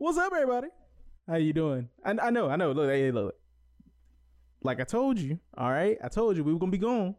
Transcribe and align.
What's 0.00 0.16
up, 0.16 0.32
everybody? 0.34 0.68
How 1.28 1.36
you 1.36 1.52
doing? 1.52 1.90
I, 2.02 2.12
I 2.12 2.30
know, 2.30 2.48
I 2.48 2.56
know. 2.56 2.72
Look, 2.72 2.88
hey, 2.88 3.10
look. 3.10 3.34
Like 4.62 4.80
I 4.80 4.84
told 4.84 5.18
you, 5.18 5.38
all 5.58 5.70
right. 5.70 5.98
I 6.02 6.08
told 6.08 6.38
you 6.38 6.42
we 6.42 6.54
were 6.54 6.58
gonna 6.58 6.72
be 6.72 6.78
gone. 6.78 7.16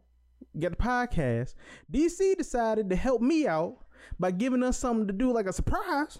Get 0.58 0.72
the 0.72 0.76
podcast. 0.82 1.54
DC 1.92 2.36
decided 2.36 2.90
to 2.90 2.96
help 2.96 3.22
me 3.22 3.46
out 3.46 3.76
by 4.18 4.32
giving 4.32 4.64
us 4.64 4.76
something 4.78 5.06
to 5.06 5.12
do, 5.12 5.32
like 5.32 5.46
a 5.46 5.52
surprise 5.52 6.18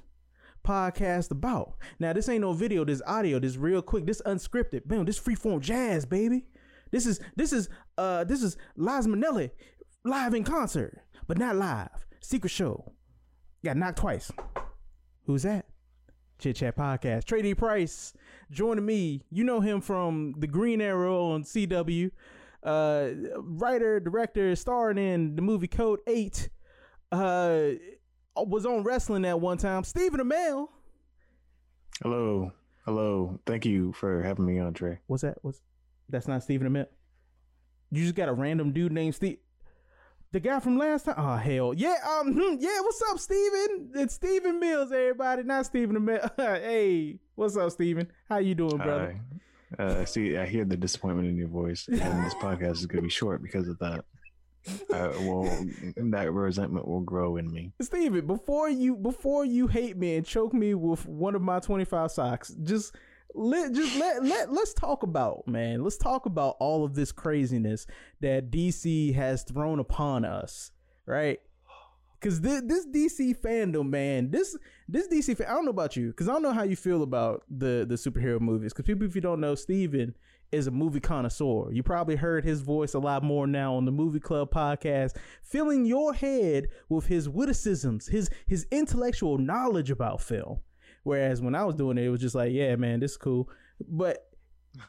podcast 0.64 1.32
about. 1.32 1.74
Now, 1.98 2.12
this 2.12 2.28
ain't 2.28 2.42
no 2.42 2.52
video. 2.52 2.84
This 2.84 3.02
audio. 3.08 3.40
This 3.40 3.56
real 3.56 3.82
quick. 3.82 4.06
This 4.06 4.22
unscripted. 4.22 4.84
Boom. 4.84 5.04
This 5.04 5.18
freeform 5.18 5.58
jazz, 5.58 6.06
baby. 6.06 6.44
This 6.92 7.06
is 7.06 7.18
this 7.34 7.52
is 7.52 7.70
uh 7.98 8.22
this 8.22 8.40
is 8.40 8.56
Liz 8.76 9.08
Minnelli 9.08 9.50
live 10.04 10.32
in 10.32 10.44
concert, 10.44 11.00
but 11.26 11.38
not 11.38 11.56
live. 11.56 12.06
Secret 12.20 12.50
show. 12.50 12.92
Got 13.64 13.78
knocked 13.78 13.98
twice. 13.98 14.30
Who's 15.26 15.42
that? 15.42 15.66
Chit 16.42 16.56
Chat 16.56 16.76
Podcast. 16.76 17.24
Trae 17.24 17.40
D. 17.40 17.54
Price 17.54 18.12
joining 18.50 18.84
me. 18.84 19.22
You 19.30 19.44
know 19.44 19.60
him 19.60 19.80
from 19.80 20.34
the 20.38 20.48
Green 20.48 20.80
Arrow 20.80 21.30
on 21.30 21.44
CW. 21.44 22.10
Uh, 22.64 23.10
writer, 23.38 24.00
director, 24.00 24.56
starring 24.56 24.98
in 24.98 25.36
the 25.36 25.42
movie 25.42 25.68
Code 25.68 26.00
8. 26.04 26.48
Uh, 27.12 27.62
was 28.34 28.66
on 28.66 28.82
wrestling 28.82 29.24
at 29.24 29.38
one 29.38 29.56
time. 29.56 29.84
Stephen 29.84 30.18
Amell. 30.18 30.66
Hello. 32.02 32.50
Hello. 32.84 33.38
Thank 33.46 33.64
you 33.64 33.92
for 33.92 34.20
having 34.22 34.44
me 34.44 34.58
on, 34.58 34.74
Trae. 34.74 34.98
What's 35.06 35.22
that? 35.22 35.38
What's 35.42 35.60
that's 36.08 36.26
not 36.26 36.42
Stephen 36.42 36.68
Amell? 36.68 36.86
You 37.92 38.02
just 38.02 38.16
got 38.16 38.28
a 38.28 38.32
random 38.32 38.72
dude 38.72 38.90
named 38.90 39.14
Steve. 39.14 39.38
The 40.32 40.40
guy 40.40 40.60
from 40.60 40.78
last 40.78 41.04
time? 41.04 41.16
Oh 41.18 41.36
hell, 41.36 41.74
yeah, 41.74 41.96
um, 42.08 42.32
hmm, 42.32 42.54
yeah. 42.58 42.80
What's 42.80 43.02
up, 43.10 43.18
Stephen? 43.18 43.90
It's 43.94 44.14
Stephen 44.14 44.58
Mills, 44.58 44.90
everybody, 44.90 45.42
not 45.42 45.66
Stephen 45.66 45.94
Amell. 45.94 46.30
hey, 46.62 47.18
what's 47.34 47.54
up, 47.54 47.70
Stephen? 47.70 48.10
How 48.30 48.38
you 48.38 48.54
doing, 48.54 48.78
brother? 48.78 49.20
Hi. 49.78 49.84
Uh, 49.84 50.04
see, 50.06 50.38
I 50.38 50.46
hear 50.46 50.64
the 50.64 50.74
disappointment 50.74 51.28
in 51.28 51.36
your 51.36 51.48
voice, 51.48 51.86
and 51.86 52.24
this 52.24 52.32
podcast 52.40 52.72
is 52.72 52.86
going 52.86 53.02
to 53.02 53.02
be 53.02 53.10
short 53.10 53.42
because 53.42 53.68
of 53.68 53.78
that. 53.80 54.06
Uh, 54.90 55.12
well, 55.20 55.66
that 55.96 56.32
resentment 56.32 56.88
will 56.88 57.02
grow 57.02 57.36
in 57.36 57.52
me. 57.52 57.70
Stephen, 57.82 58.26
before 58.26 58.70
you 58.70 58.96
before 58.96 59.44
you 59.44 59.66
hate 59.66 59.98
me 59.98 60.16
and 60.16 60.24
choke 60.24 60.54
me 60.54 60.72
with 60.72 61.04
one 61.04 61.34
of 61.34 61.42
my 61.42 61.60
twenty 61.60 61.84
five 61.84 62.10
socks, 62.10 62.54
just 62.62 62.96
let 63.34 63.72
just 63.72 63.98
let 63.98 64.24
let 64.24 64.52
let's 64.52 64.74
talk 64.74 65.02
about 65.02 65.46
man. 65.46 65.82
Let's 65.82 65.96
talk 65.96 66.26
about 66.26 66.56
all 66.60 66.84
of 66.84 66.94
this 66.94 67.12
craziness 67.12 67.86
that 68.20 68.50
DC 68.50 69.14
has 69.14 69.42
thrown 69.42 69.78
upon 69.78 70.24
us, 70.24 70.70
right? 71.06 71.40
Cause 72.20 72.40
this, 72.40 72.62
this 72.64 72.86
DC 72.86 73.36
Fandome, 73.40 73.90
man, 73.90 74.30
this 74.30 74.56
this 74.88 75.08
DC, 75.08 75.36
fan, 75.36 75.48
I 75.48 75.54
don't 75.54 75.64
know 75.64 75.72
about 75.72 75.96
you, 75.96 76.12
cause 76.12 76.28
I 76.28 76.32
don't 76.32 76.42
know 76.42 76.52
how 76.52 76.62
you 76.62 76.76
feel 76.76 77.02
about 77.02 77.42
the 77.50 77.84
the 77.88 77.96
superhero 77.96 78.40
movies. 78.40 78.72
Cause 78.72 78.86
people, 78.86 79.04
if 79.04 79.16
you 79.16 79.20
don't 79.20 79.40
know, 79.40 79.56
Stephen 79.56 80.14
is 80.52 80.68
a 80.68 80.70
movie 80.70 81.00
connoisseur. 81.00 81.72
You 81.72 81.82
probably 81.82 82.14
heard 82.14 82.44
his 82.44 82.60
voice 82.60 82.94
a 82.94 83.00
lot 83.00 83.24
more 83.24 83.48
now 83.48 83.74
on 83.74 83.86
the 83.86 83.90
Movie 83.90 84.20
Club 84.20 84.52
podcast, 84.52 85.16
filling 85.42 85.84
your 85.84 86.14
head 86.14 86.68
with 86.88 87.06
his 87.06 87.28
witticisms, 87.28 88.06
his 88.06 88.30
his 88.46 88.68
intellectual 88.70 89.36
knowledge 89.36 89.90
about 89.90 90.20
film. 90.20 90.60
Whereas 91.02 91.40
when 91.40 91.54
I 91.54 91.64
was 91.64 91.74
doing 91.74 91.98
it, 91.98 92.04
it 92.04 92.10
was 92.10 92.20
just 92.20 92.34
like, 92.34 92.52
yeah, 92.52 92.76
man, 92.76 93.00
this 93.00 93.12
is 93.12 93.16
cool. 93.16 93.48
But 93.88 94.18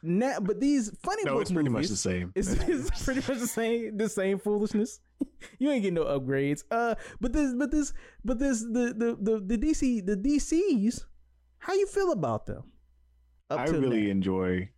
now, 0.02 0.40
but 0.40 0.60
these 0.60 0.96
funny 1.04 1.24
no, 1.26 1.34
book 1.34 1.42
it's 1.42 1.52
pretty 1.52 1.70
movies, 1.70 1.90
much 1.90 1.92
the 1.92 2.10
same. 2.10 2.32
It's, 2.36 2.52
it's 2.54 3.04
pretty 3.04 3.22
much 3.22 3.40
the 3.40 3.48
same, 3.48 3.98
the 3.98 4.10
same 4.10 4.40
foolishness. 4.40 5.00
you 5.60 5.72
ain't 5.72 5.82
getting 5.82 5.96
no 5.96 6.06
upgrades. 6.06 6.64
Uh, 6.70 6.96
but 7.20 7.34
this, 7.34 7.54
but 7.54 7.72
this, 7.72 7.94
but 8.24 8.40
this, 8.40 8.62
the 8.62 8.94
the 8.96 9.18
the, 9.20 9.58
the 9.58 9.58
DC, 9.58 10.06
the 10.06 10.16
DCs. 10.16 11.06
How 11.60 11.74
you 11.74 11.88
feel 11.88 12.12
about 12.12 12.46
them? 12.46 12.64
I 13.50 13.64
really 13.66 14.04
now? 14.04 14.12
enjoy 14.12 14.70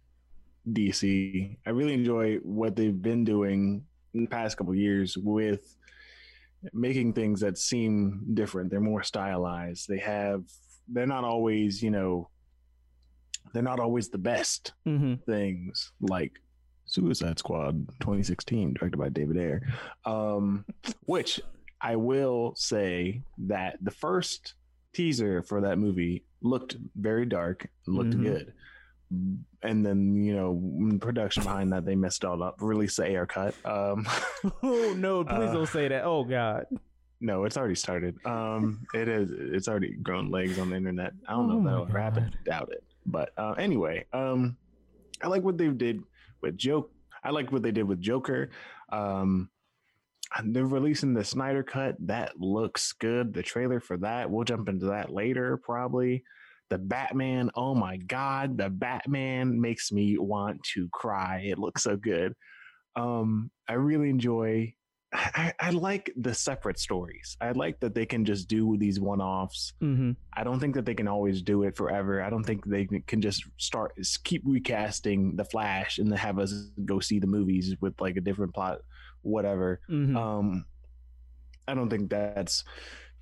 DC. 0.69 1.57
I 1.65 1.69
really 1.71 1.93
enjoy 1.93 2.37
what 2.43 2.75
they've 2.75 3.01
been 3.01 3.23
doing 3.23 3.83
in 4.13 4.21
the 4.21 4.29
past 4.29 4.57
couple 4.57 4.75
years 4.75 5.17
with 5.17 5.75
making 6.73 7.13
things 7.13 7.39
that 7.41 7.57
seem 7.57 8.25
different. 8.33 8.69
They're 8.69 8.79
more 8.79 9.03
stylized. 9.03 9.87
They 9.87 9.99
have 9.99 10.43
they're 10.87 11.07
not 11.07 11.23
always, 11.23 11.81
you 11.81 11.91
know, 11.91 12.29
they're 13.53 13.63
not 13.63 13.79
always 13.79 14.09
the 14.09 14.17
best 14.17 14.73
mm-hmm. 14.87 15.15
things 15.25 15.91
like 16.01 16.33
Suicide 16.85 17.39
Squad 17.39 17.87
2016, 18.01 18.73
directed 18.73 18.97
by 18.97 19.09
David 19.09 19.37
Ayer. 19.37 19.61
Um, 20.05 20.65
which 21.05 21.39
I 21.81 21.95
will 21.95 22.53
say 22.55 23.21
that 23.47 23.77
the 23.81 23.91
first 23.91 24.55
teaser 24.93 25.41
for 25.43 25.61
that 25.61 25.77
movie 25.77 26.23
looked 26.41 26.77
very 26.95 27.25
dark, 27.25 27.67
looked 27.87 28.11
mm-hmm. 28.11 28.23
good. 28.23 28.53
And 29.61 29.85
then, 29.85 30.15
you 30.15 30.35
know, 30.35 30.97
production 30.99 31.43
behind 31.43 31.71
that, 31.73 31.85
they 31.85 31.95
messed 31.95 32.25
all 32.25 32.41
up. 32.41 32.55
Release 32.59 32.95
the 32.95 33.05
Ayer 33.05 33.25
cut. 33.25 33.53
Um, 33.63 34.07
oh, 34.63 34.95
no, 34.97 35.23
please 35.23 35.49
uh, 35.49 35.53
don't 35.53 35.69
say 35.69 35.87
that. 35.87 36.03
Oh, 36.03 36.23
God. 36.23 36.65
No, 37.25 37.43
it's 37.45 37.57
already 37.57 37.73
started. 37.73 38.23
Um, 38.23 38.85
it 38.93 39.07
is. 39.07 39.31
It's 39.31 39.67
already 39.67 39.95
grown 39.95 40.29
legs 40.29 40.59
on 40.59 40.69
the 40.69 40.75
internet. 40.75 41.13
I 41.27 41.31
don't 41.31 41.51
oh 41.51 41.59
know 41.59 41.63
that'll 41.63 41.85
happen. 41.87 42.31
Doubt 42.45 42.69
it. 42.71 42.83
But 43.07 43.31
uh, 43.35 43.53
anyway, 43.53 44.05
um, 44.13 44.57
I 45.23 45.27
like 45.27 45.41
what 45.41 45.57
they 45.57 45.69
did 45.69 46.03
with 46.43 46.55
Joke. 46.55 46.91
I 47.23 47.31
like 47.31 47.51
what 47.51 47.63
they 47.63 47.71
did 47.71 47.85
with 47.85 47.99
Joker. 47.99 48.51
Um, 48.91 49.49
they're 50.43 50.67
releasing 50.67 51.15
the 51.15 51.23
Snyder 51.23 51.63
cut. 51.63 51.95
That 51.99 52.39
looks 52.39 52.93
good. 52.93 53.33
The 53.33 53.41
trailer 53.41 53.79
for 53.79 53.97
that. 53.97 54.29
We'll 54.29 54.43
jump 54.43 54.69
into 54.69 54.85
that 54.87 55.11
later, 55.11 55.57
probably. 55.57 56.23
The 56.69 56.77
Batman. 56.77 57.49
Oh 57.55 57.73
my 57.73 57.97
god, 57.97 58.55
the 58.55 58.69
Batman 58.69 59.59
makes 59.59 59.91
me 59.91 60.19
want 60.19 60.61
to 60.75 60.87
cry. 60.89 61.43
It 61.43 61.57
looks 61.57 61.81
so 61.81 61.97
good. 61.97 62.33
Um, 62.95 63.49
I 63.67 63.73
really 63.73 64.11
enjoy 64.11 64.75
I, 65.15 65.53
I, 65.59 65.69
like 65.69 66.11
the 66.17 66.33
separate 66.33 66.79
stories. 66.79 67.37
I 67.39 67.51
like 67.51 67.79
that 67.79 67.95
they 67.95 68.05
can 68.05 68.25
just 68.25 68.47
do 68.47 68.75
these 68.77 68.99
one 68.99 69.21
offs. 69.21 69.73
Mm-hmm. 69.81 70.11
I 70.33 70.43
don't 70.43 70.59
think 70.59 70.75
that 70.75 70.85
they 70.85 70.93
can 70.93 71.07
always 71.07 71.41
do 71.41 71.63
it 71.63 71.75
forever. 71.75 72.21
I 72.21 72.29
don't 72.29 72.43
think 72.43 72.65
they 72.65 72.85
can 72.85 73.21
just 73.21 73.45
start 73.57 73.93
keep 74.23 74.41
recasting 74.45 75.35
the 75.35 75.45
Flash 75.45 75.99
and 75.99 76.11
then 76.11 76.17
have 76.17 76.39
us 76.39 76.69
go 76.85 76.99
see 76.99 77.19
the 77.19 77.27
movies 77.27 77.75
with 77.79 77.99
like 78.01 78.17
a 78.17 78.21
different 78.21 78.53
plot, 78.53 78.79
whatever. 79.21 79.79
Mm-hmm. 79.89 80.17
Um, 80.17 80.65
I 81.67 81.73
don't 81.73 81.89
think 81.89 82.09
that's 82.09 82.63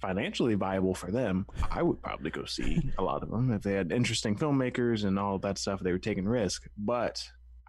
financially 0.02 0.56
viable 0.56 0.94
for 0.94 1.12
them. 1.12 1.46
I 1.72 1.82
would 1.82 2.02
probably 2.02 2.32
go 2.32 2.46
see 2.46 2.92
a 2.98 3.04
lot 3.04 3.24
of 3.24 3.30
them 3.30 3.52
if 3.52 3.62
they 3.62 3.74
had 3.74 3.92
interesting 3.92 4.36
filmmakers 4.36 5.06
and 5.06 5.18
all 5.20 5.38
that 5.40 5.58
stuff. 5.58 5.80
They 5.80 5.92
were 5.92 6.00
taking 6.00 6.26
risk, 6.26 6.68
but 6.78 7.24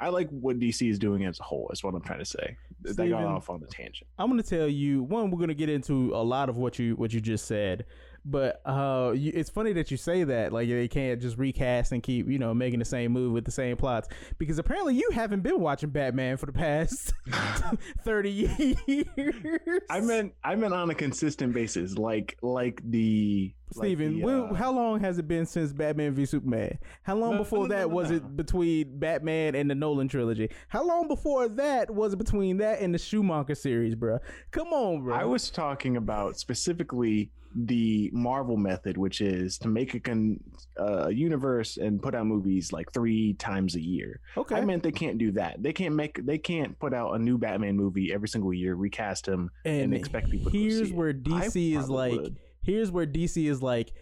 I 0.05 0.09
like 0.09 0.29
what 0.29 0.59
DC 0.59 0.91
is 0.91 0.99
doing 0.99 1.25
as 1.25 1.41
a 1.41 1.43
whole. 1.43 1.71
Is 1.73 1.83
what 1.83 1.95
I'm 1.95 2.03
trying 2.03 2.19
to 2.19 2.27
say. 2.27 2.59
Stephen, 2.81 2.97
they 2.97 3.09
got 3.09 3.25
off 3.25 3.49
on 3.49 3.61
the 3.61 3.67
tangent. 3.67 4.07
I'm 4.19 4.29
going 4.29 4.43
to 4.43 4.47
tell 4.47 4.69
you 4.69 5.03
one. 5.03 5.31
We're 5.31 5.39
going 5.39 5.49
to 5.49 5.55
get 5.55 5.71
into 5.71 6.15
a 6.15 6.23
lot 6.23 6.51
of 6.51 6.59
what 6.59 6.79
you 6.79 6.95
what 6.97 7.15
you 7.15 7.23
just 7.23 7.47
said, 7.47 7.87
but 8.25 8.63
uh, 8.65 9.13
you, 9.15 9.33
it's 9.35 9.51
funny 9.51 9.73
that 9.75 9.91
you 9.91 9.97
say 9.97 10.25
that. 10.25 10.53
Like 10.53 10.69
they 10.69 10.89
can't 10.89 11.21
just 11.21 11.37
recast 11.37 11.93
and 11.93 12.03
keep 12.03 12.29
you 12.29 12.39
know 12.39 12.55
making 12.55 12.79
the 12.79 12.85
same 12.85 13.13
move 13.13 13.33
with 13.33 13.45
the 13.45 13.51
same 13.51 13.77
plots 13.77 14.09
because 14.39 14.59
apparently 14.59 14.95
you 14.95 15.11
haven't 15.13 15.43
been 15.43 15.61
watching 15.61 15.91
Batman 15.91 16.37
for 16.37 16.47
the 16.47 16.53
past 16.53 17.13
thirty 18.05 18.31
years. 18.31 19.83
I 19.91 20.01
meant 20.01 20.35
I 20.43 20.55
meant 20.57 20.73
on 20.73 20.91
a 20.91 20.95
consistent 20.95 21.53
basis, 21.53 21.99
like 21.99 22.39
like 22.43 22.81
the 22.85 23.55
Stephen, 23.73 24.21
like 24.21 24.53
uh, 24.53 24.55
how 24.55 24.73
long 24.73 25.01
has 25.01 25.19
it 25.19 25.27
been 25.27 25.47
since 25.47 25.73
Batman 25.73 26.15
v 26.15 26.25
Superman? 26.25 26.79
How 27.03 27.17
long 27.17 27.33
no, 27.33 27.39
before 27.39 27.67
no, 27.67 27.75
no, 27.75 27.77
that 27.77 27.91
was 27.91 28.11
it 28.11 28.37
between 28.37 28.99
Batman 28.99 29.55
and 29.55 29.69
the 29.69 29.75
Nolan 29.75 30.09
trilogy? 30.09 30.51
How 30.69 30.87
long 30.87 31.09
before 31.09 31.49
that 31.49 31.91
was 31.91 32.13
it 32.13 32.17
between 32.17 32.59
that 32.59 32.81
and 32.81 32.95
the 32.95 32.99
Schumacher 32.99 33.55
series, 33.55 33.95
bro? 33.95 34.19
Come 34.51 34.69
on, 34.69 35.03
bro. 35.03 35.15
I 35.15 35.25
was 35.25 35.51
talking 35.51 35.97
about 35.97 36.39
specifically 36.39 37.31
the 37.55 38.11
Marvel 38.13 38.57
method, 38.57 38.97
which 38.97 39.21
is 39.21 39.59
to 39.59 39.69
make 39.69 39.95
a 39.95 40.01
con- 40.01 40.41
uh, 40.79 41.09
universe 41.09 41.77
and 41.77 42.03
put 42.03 42.15
out 42.15 42.27
movies 42.27 42.73
like 42.73 42.93
three 42.93 43.35
times 43.35 43.77
a 43.77 43.81
year. 43.81 44.21
Okay, 44.37 44.57
I 44.57 44.61
meant 44.63 44.83
they 44.83 44.93
can't 44.93 45.19
do 45.19 45.33
that. 45.33 45.63
They 45.63 45.73
can't 45.73 45.95
make 45.95 46.25
they 46.27 46.39
can't 46.39 46.79
put 46.79 46.93
out 46.93 47.15
a 47.15 47.19
new 47.19 47.39
Batman 47.39 47.77
movie 47.77 48.13
every 48.13 48.29
single 48.29 48.53
year, 48.53 48.75
recast 48.75 49.27
him, 49.27 49.51
and, 49.65 49.83
and 49.83 49.95
expect 49.95 50.31
people. 50.31 50.51
To 50.51 50.57
see. 50.57 50.65
And 50.65 50.73
here's 50.73 50.93
where 50.93 51.13
DC 51.13 51.79
is 51.79 51.89
like. 51.89 52.13
Would 52.13 52.37
here's 52.65 52.91
where 52.91 53.07
DC 53.07 53.49
is 53.49 53.63
like, 53.63 53.93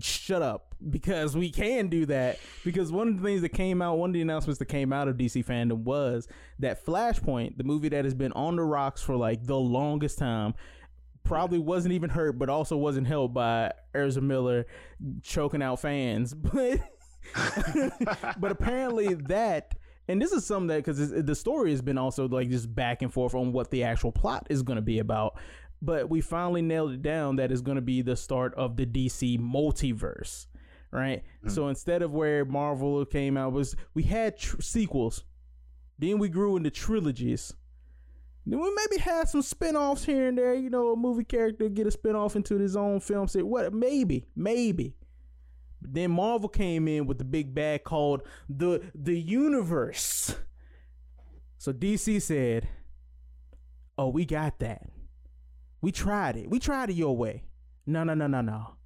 shut 0.00 0.42
up, 0.42 0.74
because 0.90 1.36
we 1.36 1.50
can 1.50 1.88
do 1.88 2.06
that. 2.06 2.38
Because 2.64 2.90
one 2.90 3.08
of 3.08 3.16
the 3.18 3.22
things 3.22 3.42
that 3.42 3.50
came 3.50 3.80
out, 3.80 3.98
one 3.98 4.10
of 4.10 4.14
the 4.14 4.22
announcements 4.22 4.58
that 4.58 4.66
came 4.66 4.92
out 4.92 5.06
of 5.06 5.16
DC 5.16 5.44
Fandome 5.44 5.84
was 5.84 6.26
that 6.58 6.84
Flashpoint, 6.84 7.56
the 7.56 7.64
movie 7.64 7.90
that 7.90 8.04
has 8.04 8.14
been 8.14 8.32
on 8.32 8.56
the 8.56 8.64
rocks 8.64 9.02
for 9.02 9.16
like 9.16 9.44
the 9.44 9.58
longest 9.58 10.18
time, 10.18 10.54
probably 11.26 11.58
wasn't 11.58 11.94
even 11.94 12.10
hurt, 12.10 12.38
but 12.38 12.48
also 12.48 12.76
wasn't 12.76 13.06
helped 13.06 13.34
by 13.34 13.72
Ezra 13.94 14.22
Miller 14.22 14.66
choking 15.22 15.62
out 15.62 15.80
fans. 15.80 16.34
But 16.52 16.80
but 18.38 18.52
apparently 18.52 19.14
that 19.14 19.74
and 20.08 20.22
this 20.22 20.30
is 20.30 20.46
something 20.46 20.68
that 20.68 20.84
because 20.84 21.10
the 21.10 21.34
story 21.34 21.72
has 21.72 21.82
been 21.82 21.98
also 21.98 22.28
like 22.28 22.48
just 22.50 22.72
back 22.72 23.02
and 23.02 23.12
forth 23.12 23.34
on 23.34 23.52
what 23.52 23.70
the 23.72 23.82
actual 23.82 24.12
plot 24.12 24.46
is 24.48 24.62
going 24.62 24.76
to 24.76 24.82
be 24.82 25.00
about 25.00 25.36
but 25.82 26.08
we 26.08 26.20
finally 26.20 26.62
nailed 26.62 26.92
it 26.92 27.02
down 27.02 27.34
that 27.36 27.50
is 27.50 27.60
going 27.62 27.74
to 27.74 27.82
be 27.82 28.00
the 28.00 28.14
start 28.14 28.54
of 28.54 28.76
the 28.76 28.86
DC 28.86 29.40
multiverse 29.40 30.46
right? 30.92 31.24
Mhm. 31.44 31.50
So 31.50 31.68
instead 31.68 32.02
of 32.02 32.12
where 32.14 32.44
Marvel 32.44 33.04
came 33.04 33.36
out 33.36 33.52
was 33.52 33.74
we 33.92 34.04
had 34.04 34.38
tr- 34.38 34.60
sequels, 34.60 35.24
then 35.98 36.18
we 36.18 36.28
grew 36.28 36.56
into 36.56 36.70
trilogies. 36.70 37.52
Then 38.46 38.60
we 38.60 38.72
maybe 38.74 39.02
had 39.02 39.28
some 39.28 39.42
spin-offs 39.42 40.04
here 40.04 40.28
and 40.28 40.38
there, 40.38 40.54
you 40.54 40.70
know, 40.70 40.92
a 40.92 40.96
movie 40.96 41.24
character 41.24 41.68
get 41.68 41.88
a 41.88 41.90
spin-off 41.90 42.36
into 42.36 42.56
his 42.58 42.76
own 42.76 43.00
film 43.00 43.26
set. 43.26 43.44
What 43.44 43.74
maybe, 43.74 44.28
maybe. 44.36 44.94
But 45.82 45.94
then 45.94 46.12
Marvel 46.12 46.48
came 46.48 46.86
in 46.86 47.06
with 47.06 47.18
the 47.18 47.24
big 47.24 47.54
bag 47.54 47.82
called 47.82 48.22
the 48.48 48.82
the 48.94 49.18
universe. 49.18 50.36
So 51.58 51.72
DC 51.72 52.22
said, 52.22 52.68
"Oh, 53.98 54.08
we 54.08 54.24
got 54.24 54.60
that. 54.60 54.90
We 55.80 55.90
tried 55.90 56.36
it. 56.36 56.48
We 56.48 56.60
tried 56.60 56.90
it 56.90 56.94
your 56.94 57.16
way. 57.16 57.44
No, 57.84 58.04
no, 58.04 58.14
no, 58.14 58.26
no, 58.28 58.40
no. 58.40 58.76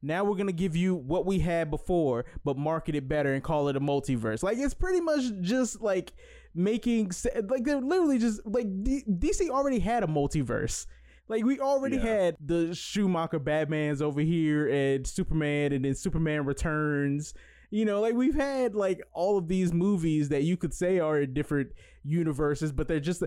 Now 0.00 0.24
we're 0.24 0.36
gonna 0.36 0.52
give 0.52 0.76
you 0.76 0.94
what 0.94 1.26
we 1.26 1.40
had 1.40 1.70
before, 1.70 2.24
but 2.44 2.56
market 2.56 2.94
it 2.94 3.08
better 3.08 3.32
and 3.32 3.42
call 3.42 3.68
it 3.68 3.76
a 3.76 3.80
multiverse. 3.80 4.42
Like 4.42 4.58
it's 4.58 4.74
pretty 4.74 5.00
much 5.00 5.22
just 5.40 5.80
like 5.80 6.12
making 6.54 7.10
like 7.48 7.64
they're 7.64 7.80
literally 7.80 8.18
just 8.18 8.44
like 8.46 8.66
D- 8.82 9.04
DC 9.08 9.48
already 9.48 9.78
had 9.78 10.02
a 10.04 10.06
multiverse. 10.06 10.86
Like 11.28 11.44
we 11.44 11.60
already 11.60 11.96
Yeah. 11.96 12.02
had 12.02 12.36
the 12.44 12.74
Schumacher 12.74 13.38
Batman's 13.38 14.02
over 14.02 14.20
here 14.20 14.68
and 14.68 15.06
Superman 15.06 15.72
and 15.72 15.84
then 15.84 15.94
Superman 15.94 16.44
Returns. 16.44 17.32
You 17.70 17.86
know, 17.86 18.00
like 18.02 18.14
we've 18.14 18.34
had 18.34 18.74
like 18.74 19.00
all 19.12 19.38
of 19.38 19.48
these 19.48 19.72
movies 19.72 20.28
that 20.28 20.42
you 20.42 20.56
could 20.58 20.74
say 20.74 20.98
are 20.98 21.20
in 21.20 21.32
different 21.32 21.70
universes, 22.04 22.70
but 22.70 22.86
they're 22.88 23.00
just 23.00 23.22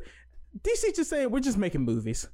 DC 0.62 0.95
just 0.95 1.10
saying 1.10 1.31
we're 1.31 1.39
just 1.39 1.57
making 1.57 1.81
movies. 1.81 2.27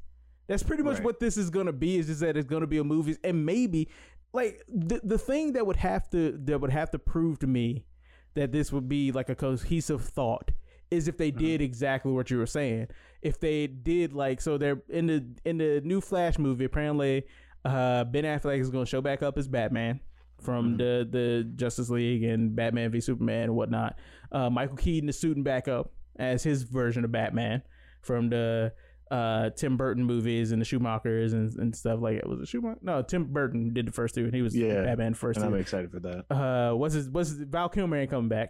That's 0.48 0.64
pretty 0.64 0.84
much 0.84 0.96
Right. 0.98 1.06
what 1.06 1.20
this 1.22 1.38
is 1.38 1.50
gonna 1.50 1.72
be. 1.72 1.98
Is 1.98 2.08
just 2.08 2.20
that 2.20 2.36
it's 2.36 2.48
gonna 2.48 2.68
be 2.68 2.78
a 2.80 2.84
movies, 2.84 3.18
and 3.24 3.46
maybe 3.46 3.88
like 4.34 4.62
the 4.68 5.00
the 5.04 5.18
thing 5.18 5.54
that 5.54 5.66
would 5.66 5.78
have 5.78 6.10
to 6.10 6.38
that 6.44 6.60
would 6.60 6.72
have 6.72 6.92
to 6.92 7.00
prove 7.00 7.40
to 7.40 7.48
me 7.48 7.86
that 8.34 8.52
this 8.52 8.72
would 8.74 8.90
be 8.90 9.12
like 9.14 9.30
a 9.30 9.36
cohesive 9.36 10.02
thought 10.04 10.52
is 10.92 11.08
if 11.08 11.18
they 11.18 11.32
did 11.32 11.62
exactly 11.62 12.12
what 12.12 12.30
you 12.30 12.38
were 12.38 12.46
saying. 12.46 12.88
If 13.22 13.40
they 13.40 13.68
did 13.68 14.14
like 14.14 14.42
so 14.42 14.58
they're 14.58 14.82
in 14.90 15.08
the 15.08 15.26
in 15.46 15.58
the 15.58 15.82
new 15.84 16.02
Flash 16.02 16.38
movie, 16.38 16.66
apparently 16.66 17.24
uh 17.66 18.04
Ben 18.04 18.26
Affleck 18.26 18.60
is 18.60 18.70
gonna 18.70 18.86
show 18.86 19.02
back 19.02 19.24
up 19.24 19.38
as 19.38 19.48
Batman 19.48 20.02
from 20.42 20.78
the 20.78 21.08
the 21.10 21.50
Justice 21.56 21.90
League 21.90 22.24
and 22.24 22.56
Batman 22.56 22.92
v 22.92 23.00
Superman 23.00 23.44
and 23.44 23.56
whatnot. 23.56 23.98
Uh 24.32 24.50
Michael 24.50 24.78
Keaton 24.78 25.08
is 25.10 25.18
suiting 25.20 25.44
back 25.44 25.68
up 25.68 25.92
as 26.18 26.44
his 26.44 26.64
version 26.64 27.06
of 27.06 27.12
Batman 27.12 27.62
from 28.02 28.30
the 28.30 28.74
uh 29.12 29.52
Tim 29.52 29.78
Burton 29.78 30.04
movies 30.04 30.52
and 30.52 30.60
the 30.62 30.66
Schumachers 30.66 31.34
and, 31.34 31.54
and 31.60 31.76
stuff 31.76 32.00
like 32.02 32.16
it. 32.18 32.28
Was 32.28 32.40
it 32.40 32.48
Schumacher? 32.48 32.80
No, 32.82 33.02
Tim 33.04 33.26
Burton 33.26 33.72
did 33.74 33.88
the 33.88 33.92
first 33.92 34.16
two 34.16 34.26
and 34.26 34.34
he 34.34 34.42
was 34.42 34.56
Yeah, 34.58 34.82
Batman 34.84 35.14
first 35.14 35.38
and 35.40 35.48
two 35.50 35.56
I'm 35.56 35.62
excited 35.62 35.92
for 35.92 36.00
that. 36.00 36.26
uh 36.34 36.74
what's 36.74 36.96
his 36.96 37.08
what's 37.10 37.30
his 37.30 37.38
Val 37.44 37.70
Kilmer 37.70 37.98
ain't 37.98 38.10
coming 38.10 38.30
back. 38.30 38.50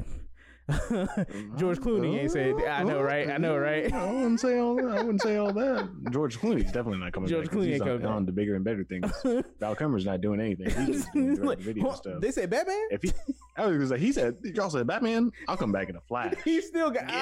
George 1.57 1.79
Clooney 1.79 2.19
ain't 2.19 2.31
said 2.31 2.56
I 2.68 2.83
know 2.83 3.01
right 3.01 3.29
I 3.29 3.38
know 3.38 3.57
right 3.57 3.91
I 3.91 4.06
wouldn't 4.12 4.39
say 4.39 4.57
all 4.59 4.75
that. 4.75 4.85
I 4.85 4.95
wouldn't 5.01 5.21
say 5.21 5.38
all 5.38 5.51
that. 5.53 5.89
George 6.12 6.39
Clooney's 6.39 6.65
definitely 6.71 7.00
not 7.00 7.13
coming 7.13 7.29
George 7.29 7.45
back. 7.45 7.53
'cause 7.53 7.62
Clooney 7.63 7.71
he's 7.71 7.73
ain't 7.75 7.81
on, 7.83 7.88
coming 7.88 8.01
back. 8.01 8.12
on 8.12 8.25
to 8.25 8.31
bigger 8.31 8.56
and 8.56 8.63
better 8.65 8.83
things. 8.83 9.12
Val 9.59 9.75
Kilmer's 9.75 10.06
not 10.06 10.21
doing 10.21 10.39
anything. 10.39 10.69
He's 10.85 11.03
just 11.03 11.13
doing 11.13 11.35
Like, 11.44 11.59
video 11.59 11.85
well, 11.85 11.95
stuff. 11.95 12.21
They 12.21 12.31
said 12.31 12.50
Batman. 12.50 12.88
If 12.91 13.03
he, 13.03 13.12
I 13.57 13.65
was 13.68 13.75
gonna 13.77 13.88
say, 13.88 14.00
he 14.00 14.12
said, 14.12 14.38
y'all 14.44 14.69
said 14.69 14.88
Batman. 14.88 15.31
I'll 15.47 15.57
come 15.57 15.71
back 15.71 15.89
in 15.89 15.95
a 15.95 16.01
flash. 16.01 16.33
He 16.45 16.62
still 16.62 16.89
got 16.91 17.07
Get 17.07 17.15
it, 17.15 17.21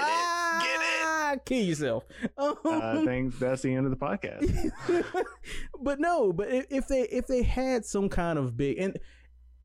ah, 1.05 1.35
Kill 1.45 1.63
yourself. 1.63 2.03
I 2.37 2.53
Um, 2.65 3.05
think 3.05 3.37
that's 3.39 3.61
the 3.61 3.73
end 3.73 3.85
of 3.85 3.91
the 3.91 3.97
podcast. 3.97 4.71
but 5.81 5.99
no, 5.99 6.31
but 6.33 6.49
if, 6.49 6.65
if 6.69 6.87
they 6.87 7.01
if 7.03 7.27
they 7.27 7.43
had 7.43 7.85
some 7.85 8.09
kind 8.09 8.37
of 8.39 8.55
big 8.57 8.77
and 8.79 8.97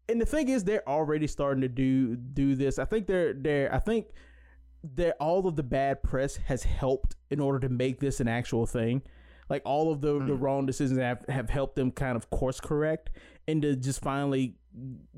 and 0.09 0.21
the 0.21 0.27
thing 0.27 0.49
is 0.49 0.65
they're 0.65 0.89
already 0.89 1.27
starting 1.27 1.62
to 1.62 1.69
do 1.69 2.17
do 2.17 2.55
this. 2.55 2.79
I 2.79 2.85
think 2.85 3.06
they're 3.06 3.33
they're 3.33 3.75
I 3.75 3.79
think 3.79 4.09
that 4.97 5.17
all 5.19 5.47
of 5.47 5.56
the 5.56 5.62
bad 5.62 6.03
press 6.03 6.37
has 6.37 6.62
helped 6.62 7.17
in 7.31 7.41
order 7.41 7.59
to 7.61 7.69
make 7.69 8.01
this 8.01 8.21
an 8.21 8.29
actual 8.29 8.67
thing. 8.67 9.03
Like 9.49 9.62
all 9.65 9.93
of 9.93 10.01
the 10.01 10.15
the 10.15 10.35
mm. 10.35 10.41
wrong 10.41 10.67
decisions 10.67 10.99
have 10.99 11.25
have 11.29 11.51
helped 11.51 11.77
them 11.77 11.91
kind 11.91 12.17
of 12.17 12.31
course 12.31 12.61
correct 12.61 13.11
into 13.47 13.77
just 13.77 14.01
finally 14.01 14.56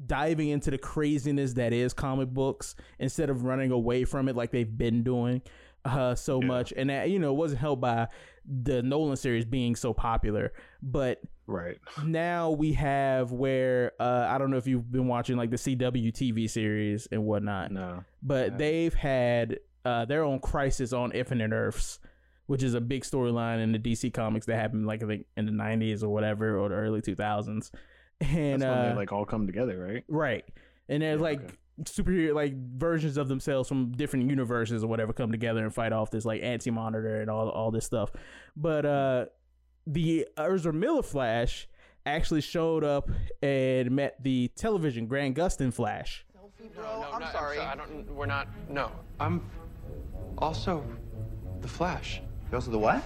diving 0.06 0.49
into 0.49 0.71
the 0.71 0.79
craziness 0.79 1.55
that 1.55 1.73
is 1.73 1.94
comic 1.94 2.29
books 2.29 2.75
instead 2.99 3.31
of 3.31 3.44
running 3.44 3.71
away 3.71 4.05
from 4.05 4.29
it 4.29 4.37
like 4.37 4.50
they've 4.50 4.77
been 4.77 5.03
doing 5.03 5.41
uh 5.87 6.15
so 6.15 6.41
Yeah. 6.41 6.47
much 6.47 6.73
and 6.77 6.91
that 6.91 7.11
you 7.11 7.19
know 7.19 7.33
wasn't 7.33 7.61
helped 7.61 7.81
by 7.83 8.09
the 8.44 8.83
Nolan 8.83 9.17
series 9.17 9.44
being 9.44 9.75
so 9.77 9.93
popular 9.93 10.53
but 10.83 11.21
right. 11.47 11.79
now 12.05 12.50
we 12.50 12.73
have 12.75 13.33
where 13.33 13.93
uh 14.00 14.27
I 14.29 14.38
don't 14.38 14.50
know 14.50 14.56
if 14.56 14.67
you've 14.67 14.91
been 14.91 15.09
watching 15.09 15.37
like 15.37 15.50
the 15.50 15.56
CW 15.56 16.12
TV 16.12 16.49
series 16.49 17.09
and 17.11 17.25
whatnot 17.25 17.71
No. 17.73 18.05
but 18.23 18.59
they've 18.59 18.94
had 18.94 19.59
uh, 19.85 20.05
their 20.05 20.25
own 20.25 20.41
crisis 20.41 20.93
on 20.93 21.12
Infinite 21.12 21.53
Earths, 21.53 22.00
which 22.47 22.65
is 22.65 22.75
a 22.75 22.81
big 22.81 23.05
storyline 23.05 23.62
in 23.62 23.71
the 23.71 23.79
DC 23.79 24.12
comics 24.12 24.44
that 24.47 24.56
happened 24.56 24.85
like 24.85 25.00
I 25.00 25.06
think 25.06 25.27
in 25.37 25.47
the 25.47 25.53
'90s 25.53 26.03
or 26.03 26.09
whatever 26.09 26.59
or 26.59 26.69
the 26.71 26.75
early 26.75 27.00
2000s. 27.00 27.71
And 28.21 28.61
That's 28.61 28.62
when 28.62 28.62
uh, 28.62 28.88
they 28.91 28.97
like 28.97 29.12
all 29.12 29.25
come 29.25 29.47
together, 29.47 29.79
right? 29.79 30.03
right, 30.09 30.44
and 30.88 31.03
there's 31.03 31.19
Yeah, 31.19 31.23
like 31.23 31.41
okay. 31.44 31.55
Superhero 31.84 32.34
like 32.34 32.55
versions 32.55 33.17
of 33.17 33.28
themselves 33.28 33.69
from 33.69 33.93
different 33.93 34.31
universes 34.31 34.82
or 34.82 34.87
whatever 34.87 35.12
come 35.12 35.31
together 35.31 35.62
and 35.62 35.75
fight 35.75 35.93
off 35.93 36.11
this 36.11 36.25
like 36.25 36.43
anti 36.43 36.70
monitor 36.70 37.20
and 37.20 37.31
all 37.31 37.49
all 37.50 37.70
this 37.70 37.84
stuff. 37.84 38.11
But 38.56 38.87
uh, 38.87 39.26
the 39.87 40.26
Ezra 40.38 40.73
Miller 40.73 41.02
Flash 41.02 41.69
actually 42.06 42.40
showed 42.40 42.84
up 42.84 43.11
and 43.43 43.90
met 43.90 44.23
the 44.23 44.49
television 44.56 45.06
Grant 45.06 45.37
Gustin 45.37 45.73
Flash. 45.73 46.25
Selfie, 46.34 46.75
Bro, 46.75 47.05
I'm 47.12 47.20
no, 47.20 47.26
sorry. 47.32 47.58
I 47.58 47.75
don't. 47.75 48.08
We're 48.14 48.26
not. 48.26 48.49
No, 48.70 48.90
I'm 49.20 49.43
also 50.38 50.84
the 51.61 51.69
Flash. 51.69 52.23
You're 52.50 52.56
also 52.56 52.70
the 52.70 52.78
what? 52.78 53.02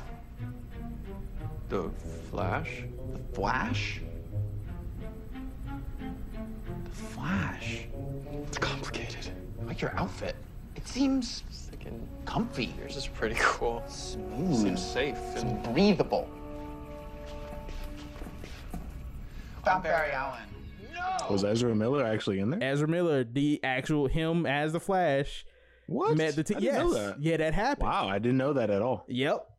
The 1.68 1.90
Flash. 2.30 2.84
The 3.12 3.34
Flash? 3.34 4.00
The 6.90 6.96
Flash? 7.14 7.86
It's 8.46 8.58
complicated. 8.58 9.30
I 9.60 9.64
like 9.64 9.80
your 9.80 9.96
outfit. 9.96 10.36
It 10.76 10.86
seems 10.86 11.42
Thinking 11.50 12.06
comfy. 12.24 12.74
yours 12.78 12.96
is 12.96 13.06
pretty 13.06 13.36
cool. 13.38 13.82
Smooth. 13.86 14.56
Seems 14.56 14.84
safe 14.84 15.18
and 15.36 15.62
breathable. 15.72 16.28
Found 19.64 19.82
Barry 19.82 20.10
Allen. 20.12 20.40
No! 20.94 21.26
Was 21.30 21.44
Ezra 21.44 21.74
Miller 21.74 22.04
actually 22.04 22.40
in 22.40 22.50
there? 22.50 22.62
Ezra 22.62 22.88
Miller, 22.88 23.24
the 23.24 23.60
actual 23.62 24.06
him 24.06 24.46
as 24.46 24.72
the 24.72 24.80
Flash, 24.80 25.44
What? 25.86 26.16
met 26.16 26.34
the 26.34 26.40
I 26.40 26.44
team. 26.44 26.60
didn't 26.60 26.62
Yes, 26.64 26.78
know 26.82 26.92
that. 26.94 27.22
yeah, 27.22 27.36
that 27.36 27.54
happened. 27.54 27.88
Wow, 27.88 28.08
I 28.08 28.18
didn't 28.18 28.38
know 28.38 28.52
that 28.54 28.70
at 28.70 28.82
all. 28.82 29.04
Yep. 29.08 29.49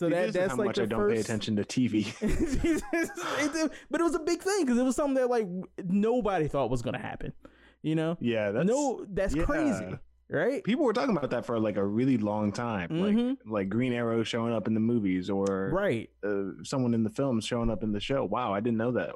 So 0.00 0.08
See, 0.08 0.14
that 0.14 0.32
that's 0.32 0.52
how 0.52 0.56
like 0.56 0.66
much 0.68 0.76
the 0.76 0.84
I 0.84 0.86
don't 0.86 1.00
first... 1.00 1.14
pay 1.14 1.20
attention 1.20 1.56
to 1.56 1.62
TV. 1.62 2.06
But 3.90 4.00
it 4.00 4.04
was 4.04 4.14
a 4.14 4.18
big 4.18 4.40
thing 4.40 4.64
because 4.64 4.78
it 4.78 4.82
was 4.82 4.96
something 4.96 5.16
that 5.16 5.28
like 5.28 5.46
nobody 5.84 6.48
thought 6.48 6.70
was 6.70 6.80
gonna 6.80 6.98
happen. 6.98 7.34
You 7.82 7.96
know? 7.96 8.16
yeah, 8.18 8.50
that's 8.50 8.66
no, 8.66 9.04
that's 9.10 9.34
yeah. 9.34 9.42
crazy, 9.44 9.98
right? 10.30 10.64
People 10.64 10.86
were 10.86 10.94
talking 10.94 11.14
about 11.14 11.28
that 11.32 11.44
for 11.44 11.60
like 11.60 11.76
a 11.76 11.84
really 11.84 12.16
long 12.16 12.50
time, 12.50 12.88
Mhm. 12.88 13.28
like 13.28 13.36
like 13.46 13.68
Green 13.68 13.92
Arrow 13.92 14.22
showing 14.22 14.54
up 14.54 14.66
in 14.66 14.72
the 14.72 14.80
movies 14.80 15.28
or 15.28 15.68
Right. 15.70 16.08
uh, 16.24 16.62
someone 16.62 16.94
in 16.94 17.04
the 17.04 17.10
films 17.10 17.44
showing 17.44 17.68
up 17.68 17.82
in 17.82 17.92
the 17.92 18.00
show. 18.00 18.24
Wow, 18.24 18.54
I 18.54 18.60
didn't 18.60 18.78
know 18.78 18.92
that. 18.92 19.10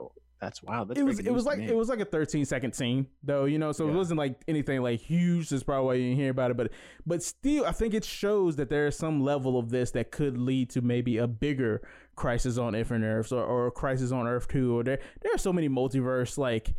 That's 0.45 0.63
wow. 0.63 0.85
That's 0.85 1.01
It 1.01 1.03
was 1.05 1.19
it 1.21 1.33
was 1.33 1.47
like 1.47 1.59
it 1.61 1.75
was 1.75 1.89
like 1.89 2.01
a 2.01 2.05
13 2.05 2.45
second 2.45 2.75
scene 2.75 3.07
though, 3.23 3.47
you 3.47 3.59
know, 3.59 3.73
so 3.73 3.89
it 3.89 3.93
wasn't 3.95 4.19
like 4.19 4.37
anything 4.47 4.83
like 4.83 5.01
huge. 5.01 5.49
That's 5.49 5.63
probably 5.63 5.87
why 5.87 5.95
you 5.95 6.03
didn't 6.05 6.19
hear 6.19 6.31
about 6.31 6.51
it, 6.51 6.57
but 6.57 6.71
but 7.07 7.23
still, 7.23 7.65
I 7.65 7.73
think 7.73 7.95
it 7.95 8.05
shows 8.05 8.57
that 8.57 8.69
there 8.69 8.87
is 8.87 8.97
some 8.97 9.23
level 9.23 9.59
of 9.59 9.71
this 9.71 9.91
that 9.93 10.11
could 10.11 10.37
lead 10.37 10.69
to 10.71 10.83
maybe 10.83 11.17
a 11.17 11.27
bigger 11.27 11.81
crisis 12.15 12.59
on 12.59 12.75
Infinite 12.75 13.07
Earths 13.07 13.33
or, 13.33 13.43
or 13.43 13.67
a 13.69 13.71
crisis 13.71 14.13
on 14.13 14.27
Earth 14.27 14.49
Two. 14.49 14.79
Or 14.79 14.85
there 14.85 14.99
there 15.23 15.35
are 15.35 15.39
so 15.39 15.53
many 15.53 15.69
multiverse 15.69 16.37
like 16.37 16.75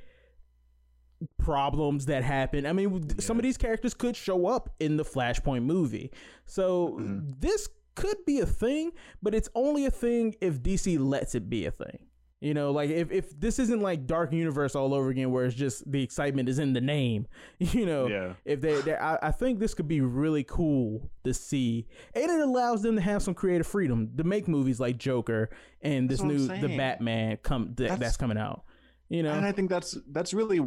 problems 1.38 2.06
that 2.06 2.24
happen. 2.24 2.66
I 2.66 2.74
mean, 2.74 3.20
some 3.20 3.38
of 3.38 3.44
these 3.44 3.58
characters 3.58 3.94
could 3.94 4.16
show 4.16 4.48
up 4.48 4.70
in 4.80 4.98
the 4.98 5.04
Flashpoint 5.06 5.64
movie, 5.64 6.12
so 6.46 6.98
Mm-hmm. 7.00 7.30
this 7.40 7.68
could 7.96 8.18
be 8.26 8.40
a 8.40 8.46
thing, 8.46 8.92
but 9.24 9.34
it's 9.34 9.48
only 9.56 9.86
a 9.86 9.92
thing 9.92 10.36
if 10.42 10.62
DC 10.62 11.00
lets 11.00 11.34
it 11.34 11.50
be 11.50 11.66
a 11.66 11.72
thing. 11.72 12.08
You 12.46 12.54
know, 12.54 12.70
like 12.70 12.92
if, 12.92 13.12
if 13.12 13.40
this 13.40 13.58
isn't 13.58 13.82
like 13.82 14.06
Dark 14.06 14.32
Universe 14.32 14.76
all 14.76 14.94
over 14.94 15.10
again, 15.10 15.32
where 15.32 15.46
it's 15.46 15.56
just 15.56 15.92
the 15.92 16.04
excitement 16.04 16.48
is 16.48 16.60
in 16.60 16.74
the 16.74 16.82
name. 16.82 17.26
You 17.60 17.88
know, 17.88 18.06
Yeah. 18.08 18.34
if 18.46 18.62
they, 18.62 18.80
they 18.82 18.94
I, 18.96 19.18
I 19.30 19.32
think 19.32 19.58
this 19.60 19.74
could 19.74 19.88
be 19.88 20.02
really 20.02 20.44
cool 20.44 21.10
to 21.24 21.34
see, 21.34 21.88
and 22.14 22.26
it 22.26 22.40
allows 22.40 22.84
them 22.84 22.98
to 22.98 23.02
have 23.02 23.24
some 23.24 23.34
creative 23.34 23.66
freedom 23.66 24.12
to 24.18 24.24
make 24.24 24.48
movies 24.48 24.80
like 24.80 24.98
Joker 25.00 25.50
and 25.82 26.08
this 26.08 26.20
That's 26.22 26.48
what 26.48 26.60
new 26.62 26.68
the. 26.68 26.78
Batman 26.78 27.38
come 27.42 27.74
th- 27.76 27.90
that's, 27.90 28.00
That's- 28.00 28.18
coming 28.18 28.38
out. 28.38 28.64
You 29.10 29.24
know, 29.24 29.34
and 29.34 29.46
I 29.46 29.52
think 29.52 29.70
that's 29.70 29.98
that's 30.12 30.34
really 30.34 30.60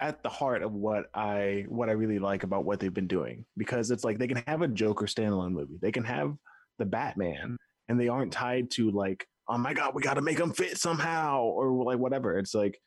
at 0.00 0.22
the 0.22 0.28
heart 0.30 0.62
of 0.62 0.72
what 0.72 1.06
I 1.14 1.64
what 1.68 1.88
I 1.88 1.92
really 1.92 2.18
like 2.18 2.42
about 2.42 2.64
what 2.66 2.80
they've 2.80 2.92
been 2.92 3.06
doing 3.06 3.44
because 3.56 3.90
it's 3.90 4.04
like 4.04 4.18
they 4.18 4.28
can 4.28 4.42
have 4.46 4.60
a 4.62 4.68
Joker 4.68 5.06
standalone 5.06 5.52
movie, 5.52 5.78
they 5.80 5.92
can 5.92 6.04
have 6.04 6.36
the 6.78 6.84
Batman, 6.86 7.56
and 7.88 7.98
they 8.00 8.08
aren't 8.08 8.32
tied 8.32 8.70
to 8.72 8.90
like 8.90 9.26
oh 9.48 9.58
my 9.58 9.72
god 9.72 9.94
we 9.94 10.02
got 10.02 10.14
to 10.14 10.22
make 10.22 10.38
them 10.38 10.52
fit 10.52 10.78
somehow 10.78 11.42
or 11.42 11.84
like 11.84 11.98
whatever. 11.98 12.38
It's 12.38 12.54
like 12.54 12.80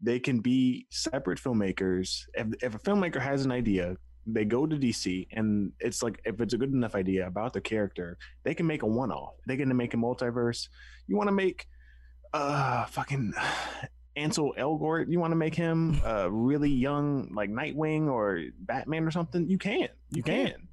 they 0.00 0.18
can 0.18 0.40
be 0.40 0.86
separate 0.90 1.40
filmmakers. 1.40 2.22
If, 2.34 2.46
if 2.62 2.74
a 2.74 2.78
filmmaker 2.78 3.20
has 3.20 3.44
an 3.44 3.52
idea, 3.52 3.96
they 4.26 4.44
go 4.44 4.66
to 4.66 4.76
DC 4.76 5.26
and 5.32 5.72
it's 5.80 6.02
like 6.02 6.20
if 6.24 6.40
it's 6.40 6.54
a 6.54 6.58
good 6.58 6.72
enough 6.72 6.94
idea 6.94 7.26
about 7.26 7.52
the 7.52 7.60
character, 7.60 8.18
they 8.44 8.54
can 8.54 8.66
make 8.66 8.82
a 8.82 8.86
one 8.86 9.10
off. 9.10 9.34
They 9.46 9.56
can 9.56 9.74
make 9.76 9.94
a 9.94 9.96
multiverse. 9.96 10.68
You 11.06 11.16
want 11.16 11.28
to 11.28 11.32
make 11.32 11.66
uh 12.34 12.84
fucking 12.86 13.32
Ansel 14.16 14.52
Elgort, 14.58 15.06
you 15.08 15.20
want 15.20 15.30
to 15.30 15.36
make 15.36 15.54
him 15.54 16.00
uh 16.04 16.30
really 16.30 16.70
young 16.70 17.30
like 17.32 17.50
Nightwing 17.50 18.08
or 18.08 18.42
Batman 18.58 19.04
or 19.04 19.10
something, 19.10 19.48
you 19.48 19.58
can. 19.58 19.88
You 20.10 20.22
can. 20.22 20.68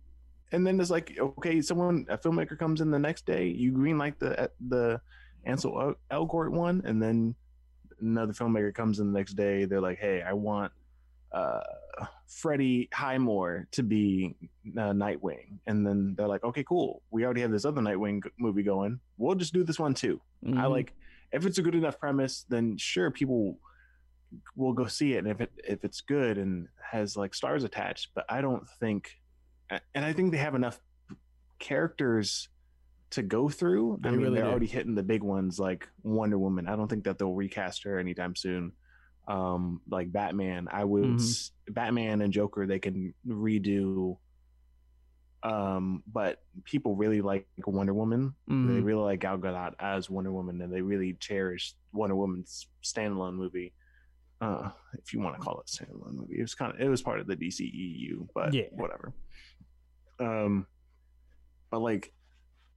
And 0.52 0.66
then 0.66 0.80
it's 0.80 0.90
like, 0.90 1.18
okay, 1.20 1.62
someone 1.62 2.06
a 2.10 2.18
filmmaker 2.18 2.58
comes 2.58 2.82
in 2.82 2.92
the 2.92 3.00
next 3.00 3.26
day, 3.26 3.48
you 3.48 3.72
green 3.72 3.98
like 3.98 4.20
the 4.20 4.50
the 4.68 5.02
Ansel 5.46 5.96
Elgort 6.12 6.52
one, 6.52 6.82
and 6.86 7.02
then 7.02 7.36
another 8.02 8.34
filmmaker 8.34 8.74
comes 8.74 9.00
in 9.00 9.12
the 9.12 9.18
next 9.18 9.34
day, 9.34 9.66
they're 9.66 9.82
like, 9.82 10.00
hey, 10.00 10.22
I 10.22 10.34
want 10.34 10.72
uh 11.32 11.62
Freddie 12.28 12.90
Highmore 12.94 13.68
to 13.72 13.84
be 13.84 14.36
uh, 14.78 14.92
Nightwing, 14.92 15.60
and 15.68 15.86
then 15.86 16.14
they're 16.16 16.28
like, 16.28 16.44
"Okay, 16.44 16.64
cool. 16.64 17.02
We 17.12 17.24
already 17.24 17.42
have 17.42 17.52
this 17.52 17.66
other 17.66 17.82
Nightwing 17.82 18.22
movie 18.38 18.64
going. 18.64 19.00
We'll 19.18 19.36
just 19.36 19.54
do 19.54 19.64
this 19.64 19.80
one 19.80 19.94
too." 19.94 20.20
I 20.46 20.48
Mhm. 20.50 20.70
like 20.72 20.94
if 21.32 21.46
it's 21.46 21.58
a 21.58 21.62
good 21.62 21.76
enough 21.76 22.00
premise, 22.00 22.44
then 22.50 22.78
sure, 22.78 23.12
people 23.12 23.60
will 24.56 24.74
go 24.74 24.86
see 24.88 25.14
it, 25.14 25.20
and 25.20 25.28
if 25.28 25.40
it 25.42 25.52
if 25.64 25.84
it's 25.86 26.02
good 26.02 26.38
and 26.38 26.68
has 26.92 27.16
like 27.16 27.34
stars 27.34 27.64
attached. 27.64 28.10
But 28.14 28.26
I 28.30 28.42
don't 28.42 28.68
think, 28.80 29.22
and 29.70 30.06
I 30.06 30.12
think 30.14 30.32
they 30.32 30.38
have 30.38 30.56
enough 30.56 30.80
characters 31.60 32.50
to 33.12 33.22
go 33.22 33.50
through. 33.50 34.00
I 34.04 34.12
mean, 34.12 34.20
really 34.22 34.36
they're 34.36 34.44
do. 34.46 34.50
already 34.50 34.66
hitting 34.68 34.96
the 34.96 35.04
big 35.04 35.24
ones 35.24 35.60
like 35.60 35.88
Wonder 36.04 36.38
Woman. 36.38 36.68
I 36.68 36.76
don't 36.76 36.88
think 36.88 37.04
that 37.06 37.18
they'll 37.18 37.34
recast 37.34 37.84
her 37.84 38.00
anytime 38.00 38.36
soon. 38.36 38.72
Um, 39.28 39.82
like 39.90 40.12
Batman, 40.12 40.68
I 40.72 40.84
would 40.84 41.04
Mhm. 41.18 41.52
Batman 41.70 42.22
and 42.22 42.32
Joker 42.34 42.68
they 42.68 42.80
can 42.80 43.14
redo. 43.28 44.18
Um, 45.44 46.04
but 46.08 46.42
people 46.64 46.96
really 46.96 47.22
like 47.22 47.48
Wonder 47.66 47.94
Woman. 47.94 48.34
They 48.48 48.54
Mhm. 48.54 48.84
really 48.84 49.04
like 49.04 49.20
Gal 49.20 49.38
Gadot 49.38 49.76
as 49.80 50.10
Wonder 50.10 50.32
Woman, 50.32 50.60
and 50.62 50.74
they 50.74 50.82
really 50.82 51.14
cherish 51.14 51.76
Wonder 51.94 52.16
Woman's 52.16 52.68
standalone 52.84 53.36
movie. 53.36 53.74
Uh, 54.42 54.72
if 54.98 55.14
you 55.14 55.20
want 55.20 55.36
to 55.36 55.42
call 55.42 55.60
it 55.62 55.68
standalone 55.68 56.14
movie, 56.14 56.38
it 56.40 56.42
was 56.42 56.56
kind 56.56 56.74
of 56.74 56.82
it 56.82 56.90
was 56.90 57.02
part 57.02 57.20
of 57.20 57.28
the 57.28 57.36
DCEU, 57.36 58.28
but 58.34 58.54
Yeah. 58.54 58.68
whatever. 58.72 59.14
Um, 60.20 60.66
but 61.70 61.80
like 61.80 62.14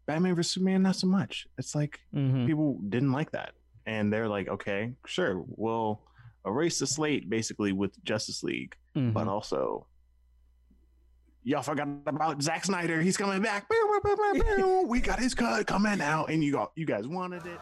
Batman 0.09 0.35
vs 0.35 0.53
Superman, 0.53 0.83
not 0.83 0.97
so 0.97 1.07
much. 1.07 1.47
It's 1.59 1.75
like 1.75 2.01
Mhm. 2.15 2.47
people 2.47 2.81
didn't 2.89 3.13
like 3.13 3.31
that, 3.33 3.53
and 3.85 4.11
they're 4.11 4.27
like, 4.27 4.49
okay, 4.49 4.95
sure, 5.07 5.45
we'll 5.47 6.01
erase 6.47 6.79
the 6.79 6.87
slate 6.87 7.29
basically 7.29 7.73
with 7.73 8.03
Justice 8.05 8.43
League, 8.43 8.75
Mhm. 8.97 9.13
but 9.13 9.29
also. 9.29 9.87
Y'all 11.45 11.63
forgot 11.63 11.89
about 12.07 12.43
Zack 12.43 12.65
Snyder. 12.65 13.01
He's 13.01 13.17
coming 13.17 13.41
back. 13.43 13.67
We 14.89 15.01
got 15.01 15.19
his 15.19 15.35
cut 15.35 15.67
coming 15.67 16.01
out, 16.01 16.31
and 16.31 16.43
you 16.43 16.53
got 16.53 16.73
you 16.75 16.87
guys 16.87 17.07
wanted 17.07 17.45
it. 17.47 17.61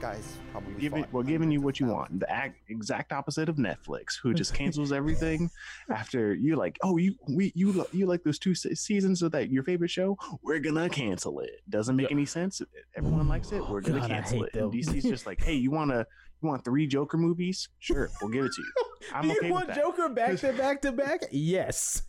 Guy's 0.00 0.36
probably. 0.52 0.74
Give 0.74 0.94
it, 0.94 1.06
we're 1.12 1.22
giving 1.22 1.50
you 1.50 1.60
what 1.60 1.78
you 1.80 1.86
thousands. 1.86 2.10
want. 2.10 2.20
The 2.20 2.30
act, 2.30 2.58
exact 2.68 3.12
opposite 3.12 3.48
of 3.48 3.56
Netflix, 3.56 4.18
who 4.22 4.32
just 4.42 4.54
cancels 4.54 4.92
everything 4.92 5.50
after 5.90 6.34
you're 6.34 6.56
like, 6.56 6.78
oh, 6.82 6.96
you 6.96 7.14
we 7.28 7.52
you 7.54 7.84
you 7.92 8.06
like 8.06 8.22
those 8.22 8.38
two 8.38 8.54
seasons 8.54 9.22
of 9.22 9.32
that 9.32 9.50
your 9.50 9.62
favorite 9.62 9.90
show? 9.90 10.16
We're 10.42 10.58
gonna 10.60 10.88
cancel 10.88 11.40
it. 11.40 11.50
Doesn't 11.68 11.96
make 11.96 12.10
Yeah. 12.10 12.16
any 12.16 12.26
sense. 12.26 12.60
Everyone 12.96 13.28
likes 13.28 13.52
it. 13.52 13.62
We're 13.68 13.80
gonna 13.80 14.00
God, 14.00 14.10
cancel 14.10 14.38
hate 14.44 14.50
it. 14.54 14.60
And. 14.60 14.72
DC's 14.72 15.04
just 15.04 15.26
like, 15.26 15.42
hey, 15.42 15.54
you 15.54 15.70
wanna 15.70 16.06
you 16.42 16.48
want 16.48 16.64
three 16.64 16.86
Joker 16.86 17.18
movies? 17.18 17.68
Sure, 17.80 18.08
we'll 18.22 18.30
give 18.30 18.44
it 18.46 18.52
to 18.52 18.62
you. 18.62 18.72
I'm 19.14 19.22
Do 19.22 19.28
you 19.28 19.36
okay 19.38 19.50
want 19.50 19.66
with 19.68 19.76
that. 19.76 19.82
Joker 19.84 20.08
back 20.08 20.36
to 20.38 20.52
back 20.54 20.82
to 20.82 20.92
back? 20.92 21.20
Yes. 21.30 22.02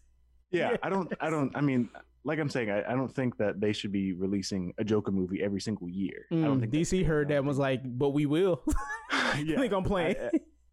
Yeah, 0.51 0.75
I 0.83 0.89
don't, 0.89 1.11
I 1.21 1.29
don't, 1.29 1.55
I 1.55 1.61
mean, 1.61 1.89
like 2.23 2.39
I'm 2.39 2.49
saying, 2.49 2.69
I, 2.69 2.83
I 2.91 2.93
don't 2.95 3.13
think 3.13 3.37
that 3.37 3.59
they 3.59 3.73
should 3.73 3.91
be 3.91 4.13
releasing 4.13 4.73
a 4.77 4.83
Joker 4.83 5.11
movie 5.11 5.41
every 5.41 5.59
single 5.61 5.89
year. 5.89 6.25
I 6.31 6.35
don't 6.35 6.57
Mm, 6.57 6.71
think 6.71 6.73
DC 6.73 7.05
heard 7.05 7.29
that 7.29 7.37
and 7.37 7.47
was 7.47 7.57
like, 7.57 7.81
but 7.83 8.09
we 8.09 8.25
will. 8.25 8.61
yeah, 9.43 9.57
think 9.59 9.73
I'm 9.73 9.83
playing. 9.83 10.15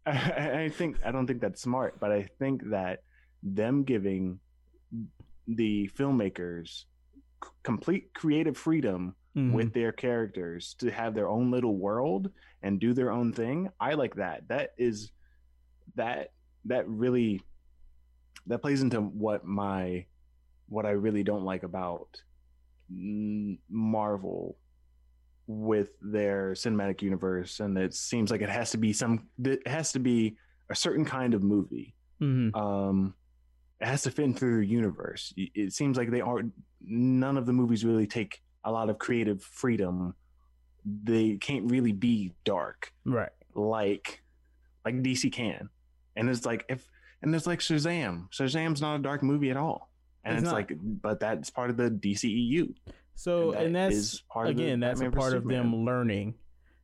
I, 0.05 0.11
I, 0.11 0.61
I 0.63 0.69
think 0.69 0.97
I 1.05 1.11
don't 1.11 1.27
think 1.27 1.41
that's 1.41 1.61
smart, 1.61 1.99
but 1.99 2.11
I 2.11 2.27
think 2.39 2.69
that 2.69 2.99
them 3.43 3.83
giving 3.83 4.39
the 5.47 5.89
filmmakers 5.97 6.85
c- 7.43 7.49
complete 7.63 8.13
creative 8.13 8.57
freedom 8.57 9.15
Mhm. 9.35 9.53
with 9.53 9.73
their 9.73 9.91
characters 9.91 10.75
to 10.79 10.89
have 10.89 11.13
their 11.13 11.29
own 11.29 11.51
little 11.51 11.77
world 11.77 12.31
and 12.63 12.79
do 12.79 12.93
their 12.93 13.11
own 13.11 13.31
thing, 13.31 13.69
I 13.79 13.93
like 13.93 14.15
that. 14.15 14.47
That 14.47 14.71
is 14.77 15.11
that 15.95 16.31
that 16.65 16.87
really 16.89 17.41
that 18.47 18.59
plays 18.59 18.81
into 18.81 19.01
what 19.01 19.45
my 19.45 20.05
what 20.69 20.85
I 20.85 20.91
really 20.91 21.23
don't 21.23 21.43
like 21.43 21.63
about 21.63 22.21
Marvel 23.69 24.57
with 25.47 25.89
their 26.01 26.51
cinematic 26.51 27.01
universe 27.01 27.59
and 27.59 27.75
it 27.77 27.93
seems 27.93 28.29
like 28.29 28.41
it 28.41 28.49
has 28.49 28.69
to 28.71 28.77
be 28.77 28.93
some 28.93 29.27
it 29.43 29.67
has 29.67 29.91
to 29.91 29.99
be 29.99 30.37
a 30.69 30.75
certain 30.75 31.03
kind 31.05 31.33
of 31.33 31.41
movie. 31.43 31.95
Mhm. 32.21 32.55
um 32.55 33.13
it 33.81 33.87
has 33.87 34.03
to 34.03 34.11
fit 34.11 34.25
into 34.25 34.41
their 34.41 34.61
universe. 34.61 35.33
It 35.37 35.71
seems 35.73 35.97
like 35.97 36.11
they 36.11 36.19
aren't 36.21 36.53
none 36.81 37.37
of 37.37 37.45
the 37.45 37.53
movies 37.53 37.85
really 37.85 38.05
take 38.05 38.41
a 38.65 38.71
lot 38.71 38.89
of 38.89 38.97
creative 38.99 39.41
freedom. 39.41 40.13
They 41.03 41.37
can't 41.37 41.71
really 41.71 41.93
be 41.93 42.33
dark. 42.43 42.93
Right. 43.05 43.31
like 43.55 44.21
like 44.85 44.95
dc 45.01 45.31
can. 45.31 45.69
And 46.15 46.29
it's 46.29 46.45
like 46.45 46.65
if 46.69 46.85
and 47.23 47.33
it's 47.33 47.47
like 47.47 47.59
shazam. 47.59 48.29
Shazam's 48.31 48.81
not 48.81 48.95
a 48.99 49.01
dark 49.01 49.23
movie 49.23 49.49
at 49.49 49.57
all 49.57 49.88
and 50.23 50.35
It's 50.35 50.43
it's, 50.43 50.53
like 50.53 50.71
but 50.81 51.19
that's 51.19 51.49
part 51.49 51.69
of 51.69 51.77
the 51.77 51.89
dceu 51.89 52.73
So 53.15 53.51
And 53.51 53.67
and, 53.67 53.75
that's 53.75 54.21
part 54.21 54.47
again 54.49 54.79
that's 54.79 55.01
a 55.01 55.09
part 55.11 55.33
of 55.33 55.47
them 55.47 55.85
learning, 55.85 56.35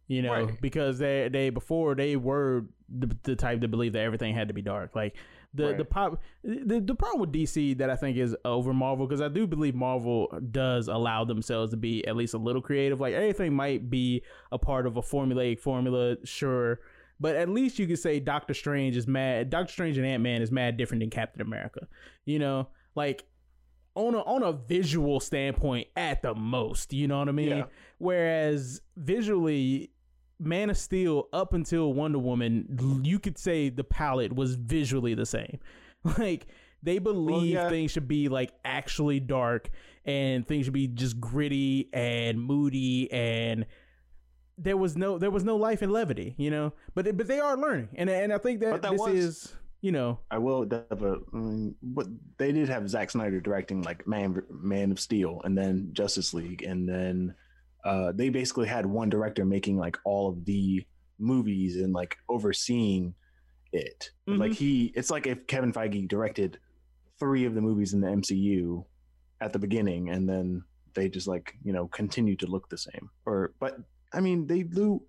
you 0.07 0.21
know, 0.21 0.31
Right. 0.31 0.61
because 0.61 0.99
they 0.99 1.29
they 1.31 1.49
before 1.49 1.95
they 1.95 2.15
were 2.15 2.65
the, 2.89 3.15
the 3.23 3.35
type 3.35 3.61
to 3.61 3.67
believe 3.67 3.93
that 3.93 4.01
everything 4.01 4.33
had 4.35 4.47
to 4.49 4.53
be 4.53 4.61
dark. 4.61 4.95
Like 4.95 5.15
the 5.53 5.73
the 5.73 5.85
pop 5.85 6.21
the, 6.43 6.79
the 6.81 6.95
problem 6.95 7.21
with 7.21 7.31
DC 7.31 7.77
that 7.77 7.89
I 7.89 7.95
think 7.95 8.17
is 8.17 8.35
over 8.43 8.73
Marvel 8.73 9.07
because 9.07 9.21
I 9.21 9.29
do 9.29 9.47
believe 9.47 9.73
Marvel 9.73 10.27
does 10.51 10.87
allow 10.89 11.23
themselves 11.23 11.71
to 11.71 11.77
be 11.77 12.05
at 12.05 12.15
least 12.15 12.33
a 12.33 12.37
little 12.37 12.61
creative. 12.61 12.99
Like 12.99 13.13
everything 13.13 13.53
might 13.53 13.89
be 13.89 14.21
a 14.51 14.57
part 14.59 14.85
of 14.85 14.97
a 14.97 15.01
formulaic 15.01 15.59
formula, 15.59 16.17
sure. 16.25 16.81
But 17.19 17.37
at 17.37 17.47
least 17.47 17.79
you 17.79 17.87
could 17.87 17.99
say 17.99 18.19
Doctor 18.19 18.53
Strange 18.53 18.97
is 18.97 19.07
mad. 19.07 19.49
Doctor 19.49 19.71
Strange 19.71 19.97
and 19.97 20.05
Ant 20.05 20.21
Man 20.21 20.41
is 20.41 20.51
mad 20.51 20.75
different 20.75 20.99
than 20.99 21.09
Captain 21.09 21.41
America. 21.41 21.87
You 22.25 22.39
know, 22.39 22.67
like 22.95 23.25
on 23.95 24.15
a 24.15 24.19
on 24.19 24.43
a 24.43 24.51
visual 24.51 25.19
standpoint 25.19 25.87
at 25.95 26.21
the 26.21 26.33
most, 26.33 26.93
you 26.93 27.07
know 27.07 27.19
what 27.19 27.29
I 27.29 27.33
mean? 27.33 27.49
Yeah. 27.49 27.63
Whereas 27.97 28.81
visually 28.97 29.91
Man 30.39 30.69
of 30.69 30.77
Steel 30.77 31.29
up 31.31 31.53
until 31.53 31.93
Wonder 31.93 32.19
Woman, 32.19 33.01
you 33.03 33.19
could 33.19 33.37
say 33.37 33.69
the 33.69 33.83
palette 33.83 34.33
was 34.33 34.55
visually 34.55 35.13
the 35.13 35.25
same. 35.25 35.59
Like 36.19 36.45
they 36.83 36.99
believe 36.99 37.53
yeah. 37.53 37.67
things 37.67 37.89
should 37.89 38.07
be 38.07 38.29
like 38.29 38.51
actually 38.63 39.19
dark 39.19 39.71
and 40.05 40.47
things 40.47 40.65
should 40.65 40.73
be 40.73 40.87
just 40.87 41.19
gritty 41.19 41.89
and 41.93 42.39
moody 42.39 43.11
and 43.11 43.65
there 44.57 44.77
was 44.77 44.95
no 44.95 45.17
there 45.17 45.31
was 45.31 45.43
no 45.43 45.55
life 45.55 45.81
and 45.81 45.91
levity, 45.91 46.35
you 46.37 46.49
know. 46.49 46.73
But 46.93 47.17
but 47.17 47.27
they 47.27 47.39
are 47.39 47.57
learning, 47.57 47.89
and 47.95 48.09
and 48.09 48.31
I 48.31 48.37
think 48.37 48.59
that, 48.61 48.81
that 48.81 48.91
this 48.91 49.01
was- 49.01 49.13
is 49.15 49.55
you 49.85 49.91
know 49.91 50.19
I 50.31 50.39
will. 50.39 50.67
Have 50.89 51.03
a, 51.03 51.17
I 51.31 51.37
mean, 51.37 51.75
but 51.83 52.07
they 52.39 52.51
did 52.51 52.69
have 52.69 52.89
Zack 52.89 53.11
Snyder 53.11 53.39
directing 53.39 53.83
like 53.83 54.07
Man 54.07 54.41
Man 54.49 54.91
of 54.91 54.99
Steel, 54.99 55.41
and 55.43 55.55
then 55.55 55.89
Justice 55.93 56.33
League, 56.33 56.63
and 56.63 56.89
then 56.89 57.35
uh, 57.85 58.11
they 58.11 58.29
basically 58.29 58.67
had 58.67 58.87
one 58.87 59.11
director 59.11 59.45
making 59.45 59.77
like 59.77 59.99
all 60.03 60.27
of 60.27 60.43
the 60.43 60.83
movies 61.19 61.75
and 61.75 61.93
like 61.93 62.17
overseeing 62.27 63.13
it. 63.73 64.09
Mhm. 64.27 64.39
Like 64.39 64.53
he, 64.53 64.91
it's 64.95 65.11
like 65.11 65.27
if 65.27 65.45
Kevin 65.45 65.71
Feige 65.71 66.07
directed 66.07 66.57
three 67.19 67.45
of 67.45 67.53
the 67.53 67.61
movies 67.61 67.93
in 67.93 68.01
the 68.01 68.07
MCU 68.07 68.83
at 69.39 69.53
the 69.53 69.59
beginning, 69.59 70.09
and 70.09 70.27
then 70.27 70.63
they 70.95 71.09
just 71.09 71.27
like 71.27 71.53
you 71.63 71.73
know 71.73 71.87
continue 71.89 72.35
to 72.37 72.47
look 72.47 72.69
the 72.69 72.77
same. 72.79 73.11
Or, 73.27 73.53
but 73.59 73.77
I 74.11 74.19
mean, 74.19 74.47
they 74.47 74.63
do 74.63 75.03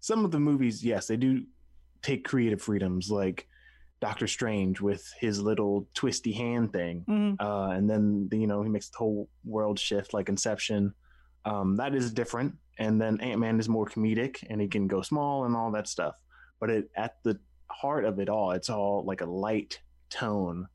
some 0.00 0.26
of 0.26 0.32
the 0.32 0.38
movies. 0.38 0.84
Yes, 0.84 1.06
they 1.06 1.16
do 1.16 1.44
take 2.02 2.28
creative 2.28 2.60
freedoms 2.60 3.10
like 3.10 3.47
Doctor 4.00 4.26
Strange 4.26 4.80
with 4.80 5.04
his 5.18 5.40
little 5.40 5.88
twisty 5.94 6.32
hand 6.32 6.72
thing, 6.72 7.04
Mhm. 7.08 7.36
uh, 7.40 7.70
and 7.72 7.88
then 7.90 8.28
you 8.32 8.46
know 8.46 8.62
he 8.62 8.68
makes 8.68 8.88
the 8.90 8.98
whole 8.98 9.28
world 9.44 9.78
shift 9.78 10.14
like 10.14 10.28
Inception. 10.28 10.94
Um, 11.44 11.76
that 11.76 11.94
is 11.94 12.12
different, 12.12 12.54
and 12.78 13.00
then 13.00 13.20
Ant 13.20 13.40
Man 13.40 13.58
is 13.58 13.68
more 13.68 13.86
comedic, 13.86 14.44
and 14.48 14.60
he 14.60 14.68
can 14.68 14.86
go 14.86 15.02
small 15.02 15.44
and 15.46 15.56
all 15.56 15.70
that 15.72 15.88
stuff. 15.88 16.14
But 16.60 16.70
it, 16.70 16.90
at 16.96 17.16
the 17.24 17.40
heart 17.70 18.04
of 18.04 18.18
it 18.20 18.28
all, 18.28 18.52
it's 18.52 18.70
all 18.70 19.04
like 19.04 19.20
a 19.20 19.26
light 19.26 19.80
tone, 20.10 20.68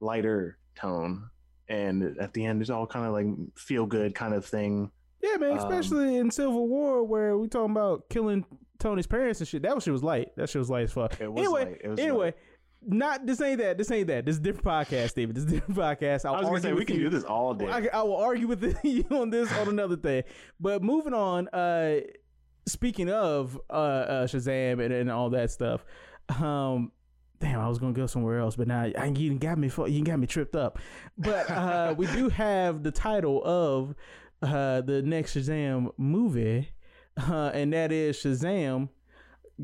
lighter 0.00 0.58
tone, 0.74 1.30
and 1.68 2.16
at 2.18 2.32
the 2.32 2.44
end, 2.44 2.60
it's 2.60 2.70
all 2.70 2.86
kind 2.86 3.06
of 3.06 3.12
like 3.12 3.26
feel 3.56 3.86
good 3.86 4.14
kind 4.14 4.34
of 4.34 4.44
thing. 4.44 4.90
Yeah, 5.22 5.36
man. 5.36 5.52
Um, 5.52 5.58
Especially 5.58 6.16
in 6.16 6.30
Civil 6.30 6.68
War, 6.68 7.02
where 7.04 7.38
we 7.38 7.48
talking 7.48 7.70
about 7.70 8.08
killing 8.10 8.44
Tony's 8.78 9.06
parents 9.06 9.40
and 9.40 9.48
shit. 9.48 9.62
That 9.62 9.80
shit 9.82 9.92
was 9.92 10.02
light. 10.02 10.28
That 10.36 10.48
shit 10.50 10.58
was 10.58 10.68
light 10.70 10.84
as 10.84 10.92
fuck. 10.92 11.20
It 11.20 11.32
was 11.32 11.38
anyway, 11.38 11.64
light. 11.64 11.80
It 11.82 11.88
was 11.88 11.98
anyway, 12.00 12.24
light. 12.26 12.34
Not 12.86 13.26
this 13.26 13.40
ain't 13.40 13.58
that. 13.58 13.78
This 13.78 13.90
ain't 13.90 14.08
that. 14.08 14.24
This 14.26 14.34
is 14.34 14.40
a 14.40 14.42
different 14.42 14.66
podcast, 14.66 15.14
David. 15.14 15.36
This 15.36 15.44
is 15.44 15.52
a 15.52 15.54
different 15.54 15.78
podcast. 15.78 16.24
I'll 16.24 16.34
I 16.34 16.40
was 16.40 16.48
gonna 16.48 16.60
say 16.60 16.72
we 16.72 16.84
can 16.84 16.96
you. 16.96 17.04
do 17.04 17.10
this 17.10 17.24
all 17.24 17.54
day. 17.54 17.68
I, 17.68 17.88
I 17.92 18.02
will 18.02 18.16
argue 18.16 18.46
with 18.46 18.78
you 18.84 19.04
on 19.10 19.30
this 19.30 19.52
on 19.52 19.68
another 19.68 19.96
thing. 19.96 20.24
But 20.60 20.82
moving 20.82 21.14
on, 21.14 21.48
uh 21.48 22.00
speaking 22.66 23.10
of 23.10 23.60
uh, 23.70 23.72
uh 23.72 24.26
Shazam 24.26 24.84
and, 24.84 24.92
and 24.92 25.10
all 25.10 25.30
that 25.30 25.50
stuff, 25.50 25.84
um 26.40 26.92
damn, 27.40 27.60
I 27.60 27.68
was 27.68 27.78
gonna 27.78 27.92
go 27.92 28.06
somewhere 28.06 28.38
else, 28.38 28.56
but 28.56 28.68
now 28.68 28.82
I, 28.82 29.06
you 29.06 29.34
got 29.38 29.58
me 29.58 29.70
you 29.88 30.04
got 30.04 30.18
me 30.18 30.26
tripped 30.26 30.56
up. 30.56 30.78
But 31.18 31.50
uh 31.50 31.94
we 31.98 32.06
do 32.06 32.28
have 32.28 32.82
the 32.82 32.90
title 32.90 33.42
of 33.44 33.94
uh 34.42 34.82
the 34.82 35.02
next 35.02 35.36
Shazam 35.36 35.90
movie, 35.96 36.70
uh, 37.16 37.50
and 37.54 37.72
that 37.72 37.92
is 37.92 38.16
Shazam 38.16 38.88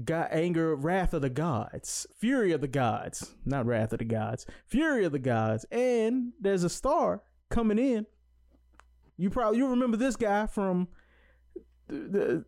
God 0.04 0.28
anger, 0.30 0.74
wrath 0.76 1.14
of 1.14 1.22
the 1.22 1.30
gods, 1.30 2.06
fury 2.16 2.52
of 2.52 2.60
the 2.60 2.68
gods, 2.68 3.34
not 3.44 3.66
wrath 3.66 3.92
of 3.92 3.98
the 3.98 4.04
gods, 4.04 4.46
fury 4.66 5.04
of 5.04 5.12
the 5.12 5.18
gods, 5.18 5.64
and 5.70 6.32
there's 6.40 6.62
a 6.62 6.68
star 6.68 7.22
coming 7.50 7.78
in. 7.78 8.06
You 9.16 9.30
probably 9.30 9.58
you 9.58 9.66
remember 9.66 9.96
this 9.96 10.16
guy 10.16 10.46
from 10.46 10.88
the, 11.88 12.44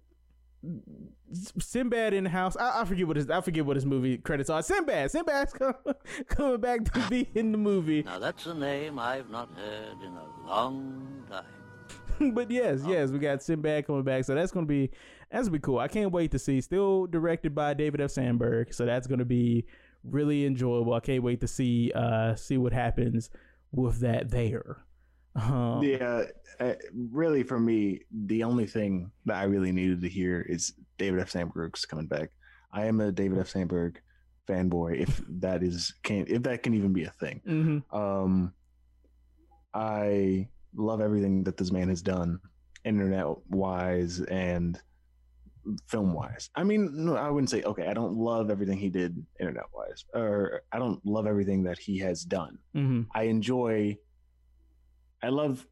the 0.62 1.32
Sinbad 1.58 2.14
in 2.14 2.24
the 2.24 2.30
house. 2.30 2.56
I, 2.56 2.82
I 2.82 2.84
forget 2.84 3.06
what 3.06 3.16
his 3.16 3.28
I 3.28 3.40
forget 3.40 3.66
what 3.66 3.76
his 3.76 3.86
movie 3.86 4.18
credits 4.18 4.48
are. 4.48 4.62
Sinbad, 4.62 5.10
Sinbad's 5.10 5.52
com- 5.58 5.74
coming 6.28 6.60
back 6.60 6.84
to 6.92 7.08
be 7.08 7.28
in 7.34 7.52
the 7.52 7.58
movie. 7.58 8.02
Now 8.04 8.18
that's 8.18 8.46
a 8.46 8.54
name 8.54 8.98
I've 8.98 9.30
not 9.30 9.50
heard 9.56 10.00
in 10.02 10.12
a 10.12 10.46
long 10.46 11.24
time. 11.28 11.44
but 12.34 12.50
yes, 12.50 12.82
yes, 12.86 13.10
we 13.10 13.18
got 13.18 13.42
Sinbad 13.42 13.86
coming 13.86 14.02
back, 14.02 14.24
so 14.24 14.34
that's 14.34 14.52
gonna 14.52 14.66
be 14.66 14.90
that's 15.32 15.48
gonna 15.48 15.58
be 15.58 15.62
cool. 15.62 15.78
I 15.78 15.88
can't 15.88 16.12
wait 16.12 16.30
to 16.32 16.38
see. 16.38 16.60
Still 16.60 17.06
directed 17.06 17.54
by 17.54 17.74
David 17.74 18.00
F. 18.00 18.10
Sandberg, 18.10 18.72
so 18.74 18.84
that's 18.86 19.06
gonna 19.06 19.24
be 19.24 19.64
really 20.04 20.44
enjoyable. 20.46 20.94
I 20.94 21.00
can't 21.00 21.22
wait 21.22 21.40
to 21.40 21.48
see 21.48 21.90
uh 21.94 22.34
see 22.36 22.58
what 22.58 22.72
happens 22.72 23.30
with 23.72 24.00
that 24.00 24.30
there. 24.30 24.84
Um, 25.34 25.82
Yeah, 25.82 26.24
uh, 26.60 26.74
really, 26.92 27.42
for 27.42 27.58
me, 27.58 28.00
the 28.26 28.44
only 28.44 28.66
thing 28.66 29.10
that 29.24 29.36
I 29.36 29.44
really 29.44 29.72
needed 29.72 30.02
to 30.02 30.08
hear 30.08 30.42
is 30.42 30.74
David 30.98 31.20
F. 31.20 31.30
Sandberg's 31.30 31.86
coming 31.86 32.06
back. 32.06 32.30
I 32.72 32.84
am 32.84 33.00
a 33.00 33.10
David 33.10 33.38
F. 33.38 33.48
Sandberg 33.48 34.00
fanboy, 34.48 35.00
if 35.00 35.22
that 35.40 35.62
is 35.62 35.94
can 36.02 36.26
if 36.28 36.42
that 36.42 36.62
can 36.62 36.74
even 36.74 36.92
be 36.92 37.04
a 37.04 37.10
thing. 37.10 37.40
mhm. 37.46 37.82
Um, 37.96 38.52
I 39.74 40.48
love 40.74 41.00
everything 41.00 41.44
that 41.44 41.56
this 41.56 41.70
man 41.72 41.88
has 41.88 42.02
done, 42.02 42.40
internet 42.84 43.26
wise 43.48 44.20
and 44.20 44.78
film 45.88 46.12
wise. 46.12 46.50
I 46.54 46.64
mean, 46.64 46.90
no, 47.04 47.16
I 47.16 47.30
wouldn't 47.30 47.50
say 47.50 47.62
okay. 47.62 47.86
I 47.86 47.94
don't 47.94 48.14
love 48.16 48.50
everything 48.50 48.78
he 48.78 48.88
did 48.90 49.24
internet 49.40 49.64
wise, 49.72 50.04
or 50.14 50.62
I 50.72 50.78
don't 50.78 51.04
love 51.06 51.26
everything 51.26 51.62
that 51.64 51.78
he 51.78 51.98
has 52.00 52.24
done. 52.24 52.58
Mhm. 52.74 53.06
I 53.14 53.24
enjoy 53.24 53.98
I 55.22 55.28
love 55.28 55.66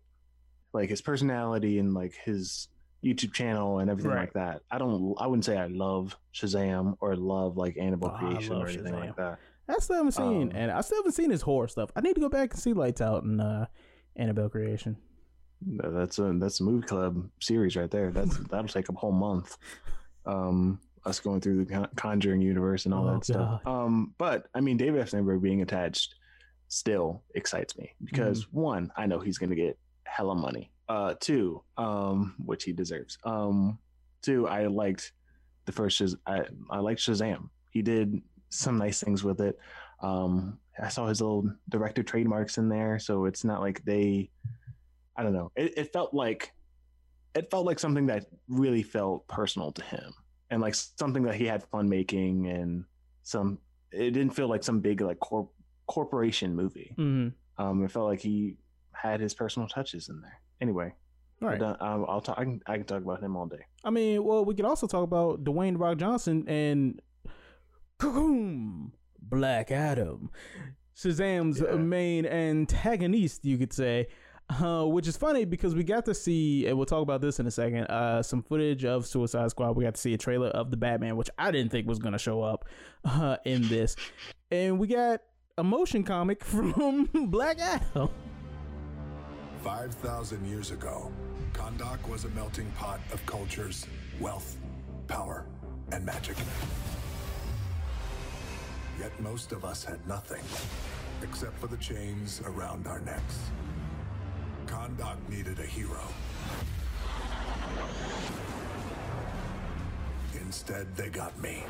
like 0.72 0.88
his 0.90 1.02
personality 1.02 1.78
and 1.78 1.92
like 1.94 2.14
his 2.14 2.68
YouTube 3.04 3.32
channel 3.32 3.78
and 3.80 3.90
everything 3.90 4.12
Right. 4.12 4.20
like 4.20 4.32
that. 4.34 4.62
I 4.70 4.78
don't 4.78 5.14
I 5.18 5.26
wouldn't 5.26 5.44
say 5.44 5.56
I 5.56 5.66
love 5.66 6.16
Shazam 6.34 6.96
or 7.00 7.16
love 7.16 7.56
like 7.56 7.76
Annabelle 7.78 8.12
Oh, 8.14 8.18
creation 8.18 8.56
or 8.56 8.68
anything 8.68 8.92
Shazam. 8.92 9.00
like 9.00 9.16
that. 9.16 9.38
I 9.68 9.74
still 9.78 9.96
haven't 9.96 10.12
seen, 10.12 10.50
Um, 10.50 10.56
and 10.56 10.70
I 10.72 10.80
still 10.80 10.98
haven't 10.98 11.12
seen 11.12 11.30
his 11.30 11.42
horror 11.42 11.68
stuff. 11.68 11.90
I 11.94 12.00
need 12.00 12.14
to 12.14 12.20
go 12.20 12.28
back 12.28 12.52
and 12.52 12.60
see 12.60 12.72
Lights 12.72 13.00
Out 13.00 13.22
and 13.22 13.40
uh, 13.40 13.66
Annabelle 14.16 14.48
Creation. 14.48 14.96
That's 15.66 16.18
a 16.18 16.32
that's 16.38 16.60
a 16.60 16.64
movie 16.64 16.86
club 16.86 17.28
series 17.40 17.76
right 17.76 17.90
there. 17.90 18.10
That's 18.10 18.36
that'll 18.50 18.68
take 18.68 18.88
a 18.88 18.92
whole 18.92 19.12
month. 19.12 19.56
Um 20.26 20.80
us 21.06 21.18
going 21.20 21.40
through 21.40 21.64
the 21.64 21.88
Conjuring 21.96 22.42
universe 22.42 22.84
and 22.84 22.92
all 22.94 23.08
Oh, 23.08 23.14
that 23.14 23.24
stuff. 23.24 23.66
Um 23.66 24.14
but 24.18 24.46
I 24.54 24.60
mean 24.60 24.76
David 24.76 25.00
F. 25.00 25.08
Sandberg 25.10 25.42
being 25.42 25.62
attached 25.62 26.14
still 26.68 27.22
excites 27.34 27.76
me 27.78 27.94
because 28.04 28.44
Mm-hmm. 28.46 28.60
one, 28.60 28.92
I 28.96 29.06
know 29.06 29.18
he's 29.18 29.38
going 29.38 29.50
to 29.50 29.56
get 29.56 29.76
hella 30.04 30.34
money. 30.36 30.70
Uh, 30.88 31.14
two, 31.20 31.62
um, 31.76 32.34
which 32.44 32.64
he 32.64 32.72
deserves. 32.72 33.16
Um, 33.24 33.78
two, 34.22 34.48
I 34.48 34.66
liked 34.66 35.12
the 35.64 35.72
first. 35.72 36.00
Shaz- 36.00 36.16
I 36.26 36.42
I 36.68 36.78
liked 36.80 37.00
Shazam. 37.00 37.48
He 37.70 37.80
did 37.80 38.20
some 38.48 38.76
nice 38.78 39.00
things 39.00 39.22
with 39.22 39.40
it. 39.40 39.56
Um, 40.02 40.58
I 40.82 40.88
saw 40.88 41.06
his 41.06 41.20
little 41.20 41.48
director 41.68 42.02
trademarks 42.02 42.58
in 42.58 42.68
there, 42.68 42.98
so 42.98 43.24
it's 43.26 43.44
not 43.44 43.60
like 43.60 43.84
they. 43.84 44.30
I 45.16 45.22
don't 45.22 45.32
know. 45.32 45.50
It, 45.56 45.74
it 45.76 45.92
felt 45.92 46.14
like, 46.14 46.52
it 47.34 47.50
felt 47.50 47.66
like 47.66 47.78
something 47.78 48.06
that 48.06 48.26
really 48.48 48.82
felt 48.82 49.26
personal 49.28 49.72
to 49.72 49.82
him, 49.82 50.12
and 50.50 50.60
like 50.60 50.74
something 50.74 51.22
that 51.24 51.34
he 51.34 51.46
had 51.46 51.62
fun 51.64 51.88
making, 51.88 52.46
and 52.48 52.84
some. 53.22 53.58
It 53.92 54.12
didn't 54.12 54.30
feel 54.30 54.48
like 54.48 54.62
some 54.62 54.80
big 54.80 55.00
like 55.00 55.18
corp 55.20 55.50
corporation 55.86 56.54
movie. 56.54 56.94
Mm-hmm. 56.98 57.62
Um, 57.62 57.84
it 57.84 57.90
felt 57.90 58.06
like 58.06 58.20
he 58.20 58.56
had 58.92 59.20
his 59.20 59.34
personal 59.34 59.68
touches 59.68 60.08
in 60.08 60.20
there. 60.20 60.40
Anyway, 60.60 60.94
All 61.42 61.48
right. 61.48 61.60
uh, 61.60 61.76
I'll, 61.80 62.06
I'll 62.08 62.20
talk. 62.20 62.38
I 62.38 62.44
can, 62.44 62.60
I 62.66 62.76
can 62.76 62.86
talk 62.86 63.02
about 63.02 63.20
him 63.22 63.36
all 63.36 63.46
day. 63.46 63.64
I 63.84 63.90
mean, 63.90 64.22
well, 64.24 64.44
we 64.44 64.54
could 64.54 64.64
also 64.64 64.86
talk 64.86 65.02
about 65.04 65.42
Dwayne 65.44 65.78
Rock 65.78 65.98
Johnson 65.98 66.44
and 66.48 67.00
Kaboom, 67.98 68.92
Black 69.20 69.70
Adam, 69.70 70.30
Shazam's 70.96 71.60
Yeah. 71.60 71.76
main 71.76 72.26
antagonist, 72.26 73.44
you 73.44 73.58
could 73.58 73.72
say. 73.72 74.08
Uh, 74.50 74.84
which 74.84 75.06
is 75.06 75.16
funny 75.16 75.44
because 75.44 75.76
we 75.76 75.84
got 75.84 76.04
to 76.04 76.12
see, 76.12 76.66
and 76.66 76.76
we'll 76.76 76.84
talk 76.84 77.02
about 77.02 77.20
this 77.20 77.38
in 77.38 77.46
a 77.46 77.50
second, 77.50 77.84
uh, 77.84 78.20
some 78.20 78.42
footage 78.42 78.84
of 78.84 79.06
Suicide 79.06 79.48
Squad. 79.50 79.76
We 79.76 79.84
got 79.84 79.94
to 79.94 80.00
see 80.00 80.12
a 80.12 80.18
trailer 80.18 80.48
of 80.48 80.72
the 80.72 80.76
Batman, 80.76 81.16
which 81.16 81.30
I 81.38 81.52
didn't 81.52 81.70
think 81.70 81.86
was 81.86 82.00
going 82.00 82.14
to 82.14 82.18
show 82.18 82.42
up 82.42 82.64
uh, 83.04 83.36
in 83.44 83.68
this. 83.68 83.94
And 84.50 84.80
we 84.80 84.88
got 84.88 85.22
a 85.56 85.62
motion 85.62 86.02
comic 86.02 86.42
from 86.44 87.08
Black 87.30 87.60
Adam. 87.60 88.08
5,000 89.62 90.44
years 90.46 90.72
ago, 90.72 91.12
Kahndaq 91.52 92.08
was 92.08 92.24
a 92.24 92.28
melting 92.30 92.70
pot 92.72 92.98
of 93.12 93.24
cultures, 93.26 93.86
wealth, 94.18 94.56
power, 95.06 95.46
and 95.92 96.04
magic. 96.04 96.36
Yet 98.98 99.18
most 99.20 99.52
of 99.52 99.64
us 99.64 99.84
had 99.84 100.04
nothing, 100.08 100.42
except 101.22 101.56
for 101.58 101.68
the 101.68 101.76
chains 101.76 102.42
around 102.44 102.88
our 102.88 103.00
necks. 103.00 103.38
Kahndaq 104.70 105.16
needed 105.28 105.58
a 105.58 105.66
hero. 105.66 106.00
Instead, 110.40 110.94
they 110.96 111.08
got 111.08 111.36
me. 111.42 111.64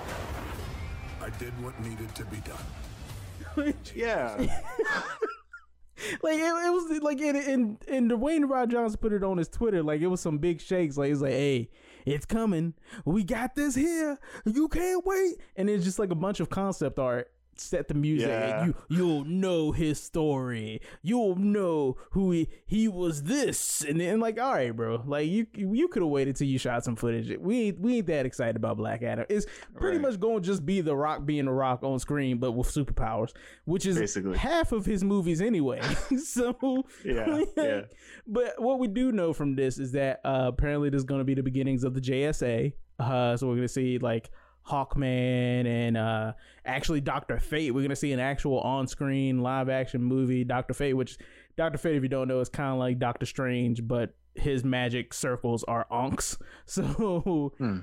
I 1.22 1.30
did 1.38 1.52
what 1.62 1.78
needed 1.80 2.14
to 2.14 2.24
be 2.26 2.38
done. 2.38 3.74
Yeah, 3.94 4.36
like 6.22 6.38
it, 6.38 6.66
it 6.66 6.72
was 6.72 7.02
like 7.02 7.20
in 7.20 7.36
in 7.36 7.78
and 7.88 8.10
Dwayne 8.10 8.48
Rod 8.48 8.70
Johnson 8.70 8.98
put 9.00 9.12
it 9.12 9.24
on 9.24 9.38
his 9.38 9.48
Twitter 9.48 9.82
like 9.82 10.00
it 10.00 10.06
was 10.06 10.20
some 10.20 10.38
big 10.38 10.60
shakes 10.60 10.96
like 10.96 11.10
it's 11.10 11.20
like 11.20 11.32
hey 11.32 11.68
it's 12.06 12.24
coming 12.24 12.74
we 13.04 13.24
got 13.24 13.54
this 13.56 13.74
here 13.74 14.18
you 14.46 14.68
can't 14.68 15.04
wait 15.04 15.34
and 15.56 15.68
it's 15.68 15.84
just 15.84 15.98
like 15.98 16.10
a 16.10 16.14
bunch 16.14 16.38
of 16.38 16.48
concept 16.48 16.98
art 16.98 17.30
set 17.60 17.88
the 17.88 17.94
music 17.94 18.28
Yeah. 18.28 18.64
you 18.66 18.74
you'll 18.88 19.24
know 19.24 19.72
his 19.72 20.00
story 20.02 20.80
you'll 21.02 21.36
know 21.36 21.96
who 22.12 22.30
he 22.32 22.48
he 22.66 22.88
was 22.88 23.24
this 23.24 23.84
and 23.84 24.00
then 24.00 24.20
like 24.20 24.40
all 24.40 24.52
right 24.54 24.74
bro 24.74 25.02
like 25.06 25.28
you 25.28 25.46
you 25.54 25.88
could 25.88 26.02
have 26.02 26.10
waited 26.10 26.36
till 26.36 26.46
you 26.46 26.58
shot 26.58 26.84
some 26.84 26.96
footage 26.96 27.36
we 27.38 27.68
ain't 27.68 27.80
we 27.80 27.98
ain't 27.98 28.06
that 28.06 28.26
excited 28.26 28.56
about 28.56 28.76
Black 28.76 29.02
Adam 29.02 29.26
it's 29.28 29.46
pretty 29.74 29.98
Right. 29.98 30.10
much 30.10 30.20
going 30.20 30.42
to 30.42 30.46
just 30.46 30.64
be 30.64 30.80
the 30.80 30.96
Rock 30.96 31.24
being 31.26 31.44
the 31.46 31.52
Rock 31.52 31.82
on 31.82 31.98
screen 31.98 32.38
but 32.38 32.52
with 32.52 32.68
superpowers 32.68 33.32
which 33.64 33.86
is 33.86 33.98
Basically. 33.98 34.36
half 34.38 34.72
of 34.72 34.86
his 34.86 35.04
movies 35.04 35.40
anyway. 35.40 35.80
so 36.24 36.84
Yeah, 37.04 37.44
yeah. 37.56 37.80
But 38.26 38.60
what 38.60 38.78
we 38.78 38.88
do 38.88 39.12
know 39.12 39.32
from 39.32 39.54
this 39.56 39.78
is 39.78 39.92
that 39.92 40.20
uh, 40.24 40.44
apparently 40.48 40.90
there's 40.90 41.04
going 41.04 41.20
to 41.20 41.24
be 41.24 41.34
the 41.34 41.42
beginnings 41.42 41.84
of 41.84 41.94
the 41.94 42.00
JSA. 42.00 42.72
Uh, 42.98 43.36
so 43.36 43.46
we're 43.46 43.54
going 43.56 43.66
to 43.66 43.72
see 43.72 43.98
like 43.98 44.30
Hawkman 44.66 45.66
and 45.66 45.96
uh, 45.96 46.32
actually 46.64 47.00
Doctor 47.00 47.38
Fate. 47.38 47.72
We're 47.72 47.80
going 47.80 47.90
to 47.90 47.96
see 47.96 48.12
an 48.12 48.20
actual 48.20 48.60
on-screen 48.60 49.40
live-action 49.42 50.02
movie, 50.02 50.44
Doctor 50.44 50.74
Fate. 50.74 50.94
Which 50.94 51.18
Doctor 51.56 51.78
Fate, 51.78 51.96
if 51.96 52.02
you 52.02 52.08
don't 52.08 52.28
know, 52.28 52.40
is 52.40 52.48
kind 52.48 52.72
of 52.72 52.78
like 52.78 52.98
Doctor 52.98 53.26
Strange, 53.26 53.86
but 53.86 54.14
his 54.34 54.64
magic 54.64 55.12
circles 55.14 55.64
are 55.64 55.86
ankhs. 55.90 56.38
So 56.66 57.52
pretty 57.56 57.64
Hmm. 57.64 57.78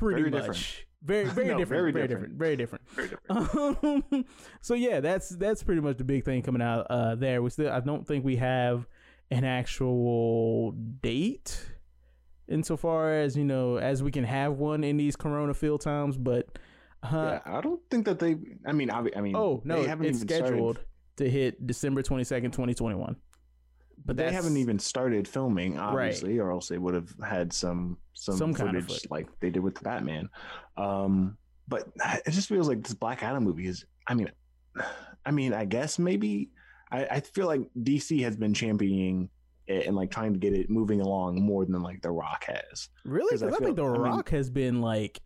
Very 0.00 0.30
much. 0.30 0.32
different. 0.32 0.84
Very, 1.02 1.24
very 1.30 1.48
No, 1.48 1.58
different. 1.58 1.94
Very, 1.94 2.08
different. 2.08 2.34
Very 2.34 2.56
different. 2.56 2.90
Very 2.90 3.08
different. 3.08 4.04
Um, 4.12 4.24
so 4.60 4.74
yeah, 4.74 5.00
that's 5.00 5.28
that's 5.30 5.62
pretty 5.62 5.80
much 5.82 5.98
the 5.98 6.04
big 6.04 6.24
thing 6.24 6.42
coming 6.42 6.62
out 6.62 6.86
uh, 6.90 7.14
there. 7.14 7.42
We 7.42 7.50
still, 7.50 7.70
I 7.70 7.80
don't 7.80 8.06
think 8.06 8.24
we 8.24 8.36
have 8.36 8.86
an 9.30 9.44
actual 9.44 10.72
date, 10.72 11.73
insofar 12.48 13.12
as 13.12 13.36
you 13.36 13.44
know, 13.44 13.76
as 13.76 14.02
we 14.02 14.10
can 14.10 14.24
have 14.24 14.54
one 14.54 14.84
in 14.84 14.96
these 14.96 15.16
Corona 15.16 15.54
field 15.54 15.80
times. 15.80 16.16
But 16.16 16.58
uh, 17.02 17.38
yeah, 17.46 17.58
I 17.58 17.60
don't 17.60 17.80
think 17.90 18.04
that 18.06 18.18
they. 18.18 18.36
I 18.66 18.72
mean, 18.72 18.90
I, 18.90 19.04
I 19.16 19.20
mean, 19.20 19.36
oh 19.36 19.60
no, 19.64 19.82
they 19.82 19.88
haven't 19.88 20.06
it's 20.06 20.18
even 20.22 20.28
scheduled 20.28 20.76
Started, 20.76 20.88
to 21.18 21.30
hit 21.30 21.66
December 21.66 22.02
twenty 22.02 22.24
second, 22.24 22.52
twenty 22.52 22.74
twenty 22.74 22.96
one. 22.96 23.16
but 24.04 24.16
they 24.16 24.32
haven't 24.32 24.56
even 24.56 24.78
started 24.78 25.26
filming, 25.28 25.78
obviously, 25.78 26.38
or 26.38 26.50
else 26.50 26.68
they 26.68 26.78
would 26.78 26.94
have 26.94 27.14
had 27.26 27.52
some 27.52 27.98
some, 28.14 28.36
Some 28.36 28.54
kind 28.54 28.70
footage 28.70 28.82
of 28.82 28.88
footage. 28.88 29.10
like 29.10 29.28
they 29.40 29.50
did 29.50 29.62
with 29.62 29.74
the 29.74 29.82
Batman. 29.82 30.28
Um, 30.76 31.36
but 31.68 31.88
it 32.26 32.30
just 32.30 32.48
feels 32.48 32.68
like 32.68 32.82
this 32.82 32.94
Black 32.94 33.22
Adam 33.22 33.44
movie 33.44 33.66
is. 33.66 33.84
I 34.06 34.14
mean, 34.14 34.30
I 35.26 35.30
mean, 35.30 35.54
I 35.54 35.64
guess 35.64 35.98
maybe 35.98 36.50
I, 36.92 37.04
I 37.06 37.20
feel 37.20 37.46
like 37.46 37.62
DC 37.78 38.22
has 38.22 38.36
been 38.36 38.52
championing 38.54 39.30
and 39.68 39.96
like 39.96 40.10
trying 40.10 40.32
to 40.32 40.38
get 40.38 40.52
it 40.52 40.68
moving 40.70 41.00
along 41.00 41.40
more 41.42 41.64
than 41.64 41.82
like 41.82 42.02
The 42.02 42.10
Rock 42.10 42.44
has. 42.48 42.88
Really? 43.04 43.30
'Cause 43.30 43.42
I 43.42 43.46
Because 43.46 43.60
I, 43.60 43.64
think 43.64 43.76
The 43.76 43.84
I 43.86 43.92
mean- 43.92 44.00
Rock 44.00 44.28
has 44.30 44.50
been 44.50 44.80
like, 44.80 45.20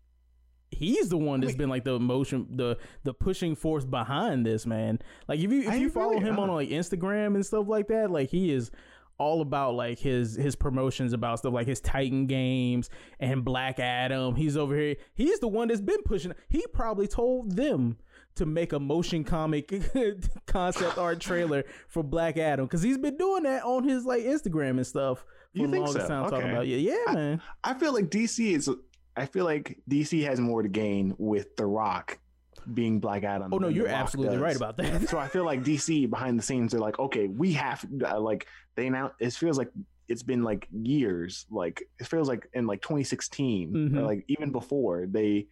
he's 0.71 1.09
the 1.09 1.17
one 1.17 1.39
that's 1.41 1.53
mean- 1.53 1.57
been 1.57 1.69
like 1.69 1.83
the 1.83 1.99
motion, 1.99 2.47
the 2.55 2.77
the 3.03 3.13
pushing 3.13 3.55
force 3.55 3.85
behind 3.85 4.45
this 4.45 4.65
man. 4.65 4.99
Like 5.27 5.39
if 5.39 5.51
you 5.51 5.61
if 5.63 5.69
I 5.69 5.75
you 5.75 5.89
follow 5.89 6.13
really- 6.13 6.25
him 6.25 6.39
on 6.39 6.49
uh. 6.49 6.53
like 6.53 6.69
Instagram 6.69 7.35
and 7.35 7.45
stuff 7.45 7.67
like 7.67 7.87
that, 7.87 8.11
like 8.11 8.29
he 8.29 8.51
is 8.51 8.71
all 9.17 9.41
about 9.41 9.73
like 9.75 9.99
his 9.99 10.35
his 10.35 10.55
promotions 10.55 11.11
about 11.11 11.39
stuff 11.39 11.53
like 11.53 11.67
his 11.67 11.81
Titan 11.81 12.25
games 12.25 12.89
and 13.19 13.43
Black 13.43 13.77
Adam. 13.79 14.35
He's 14.35 14.55
over 14.55 14.73
here. 14.77 14.95
He's 15.13 15.39
the 15.39 15.47
one 15.49 15.67
that's 15.67 15.81
been 15.81 16.01
pushing. 16.03 16.33
He 16.47 16.65
probably 16.71 17.07
told 17.07 17.57
them 17.57 17.97
to 18.39 18.45
make 18.45 18.73
a 18.73 18.79
motion 18.79 19.23
comic 19.23 19.71
concept 20.47 20.97
art 20.97 21.19
trailer 21.19 21.63
for 21.87 22.03
Black 22.03 22.37
Adam 22.37 22.65
because 22.65 22.81
he's 22.81 22.97
been 22.97 23.15
doing 23.17 23.43
that 23.43 23.63
on 23.63 23.83
his 23.87 24.05
like 24.05 24.23
Instagram 24.23 24.71
and 24.71 24.87
stuff 24.87 25.19
for 25.19 25.25
You 25.61 25.67
the 25.67 25.71
think 25.73 25.85
longest 25.85 26.07
so? 26.07 26.13
time. 26.13 26.29
Talking 26.29 26.49
about 26.49 26.67
yeah, 26.67 26.77
yeah, 26.77 27.03
I- 27.07 27.13
man. 27.15 27.41
I 27.63 27.73
feel 27.75 27.93
like 27.93 28.09
DC 28.09 28.55
is. 28.55 28.69
I 29.15 29.25
feel 29.25 29.45
like 29.45 29.79
DC 29.89 30.23
has 30.25 30.39
more 30.39 30.61
to 30.63 30.69
gain 30.69 31.13
with 31.17 31.55
The 31.57 31.65
Rock 31.65 32.19
being 32.73 32.99
Black 32.99 33.23
Adam. 33.23 33.53
Oh 33.53 33.57
no, 33.57 33.67
you're 33.67 33.87
absolutely 33.87 34.35
does. 34.35 34.41
right 34.43 34.55
about 34.55 34.77
that. 34.77 35.09
so 35.09 35.17
I 35.17 35.27
feel 35.27 35.43
like 35.45 35.63
DC 35.63 36.09
behind 36.09 36.37
the 36.37 36.43
scenes 36.43 36.71
they're 36.71 36.79
like, 36.81 36.99
okay, 36.99 37.27
we 37.27 37.53
have 37.53 37.85
uh, 38.05 38.19
like 38.19 38.47
they 38.75 38.89
now 38.89 39.11
it 39.19 39.33
feels 39.33 39.57
like 39.57 39.71
it's 40.07 40.23
been 40.23 40.43
like 40.43 40.67
years, 40.71 41.45
like 41.51 41.83
it 41.99 42.07
feels 42.07 42.27
like 42.27 42.47
in 42.53 42.65
like 42.65 42.81
2016 42.81 43.73
Mhm. 43.73 43.97
or 43.97 44.01
like 44.03 44.23
even 44.27 44.51
before 44.51 45.05
they 45.07 45.47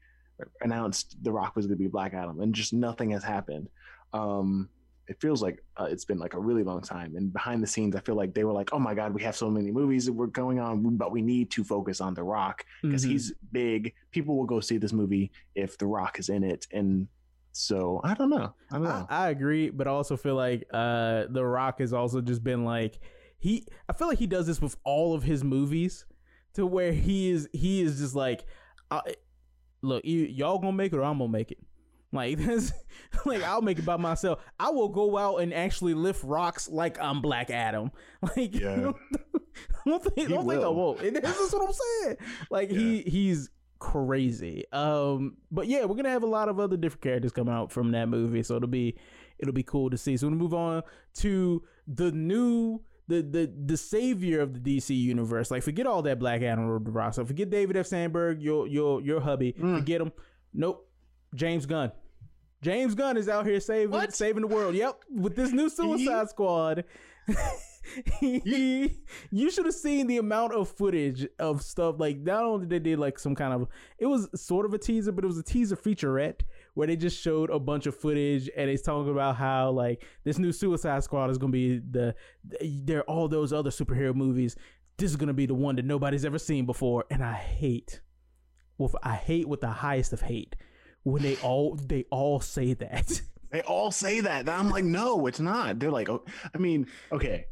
announced 0.62 1.18
The 1.24 1.32
Rock 1.32 1.56
was 1.56 1.66
going 1.68 1.78
to 1.78 1.84
be 1.84 1.88
Black 1.88 2.14
Adam, 2.14 2.40
and 2.42 2.54
just 2.54 2.74
nothing 2.74 3.12
has 3.12 3.24
happened. 3.24 3.70
Um, 4.14 4.70
it 5.08 5.22
feels 5.22 5.42
like 5.42 5.64
uh, 5.78 5.86
it's 5.86 6.04
been 6.04 6.18
like 6.20 6.34
a 6.34 6.40
really 6.40 6.64
long 6.64 6.82
time, 6.82 7.16
and 7.16 7.32
behind 7.32 7.64
the 7.64 7.68
scenes, 7.68 7.96
I 7.96 8.02
feel 8.02 8.16
like 8.16 8.34
they 8.34 8.44
were 8.44 8.52
like, 8.52 8.70
oh 8.74 8.80
my 8.80 8.94
god, 8.94 9.14
we 9.14 9.24
have 9.24 9.36
so 9.36 9.50
many 9.50 9.72
movies 9.72 10.06
that 10.06 10.14
we're 10.14 10.28
going 10.28 10.60
on, 10.60 10.98
but 10.98 11.12
we 11.12 11.22
need 11.22 11.50
to 11.52 11.64
focus 11.64 12.02
on 12.02 12.14
The 12.14 12.24
Rock 12.24 12.66
because 12.82 13.06
Mhm. 13.06 13.10
he's 13.12 13.34
big. 13.52 13.94
People 14.12 14.36
will 14.38 14.46
go 14.46 14.60
see 14.60 14.78
this 14.78 14.92
movie 14.94 15.32
if 15.56 15.78
The 15.78 15.86
Rock 15.88 16.20
is 16.20 16.28
in 16.30 16.44
it, 16.44 16.68
and 16.74 17.08
so 17.54 18.02
I 18.04 18.14
don't 18.16 18.30
know. 18.30 18.54
I 18.72 18.74
don't 18.76 18.84
know. 18.84 19.08
I, 19.10 19.28
I 19.28 19.30
agree, 19.30 19.70
but 19.70 19.88
I 19.88 19.92
also 19.92 20.18
feel 20.18 20.36
like 20.36 20.68
uh, 20.74 21.26
The 21.30 21.44
Rock 21.46 21.80
has 21.80 21.94
also 21.94 22.20
just 22.22 22.44
been 22.44 22.66
like 22.66 23.00
he. 23.40 23.66
I 23.88 23.94
feel 23.94 24.08
like 24.10 24.20
he 24.20 24.28
does 24.28 24.46
this 24.46 24.62
with 24.62 24.76
all 24.84 25.14
of 25.16 25.24
his 25.24 25.42
movies, 25.44 26.06
to 26.56 26.66
where 26.66 26.92
he 26.92 27.30
is 27.32 27.48
he 27.54 27.82
is 27.82 28.00
just 28.00 28.14
like, 28.14 28.46
I, 28.92 29.02
look, 29.82 30.06
you, 30.06 30.22
y'all 30.26 30.60
gonna 30.60 30.74
make 30.74 30.94
it 30.94 30.98
or 30.98 31.04
I'm 31.04 31.18
gonna 31.20 31.32
make 31.32 31.52
it. 31.52 31.60
Like 32.12 32.38
this, 32.46 32.72
like 33.26 33.44
I'll 33.44 33.62
make 33.62 33.80
it 33.80 33.86
by 33.86 33.98
myself. 33.98 34.40
I 34.60 34.70
will 34.70 34.90
go 34.90 35.18
out 35.18 35.38
and 35.38 35.54
actually 35.54 35.94
lift 35.94 36.24
rocks 36.24 36.70
like 36.70 37.00
I'm 37.00 37.22
Black 37.22 37.50
Adam. 37.50 37.92
Like, 38.22 38.56
Yeah. 38.56 38.92
don't 39.86 40.04
think, 40.04 40.30
don't 40.30 40.48
think 40.48 40.64
I 40.64 40.68
won't. 40.68 41.02
And 41.02 41.16
this 41.16 41.40
is 41.40 41.54
what 41.54 41.68
I'm 41.68 41.74
saying. 41.74 42.18
Like 42.50 42.70
he 42.70 43.02
he's 43.02 43.50
crazy. 43.80 44.66
Um, 44.72 45.38
but 45.52 45.68
yeah, 45.68 45.86
we're 45.86 45.96
gonna 45.96 46.10
have 46.10 46.24
a 46.24 46.28
lot 46.28 46.50
of 46.50 46.60
other 46.60 46.78
different 46.78 47.02
characters 47.02 47.32
come 47.32 47.50
out 47.50 47.72
from 47.72 47.92
that 47.92 48.08
movie, 48.10 48.44
so 48.44 48.56
it'll 48.56 48.68
be 48.68 48.98
it'll 49.40 49.54
be 49.54 49.64
cool 49.64 49.90
to 49.90 49.98
see. 49.98 50.18
So 50.18 50.28
we 50.28 50.34
move 50.34 50.54
on 50.54 50.84
to 51.16 51.64
the 51.88 52.12
new. 52.12 52.82
The, 53.10 53.22
the 53.22 53.54
the 53.66 53.78
savior 53.78 54.42
of 54.42 54.54
the 54.54 54.60
DC 54.78 54.96
universe, 54.98 55.50
like 55.50 55.64
forget 55.64 55.88
all 55.88 56.02
that 56.02 56.20
Black 56.20 56.42
Adam 56.42 56.68
Rock. 56.68 57.14
Forget 57.14 57.50
David 57.50 57.78
F. 57.78 57.86
Sandberg, 57.86 58.42
your 58.42 58.68
your 58.68 59.02
your 59.02 59.22
hubby. 59.22 59.54
Mm. 59.54 59.80
Forget 59.80 60.02
him. 60.02 60.12
Nope. 60.54 60.90
James 61.34 61.66
Gunn. 61.66 61.92
James 62.62 62.96
Gunn 62.96 63.18
is 63.18 63.30
out 63.30 63.46
here 63.46 63.60
saving 63.60 63.92
What? 63.92 64.14
saving 64.14 64.42
the 64.42 64.48
world. 64.48 64.76
Yep, 64.76 65.04
with 65.10 65.36
this 65.36 65.52
new 65.52 65.70
Suicide 65.70 66.30
Squad. 66.30 66.84
he, 68.20 68.98
you 69.32 69.52
should 69.52 69.66
have 69.66 69.76
seen 69.76 70.08
the 70.08 70.18
amount 70.18 70.54
of 70.54 70.68
footage 70.70 71.28
of 71.40 71.62
stuff 71.62 71.96
like 72.00 72.18
not 72.20 72.44
only 72.44 72.66
did 72.66 72.70
they 72.70 72.92
did 72.92 73.00
like 73.00 73.20
some 73.20 73.36
kind 73.36 73.54
of 73.54 73.68
it 73.98 74.06
was 74.06 74.28
sort 74.36 74.66
of 74.66 74.74
a 74.74 74.78
teaser, 74.78 75.12
but 75.12 75.24
it 75.24 75.28
was 75.28 75.38
a 75.38 75.44
teaser 75.44 75.76
featurette 75.76 76.42
where 76.78 76.86
they 76.86 76.96
just 76.96 77.20
showed 77.20 77.50
a 77.50 77.58
bunch 77.58 77.88
of 77.88 77.96
footage 77.96 78.52
and 78.56 78.70
it's 78.70 78.84
talking 78.84 79.12
about 79.12 79.36
how 79.36 79.72
like 79.72 80.06
this 80.24 80.38
new 80.38 80.52
Suicide 80.52 81.04
Squad 81.04 81.32
is 81.32 81.40
gonna 81.40 81.52
be 81.52 81.80
the 81.80 82.14
there 82.86 83.00
are 83.00 83.10
all 83.10 83.28
those 83.28 83.52
other 83.52 83.72
superhero 83.72 84.14
movies. 84.14 84.56
This 84.96 85.10
is 85.10 85.18
gonna 85.18 85.34
be 85.34 85.48
the 85.48 85.56
one 85.56 85.76
that 85.78 85.86
nobody's 85.86 86.24
ever 86.24 86.38
seen 86.38 86.68
before, 86.68 87.06
and 87.10 87.24
I 87.24 87.34
hate. 87.34 88.02
Well, 88.78 88.92
I 89.02 89.16
hate 89.16 89.48
with 89.48 89.62
the 89.62 89.72
highest 89.72 90.14
of 90.14 90.22
hate 90.22 90.56
when 91.02 91.24
they 91.24 91.36
all 91.38 91.80
they 91.84 92.06
all 92.12 92.40
say 92.40 92.76
that. 92.76 93.22
They 93.50 93.62
all 93.62 93.92
say 93.92 94.20
that. 94.20 94.42
And 94.42 94.50
I'm 94.50 94.70
like, 94.70 94.84
no, 94.84 95.26
it's 95.26 95.40
not. 95.40 95.80
They're 95.80 95.90
like, 95.90 96.10
oh, 96.10 96.26
I 96.54 96.58
mean, 96.58 96.86
okay, 97.14 97.46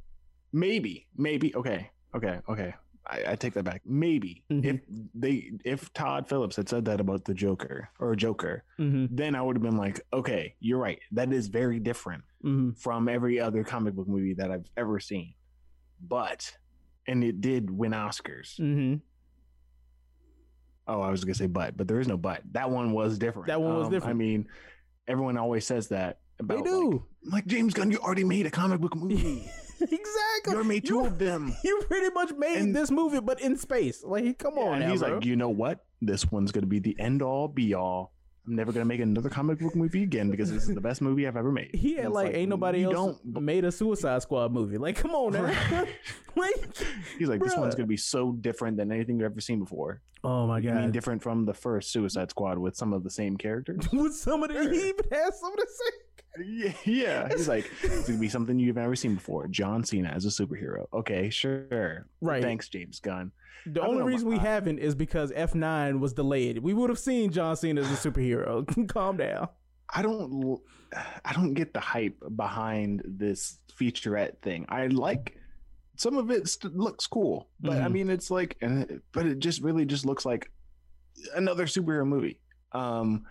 maybe, 0.51 1.07
maybe, 1.15 1.55
okay, 1.55 1.89
okay, 2.13 2.41
okay. 2.49 2.73
I, 3.07 3.23
I 3.29 3.35
take 3.35 3.53
that 3.53 3.63
back. 3.63 3.81
Maybe 3.85 4.43
Mhm. 4.51 4.65
if 4.65 4.81
they, 5.13 5.51
if 5.63 5.93
Todd 5.93 6.27
Phillips 6.27 6.55
had 6.55 6.67
said 6.69 6.85
that 6.85 6.99
about 6.99 7.25
the 7.25 7.33
Joker 7.33 7.89
or 7.99 8.15
Joker, 8.15 8.63
mm-hmm, 8.79 9.15
then 9.15 9.35
I 9.35 9.41
would 9.41 9.55
have 9.55 9.63
been 9.63 9.77
like, 9.77 10.01
okay, 10.11 10.55
you're 10.59 10.79
right. 10.79 10.99
That 11.11 11.31
is 11.31 11.47
very 11.47 11.79
different 11.79 12.23
mm-hmm. 12.43 12.71
from 12.71 13.07
every 13.07 13.39
other 13.39 13.63
comic 13.63 13.93
book 13.93 14.07
movie 14.07 14.33
that 14.35 14.51
I've 14.51 14.65
ever 14.77 14.99
seen. 14.99 15.33
But, 16.05 16.57
and 17.07 17.23
it 17.23 17.41
did 17.41 17.69
win 17.69 17.91
Oscars. 17.91 18.59
Mm-hmm. 18.59 18.95
Oh, 20.87 21.01
I 21.01 21.09
was 21.09 21.23
gonna 21.23 21.33
say 21.35 21.47
but, 21.47 21.75
but 21.75 21.87
there 21.87 21.99
is 21.99 22.07
no 22.07 22.17
but. 22.17 22.41
That 22.51 22.69
one 22.69 22.91
was 22.91 23.17
different. 23.17 23.47
That 23.47 23.61
one 23.61 23.75
was 23.75 23.87
Um, 23.87 23.91
different. 23.93 24.15
I 24.15 24.17
mean, 24.17 24.47
everyone 25.07 25.37
always 25.37 25.65
says 25.65 25.87
that 25.89 26.19
They 26.37 26.55
about 26.55 26.65
do. 26.65 27.05
Like, 27.23 27.33
like 27.33 27.45
James 27.47 27.73
Gunn, 27.73 27.91
you 27.91 27.97
already 27.99 28.23
made 28.23 28.45
a 28.45 28.51
comic 28.51 28.79
book 28.81 28.95
movie. 28.95 29.49
exactly. 29.81 30.53
You're 30.53 30.63
made 30.63 30.85
two 30.85 30.95
You- 30.95 31.05
of 31.05 31.17
them. 31.19 31.55
You 31.63 31.81
pretty 31.87 32.09
much 32.13 32.31
made 32.37 32.57
And- 32.57 32.75
this 32.75 32.91
movie, 32.91 33.19
but 33.19 33.41
in 33.41 33.57
space. 33.57 34.03
Like, 34.03 34.37
come 34.37 34.57
on, 34.57 34.75
and 34.75 34.81
now, 34.85 34.91
he's 34.91 35.01
bro. 35.01 35.15
like, 35.15 35.25
you 35.25 35.35
know 35.35 35.49
what? 35.49 35.83
This 36.01 36.31
one's 36.31 36.51
gonna 36.51 36.65
be 36.67 36.79
the 36.79 36.95
end 36.99 37.21
all 37.21 37.47
be 37.47 37.73
all. 37.73 38.11
I'm 38.47 38.55
never 38.55 38.71
gonna 38.71 38.85
make 38.85 38.99
another 38.99 39.29
comic 39.29 39.57
book 39.57 39.75
movie 39.75 40.03
again 40.03 40.29
because 40.29 40.51
this 40.51 40.67
is 40.69 40.75
the 40.75 40.81
best 40.81 41.01
movie 41.01 41.25
I've 41.27 41.35
ever 41.35 41.51
made. 41.51 41.71
he 41.73 41.95
had 41.95 42.05
it's 42.05 42.13
like, 42.13 42.35
ain't 42.35 42.49
nobody 42.49 42.83
else 42.83 43.19
made 43.23 43.65
a 43.65 43.71
Suicide 43.71 44.21
Squad 44.21 44.51
movie. 44.51 44.77
Like, 44.77 44.97
come 44.97 45.11
on, 45.15 45.33
now. 45.33 45.45
like, 46.35 46.53
he's 47.17 47.27
like, 47.27 47.41
this 47.41 47.55
one's 47.57 47.73
gonna 47.73 47.87
be 47.87 47.97
so 47.97 48.33
different 48.33 48.77
than 48.77 48.91
anything 48.91 49.17
you've 49.19 49.31
ever 49.31 49.41
seen 49.41 49.59
before. 49.59 50.01
Oh 50.25 50.47
my 50.47 50.59
god! 50.61 50.77
I 50.77 50.81
mean, 50.81 50.91
different 50.91 51.21
from 51.23 51.45
the 51.45 51.53
first 51.53 51.91
Suicide 51.91 52.29
Squad 52.29 52.57
with 52.57 52.75
some 52.75 52.93
of 52.93 53.03
the 53.03 53.09
same 53.09 53.37
characters. 53.37 53.87
with 53.93 54.15
some 54.15 54.43
of 54.43 54.49
the, 54.49 54.55
Sure. 54.55 54.71
he 54.71 54.89
even 54.89 55.05
has 55.11 55.39
some 55.39 55.53
of 55.53 55.57
the 55.59 55.67
same. 55.67 55.99
Yeah, 56.47 56.73
yeah. 56.83 57.27
He's 57.29 57.47
like, 57.47 57.71
it's 57.81 58.07
gonna 58.07 58.19
be 58.19 58.27
something 58.27 58.59
you've 58.59 58.75
never 58.75 58.95
seen 58.95 59.15
before. 59.15 59.47
John 59.47 59.83
Cena 59.85 60.09
as 60.09 60.25
a 60.25 60.29
superhero. 60.29 60.85
Okay, 60.93 61.29
sure. 61.29 62.07
Right. 62.19 62.43
Thanks, 62.43 62.67
James 62.67 62.99
Gunn. 62.99 63.31
The 63.67 63.81
only 63.81 63.99
know, 63.99 64.05
reason 64.05 64.27
we 64.27 64.37
haven't 64.37 64.79
is 64.79 64.93
because 64.95 65.31
F9 65.31 65.99
was 65.99 66.13
delayed. 66.13 66.59
We 66.59 66.73
would 66.73 66.89
have 66.89 66.99
seen 66.99 67.31
John 67.31 67.55
Cena 67.55 67.81
as 67.81 67.91
a 67.91 68.09
superhero. 68.11 68.87
Calm 68.89 69.17
down. 69.17 69.47
I 69.93 70.01
don't, 70.01 70.59
I 71.23 71.33
don't 71.33 71.53
get 71.53 71.73
the 71.73 71.79
hype 71.79 72.21
behind 72.35 73.01
this 73.05 73.57
featurette 73.79 74.39
thing. 74.41 74.65
I 74.69 74.87
like 74.87 75.37
some 75.97 76.17
of 76.17 76.29
it 76.31 76.47
st- 76.47 76.75
looks 76.75 77.07
cool, 77.07 77.49
but 77.59 77.77
I 77.81 77.87
Mhm. 77.87 77.91
mean, 77.91 78.09
it's 78.09 78.29
like, 78.31 78.57
and 78.61 78.83
it- 78.89 79.01
but 79.11 79.25
it 79.25 79.39
just 79.39 79.61
really 79.61 79.85
just 79.85 80.05
looks 80.05 80.25
like 80.25 80.51
another 81.35 81.65
superhero 81.65 82.05
movie. 82.07 82.39
Um, 82.71 83.25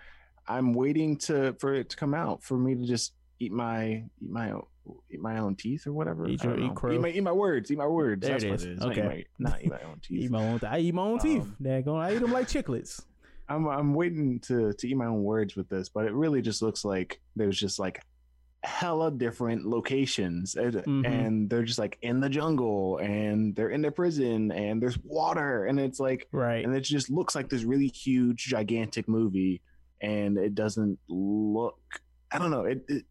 I'm 0.46 0.72
waiting 0.74 1.16
to 1.18 1.54
for 1.58 1.74
it 1.74 1.90
to 1.90 1.96
come 1.96 2.14
out 2.14 2.42
for 2.42 2.56
me 2.58 2.74
to 2.74 2.84
just 2.86 3.14
eat 3.40 3.52
my 3.52 4.04
eat 4.20 4.30
my 4.30 4.50
own 4.52 4.64
eat 5.10 5.20
my 5.20 5.38
own 5.38 5.56
teeth 5.56 5.86
or 5.86 5.92
whatever. 5.92 6.28
Eat 6.28 6.44
your- 6.44 6.58
eat 6.58 6.72
Eat 6.92 7.00
my 7.00 7.08
eat 7.08 7.22
my 7.22 7.32
words. 7.32 7.70
Eat 7.70 7.78
my 7.78 7.86
words. 7.86 8.20
There 8.22 8.32
That's 8.32 8.44
it 8.44 8.50
what 8.50 8.56
is. 8.60 8.64
it 8.64 8.70
is. 8.72 8.80
Not, 8.80 8.90
Okay. 8.98 9.00
eat 9.20 9.26
my, 9.38 9.50
not 9.50 9.62
eat 9.64 9.70
my 9.70 9.82
own 9.82 10.00
teeth. 10.02 10.20
Eat 10.24 10.30
my 10.30 10.46
own. 10.46 10.60
I 10.62 10.78
eat 10.80 10.94
my 10.94 11.02
own 11.02 11.18
teeth. 11.18 11.42
Um, 11.42 11.56
Daggone, 11.62 12.00
I 12.00 12.14
eat 12.14 12.18
them 12.20 12.32
like 12.32 12.48
chiclets. 12.48 13.02
I'm 13.48 13.66
I'm 13.68 13.94
waiting 13.94 14.40
to 14.40 14.72
to 14.72 14.88
eat 14.88 14.96
my 14.96 15.06
own 15.06 15.22
words 15.22 15.54
with 15.56 15.68
this, 15.68 15.88
but 15.90 16.04
it 16.06 16.12
really 16.12 16.40
just 16.42 16.62
looks 16.62 16.84
like 16.84 17.20
there's 17.36 17.58
just 17.58 17.78
like 17.78 18.00
hella 18.64 19.10
different 19.10 19.66
locations 19.66 20.54
and, 20.56 20.74
Mhm. 20.74 21.06
and 21.06 21.50
they're 21.50 21.62
just 21.64 21.78
like 21.78 21.98
in 22.02 22.20
the 22.20 22.28
jungle 22.30 22.96
and 22.98 23.54
they're 23.54 23.68
in 23.70 23.82
the 23.82 23.90
prison 23.90 24.50
and 24.52 24.82
there's 24.82 24.98
water 25.04 25.66
and 25.66 25.78
it's 25.78 26.00
like 26.00 26.26
Right. 26.32 26.64
and 26.64 26.74
it 26.74 26.80
just 26.80 27.10
looks 27.10 27.34
like 27.34 27.48
this 27.50 27.64
really 27.64 27.88
huge 27.88 28.46
gigantic 28.46 29.06
movie 29.06 29.60
and 30.00 30.38
it 30.38 30.54
doesn't 30.54 30.98
look 31.08 31.78
i 32.32 32.38
don't 32.38 32.50
know 32.50 32.64
it, 32.64 32.84
it 32.88 33.04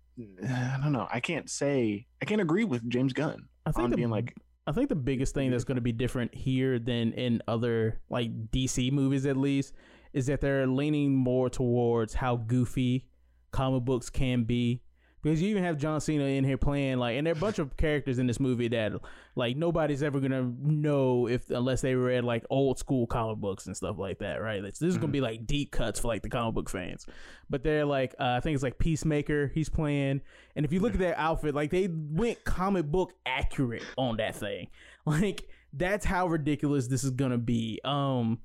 i 0.43 0.77
don't 0.81 0.91
know 0.91 1.07
i 1.11 1.19
can't 1.19 1.49
say 1.49 2.05
i 2.21 2.25
can't 2.25 2.41
agree 2.41 2.63
with 2.63 2.87
james 2.89 3.13
gunn 3.13 3.47
I 3.65 3.71
think 3.71 3.83
on 3.85 3.89
the, 3.91 3.95
being 3.97 4.09
like 4.09 4.35
I 4.65 4.71
think 4.71 4.87
the 4.89 4.95
biggest 4.95 5.33
thing 5.33 5.51
that's 5.51 5.65
going 5.65 5.75
to 5.75 5.81
be 5.81 5.91
different 5.91 6.33
here 6.33 6.79
than 6.79 7.11
in 7.13 7.41
other 7.49 7.99
like 8.09 8.49
DC 8.49 8.91
movies 8.93 9.25
at 9.25 9.35
least 9.35 9.73
is 10.13 10.27
that 10.27 10.39
they're 10.39 10.65
leaning 10.67 11.13
more 11.15 11.49
towards 11.49 12.13
how 12.13 12.37
goofy 12.37 13.05
comic 13.51 13.83
books 13.83 14.09
can 14.09 14.45
be. 14.45 14.81
Because 15.23 15.41
you 15.41 15.49
even 15.49 15.63
have 15.63 15.77
John 15.77 16.01
Cena 16.01 16.25
in 16.25 16.43
here 16.43 16.57
playing 16.57 16.97
like, 16.97 17.15
and 17.15 17.25
there 17.25 17.33
are 17.33 17.37
a 17.37 17.39
bunch 17.39 17.57
of 17.57 17.77
characters 17.77 18.19
in 18.19 18.27
this 18.27 18.41
movie 18.41 18.67
that 18.67 18.91
like 19.35 19.55
nobody's 19.55 20.03
ever 20.03 20.19
gonna 20.19 20.51
know 20.61 21.27
if 21.27 21.49
unless 21.49 21.79
they 21.79 21.95
read 21.95 22.25
like 22.25 22.45
old 22.49 22.77
school 22.77 23.07
comic 23.07 23.37
books 23.37 23.65
and 23.65 23.75
stuff 23.75 23.97
like 23.97 24.19
that, 24.19 24.41
right? 24.41 24.61
This, 24.61 24.79
this 24.79 24.89
is 24.89 24.97
gonna 24.97 25.13
be 25.13 25.21
like 25.21 25.47
deep 25.47 25.71
cuts 25.71 26.01
for 26.01 26.09
like 26.09 26.23
the 26.23 26.29
comic 26.29 26.55
book 26.55 26.69
fans. 26.69 27.07
But 27.49 27.63
they're 27.63 27.85
like, 27.85 28.13
uh, 28.19 28.35
I 28.37 28.41
think 28.41 28.55
it's 28.55 28.63
like 28.63 28.77
Peacemaker. 28.77 29.49
He's 29.53 29.69
playing, 29.69 30.19
and 30.57 30.65
if 30.65 30.73
you 30.73 30.81
look 30.81 30.93
at 30.93 30.99
their 30.99 31.17
outfit, 31.17 31.55
like 31.55 31.71
they 31.71 31.87
went 31.89 32.43
comic 32.43 32.85
book 32.85 33.13
accurate 33.25 33.85
on 33.97 34.17
that 34.17 34.35
thing. 34.35 34.67
Like 35.05 35.49
that's 35.73 36.05
how 36.05 36.27
ridiculous 36.27 36.87
this 36.87 37.03
is 37.03 37.11
gonna 37.11 37.37
be. 37.37 37.81
Um, 37.83 38.39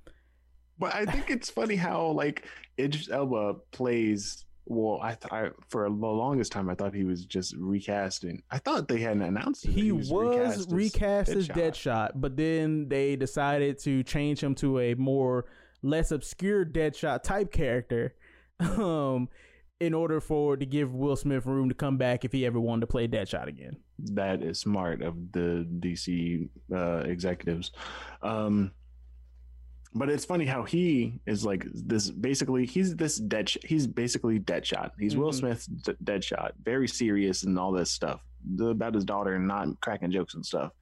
but 0.78 0.94
i 0.94 1.04
think 1.04 1.30
it's 1.30 1.50
funny 1.50 1.76
how 1.76 2.06
like 2.08 2.46
idris 2.78 3.10
elba 3.10 3.54
plays 3.72 4.44
well 4.68 5.00
i 5.02 5.14
thought 5.14 5.52
for 5.68 5.84
the 5.84 5.94
longest 5.94 6.52
time 6.52 6.68
i 6.68 6.74
thought 6.74 6.94
he 6.94 7.04
was 7.04 7.24
just 7.24 7.54
recasting 7.56 8.42
i 8.50 8.58
thought 8.58 8.86
they 8.86 9.00
hadn't 9.00 9.22
announced 9.22 9.64
it, 9.64 9.68
that 9.68 9.80
he, 9.80 9.92
was, 9.92 10.10
recast 10.70 11.30
as 11.30 11.48
Deadshot. 11.48 11.54
Deadshot, 11.54 12.10
but 12.16 12.36
then 12.36 12.88
they 12.88 13.16
decided 13.16 13.78
to 13.80 14.02
change 14.02 14.42
him 14.42 14.54
to 14.56 14.78
a 14.78 14.94
more 14.94 15.46
less 15.82 16.10
obscure 16.10 16.64
Deadshot 16.64 17.22
type 17.22 17.52
character, 17.52 18.14
um, 18.60 19.28
in 19.80 19.94
order 19.94 20.20
for 20.20 20.56
to 20.56 20.66
give 20.66 20.94
Will 20.94 21.16
Smith 21.16 21.46
room 21.46 21.68
to 21.68 21.74
come 21.74 21.96
back 21.96 22.24
if 22.24 22.32
he 22.32 22.44
ever 22.44 22.58
wanted 22.58 22.82
to 22.82 22.86
play 22.88 23.06
Deadshot 23.06 23.46
again. 23.46 23.76
that 23.98 24.42
is 24.42 24.58
smart 24.58 25.02
of 25.02 25.14
the 25.32 25.66
DC 25.78 26.48
uh, 26.74 26.98
executives. 27.08 27.72
Um, 28.22 28.72
but 29.94 30.08
it's 30.10 30.24
funny 30.24 30.44
how 30.46 30.62
he 30.64 31.20
is 31.26 31.44
like 31.44 31.66
this. 31.72 32.10
Basically, 32.10 32.66
he's 32.66 32.94
this 32.96 33.16
dead. 33.16 33.50
He's 33.64 33.86
basically 33.86 34.38
Deadshot. 34.40 34.90
He's 34.98 35.16
Will 35.16 35.30
Mhm. 35.30 35.34
Smith's 35.34 35.66
d- 35.66 35.92
Deadshot. 36.04 36.52
Very 36.62 36.88
serious 36.88 37.42
and 37.44 37.58
all 37.58 37.72
this 37.72 37.90
stuff 37.90 38.20
about 38.60 38.94
his 38.94 39.04
daughter 39.04 39.34
and 39.34 39.48
not 39.48 39.80
cracking 39.80 40.10
jokes 40.10 40.34
and 40.34 40.44
stuff. 40.46 40.72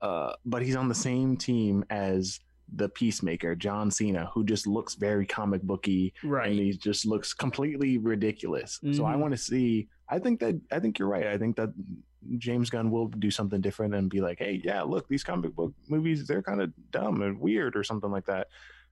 Uh, 0.00 0.32
but 0.46 0.62
he's 0.62 0.76
on 0.76 0.88
the 0.88 0.94
same 0.94 1.36
team 1.36 1.84
as 1.90 2.40
the 2.74 2.88
Peacemaker, 2.88 3.54
John 3.56 3.90
Cena, 3.90 4.30
who 4.32 4.44
just 4.44 4.66
looks 4.66 4.94
very 4.94 5.26
comic 5.26 5.60
booky 5.62 6.14
and 6.22 6.54
he 6.58 6.72
just 6.72 7.04
looks 7.04 7.34
completely 7.34 7.98
ridiculous. 7.98 8.78
So 8.92 9.04
I 9.04 9.14
Mhm. 9.14 9.18
want 9.18 9.32
to 9.32 9.38
see. 9.38 9.88
I 10.10 10.18
think 10.18 10.40
that 10.40 10.60
I 10.72 10.80
think 10.80 10.98
you're 10.98 11.08
right. 11.08 11.26
I 11.28 11.38
think 11.38 11.56
that 11.56 11.70
James 12.36 12.68
Gunn 12.68 12.90
will 12.90 13.06
do 13.08 13.30
something 13.30 13.60
different 13.60 13.94
and 13.94 14.10
be 14.10 14.20
like, 14.20 14.38
"Hey, 14.38 14.60
yeah, 14.64 14.82
look, 14.82 15.08
these 15.08 15.22
comic 15.24 15.54
book 15.54 15.72
movies 15.88 16.26
they're 16.26 16.42
kind 16.42 16.60
of 16.60 16.72
dumb 16.90 17.22
and 17.22 17.38
weird 17.40 17.76
or 17.76 17.84
something 17.84 18.10
like 18.10 18.26
that." 18.26 18.48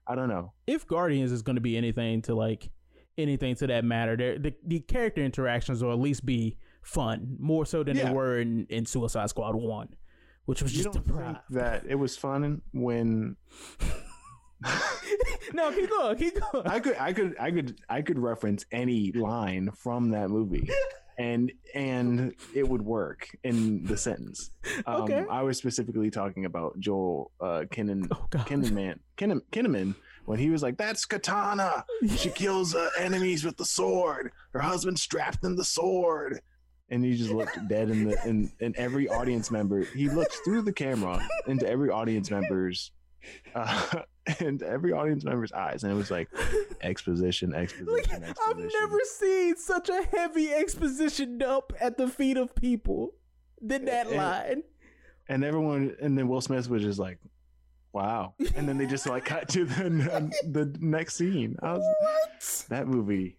I 0.07 0.15
don't 0.15 0.29
know. 0.29 0.53
If 0.65 0.87
Guardians 0.87 1.31
is 1.31 1.41
going 1.43 1.57
to 1.57 1.61
be 1.61 1.77
anything 1.77 2.21
to 2.23 2.33
like 2.35 2.69
anything 3.17 3.55
to 3.57 3.67
that 3.67 3.83
matter, 3.83 4.15
the 4.15 4.53
the 4.65 4.79
character 4.79 5.21
interactions 5.21 5.83
will 5.83 5.91
at 5.91 5.99
least 5.99 6.25
be 6.25 6.57
fun 6.81 7.35
more 7.39 7.65
so 7.65 7.83
than 7.83 7.97
Yeah. 7.97 8.05
they 8.07 8.13
were 8.13 8.39
in, 8.39 8.65
in 8.69 8.85
Suicide 8.85 9.29
Squad 9.29 9.53
One, 9.55 9.89
which 10.45 10.63
was 10.63 10.75
You 10.75 10.85
just 10.85 10.93
deprived. 10.95 11.39
that 11.51 11.85
it 11.85 11.95
was 11.95 12.15
fun 12.17 12.61
when 12.71 13.35
no, 15.53 15.71
keep 15.71 15.89
going, 15.89 16.17
keep 16.17 16.39
going. 16.51 16.67
I 16.67 16.79
could 16.79 16.95
I 16.97 17.13
could 17.13 17.35
I 17.39 17.51
could 17.51 17.81
I 17.89 18.01
could 18.01 18.19
reference 18.19 18.65
any 18.71 19.11
line 19.11 19.69
from 19.75 20.11
that 20.11 20.29
movie 20.29 20.69
and 21.19 21.51
and 21.75 22.33
it 22.55 22.67
would 22.67 22.81
work 22.81 23.27
in 23.43 23.83
the 23.85 23.97
sentence. 23.97 24.51
Um, 24.85 25.03
Okay. 25.03 25.25
I 25.29 25.41
was 25.43 25.57
specifically 25.57 26.09
talking 26.09 26.45
about 26.45 26.79
Joel 26.79 27.31
uh 27.41 27.63
Kinnan 27.71 28.07
Oh, 28.11 28.25
Kinnaman 29.51 29.95
when 30.25 30.39
he 30.39 30.49
was 30.49 30.63
like 30.63 30.77
that's 30.77 31.05
Katana. 31.05 31.85
She 32.17 32.29
kills 32.43 32.73
uh, 32.75 32.89
enemies 32.97 33.43
with 33.43 33.57
the 33.57 33.65
sword. 33.65 34.31
Her 34.53 34.59
husband 34.61 34.97
strapped 34.99 35.43
in 35.43 35.55
the 35.55 35.65
sword. 35.65 36.39
And 36.91 37.03
he 37.05 37.15
just 37.15 37.31
looked 37.31 37.57
dead 37.67 37.89
in 37.91 38.05
the 38.05 38.17
in, 38.27 38.51
in 38.59 38.73
every 38.77 39.07
audience 39.09 39.51
member. 39.51 39.83
He 39.83 40.09
looked 40.09 40.37
through 40.45 40.63
the 40.63 40.73
camera 40.73 41.27
into 41.47 41.67
every 41.69 41.89
audience 41.91 42.31
member's 42.31 42.91
uh, 43.55 44.01
into 44.39 44.67
every 44.67 44.91
audience 44.93 45.23
member's 45.23 45.51
eyes, 45.51 45.83
and 45.83 45.91
it 45.91 45.95
was 45.95 46.11
like 46.11 46.27
exposition, 46.81 47.53
exposition, 47.53 47.93
Like, 47.93 48.11
exposition. 48.11 48.35
I've 48.47 48.57
never 48.81 48.99
seen 49.05 49.55
such 49.57 49.89
a 49.89 50.01
heavy 50.03 50.51
exposition 50.53 51.37
dump 51.37 51.73
at 51.79 51.97
the 51.97 52.07
feet 52.07 52.37
of 52.37 52.53
people 52.55 53.13
than 53.61 53.85
that 53.85 54.07
And- 54.07 54.15
line. 54.17 54.63
and 55.27 55.43
everyone, 55.43 55.95
and 56.01 56.17
then 56.17 56.27
Will 56.27 56.41
Smith 56.41 56.69
was 56.69 56.81
just 56.83 56.99
like, 56.99 57.17
"Wow!" 57.93 58.33
And 58.55 58.67
then 58.67 58.77
they 58.77 58.85
just 58.85 59.05
like 59.07 59.25
cut 59.25 59.47
to 59.49 59.65
the 59.65 60.31
the 60.49 60.75
next 60.79 61.15
scene. 61.15 61.55
I 61.61 61.73
was 61.73 61.83
What? 61.99 62.65
that 62.69 62.87
movie. 62.87 63.37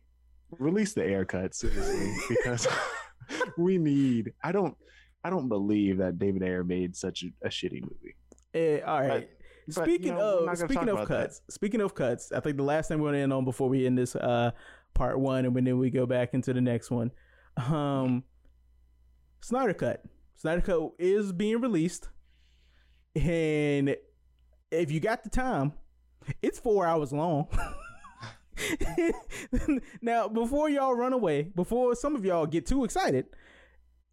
Release 0.59 0.95
the 0.95 1.03
Ayer 1.05 1.25
cut 1.25 1.55
seriously 1.55 2.13
because 2.29 2.67
we 3.59 3.79
need. 3.79 4.33
I 4.43 4.51
don't. 4.53 4.77
I 5.23 5.31
don't 5.31 5.49
believe 5.49 5.99
that 5.99 6.19
David 6.19 6.43
Ayer 6.43 6.65
made 6.65 6.97
such 6.97 7.23
a, 7.23 7.47
a 7.47 7.51
shitty 7.51 7.83
movie. 7.83 8.17
Eh, 8.55 8.81
all 8.81 9.01
right. 9.01 9.29
But, 9.67 9.85
speaking 9.85 10.09
you 10.09 10.15
know, 10.15 10.47
of 10.47 10.59
speaking 10.59 10.89
of 10.89 10.89
about 10.89 11.09
that. 11.09 11.23
cuts, 11.23 11.43
speaking 11.51 11.81
of 11.81 11.95
cuts, 11.95 12.33
I 12.33 12.41
think 12.41 12.57
the 12.57 12.63
last 12.63 12.89
thing 12.89 13.01
we're 13.01 13.09
gonna 13.09 13.23
end 13.23 13.33
on 13.33 13.45
before 13.45 13.69
we 13.69 13.87
end 13.87 13.99
this 13.99 14.17
uh 14.17 14.53
part 14.95 15.19
one 15.19 15.45
and 15.45 15.67
then 15.67 15.79
we 15.79 15.91
go 15.91 16.07
back 16.07 16.35
into 16.35 16.53
the 16.53 16.61
next 16.61 16.91
one. 16.91 17.11
Um 17.57 18.25
Snyder 19.41 19.75
Cut. 19.75 20.03
Snyder 20.37 20.61
Cut 20.61 20.93
is 20.99 21.33
being 21.33 21.61
released. 21.61 22.09
And 23.15 23.97
if 24.71 24.91
you 24.91 25.01
got 25.01 25.25
the 25.25 25.31
time, 25.31 25.73
it's 26.43 26.59
four 26.59 26.87
hours 26.87 27.13
long. 27.13 27.49
now, 30.03 30.29
before 30.29 30.69
y'all 30.69 30.95
run 30.95 31.13
away, 31.13 31.43
before 31.43 31.95
some 31.95 32.15
of 32.15 32.25
y'all 32.25 32.47
get 32.47 32.67
too 32.67 32.85
excited, 32.85 33.27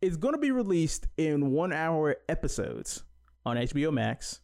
it's 0.01 0.17
going 0.17 0.33
to 0.33 0.39
be 0.39 0.51
released 0.51 1.07
in 1.17 1.51
one 1.51 1.73
hour 1.73 2.15
episodes 2.29 3.03
on 3.45 3.57
HBO 3.57 3.91
Max. 3.91 4.39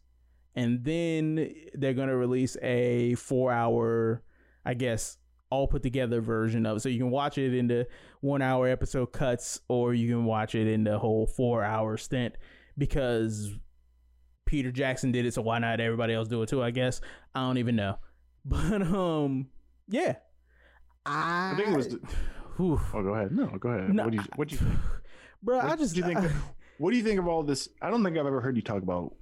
And 0.56 0.84
then 0.84 1.52
they're 1.74 1.94
going 1.94 2.08
to 2.08 2.16
release 2.16 2.56
a 2.62 3.14
four 3.16 3.50
hour, 3.52 4.22
I 4.64 4.74
guess, 4.74 5.18
all 5.50 5.66
put 5.66 5.82
together 5.82 6.20
version 6.20 6.64
of 6.66 6.76
it. 6.76 6.80
So 6.80 6.88
you 6.88 6.98
can 6.98 7.10
watch 7.10 7.38
it 7.38 7.54
in 7.54 7.66
the 7.66 7.86
one 8.20 8.40
hour 8.42 8.68
episode 8.68 9.06
cuts 9.06 9.60
or 9.68 9.94
you 9.94 10.08
can 10.08 10.24
watch 10.24 10.54
it 10.54 10.66
in 10.66 10.84
the 10.84 10.98
whole 10.98 11.26
four 11.26 11.62
hour 11.64 11.96
stint 11.96 12.36
because 12.78 13.50
Peter 14.46 14.70
Jackson 14.70 15.10
did 15.12 15.26
it. 15.26 15.34
So 15.34 15.42
why 15.42 15.58
not 15.58 15.80
everybody 15.80 16.14
else 16.14 16.28
do 16.28 16.42
it 16.42 16.48
too? 16.48 16.62
I 16.62 16.70
guess. 16.70 17.00
I 17.34 17.40
don't 17.40 17.58
even 17.58 17.76
know. 17.76 17.98
But, 18.46 18.82
um, 18.82 19.46
yeah. 19.88 20.16
I, 21.06 21.52
I 21.52 21.56
think 21.56 21.70
it 21.70 21.76
was. 21.76 21.88
The, 21.88 21.96
Whew. 22.58 22.78
oh, 22.92 23.02
go 23.02 23.14
ahead. 23.14 23.32
No, 23.32 23.46
go 23.58 23.70
ahead. 23.70 23.88
No, 23.94 24.04
what 24.04 24.10
do 24.12 24.16
you 24.18 24.24
What 24.36 24.48
do 24.48 24.54
you 24.54 24.58
think? 24.66 24.78
Bro, 25.42 25.58
I 25.60 25.66
What 25.68 25.78
just 25.78 25.94
do 25.94 26.00
you 26.00 26.06
think? 26.06 26.18
I- 26.18 26.30
what 26.78 26.90
do 26.90 26.96
you 26.98 27.02
think 27.04 27.18
of 27.18 27.26
all 27.26 27.42
this? 27.42 27.68
I 27.80 27.88
don't 27.90 28.04
think 28.04 28.18
I've 28.18 28.26
ever 28.26 28.40
heard 28.40 28.56
you 28.56 28.62
talk 28.62 28.82
about 28.82 29.14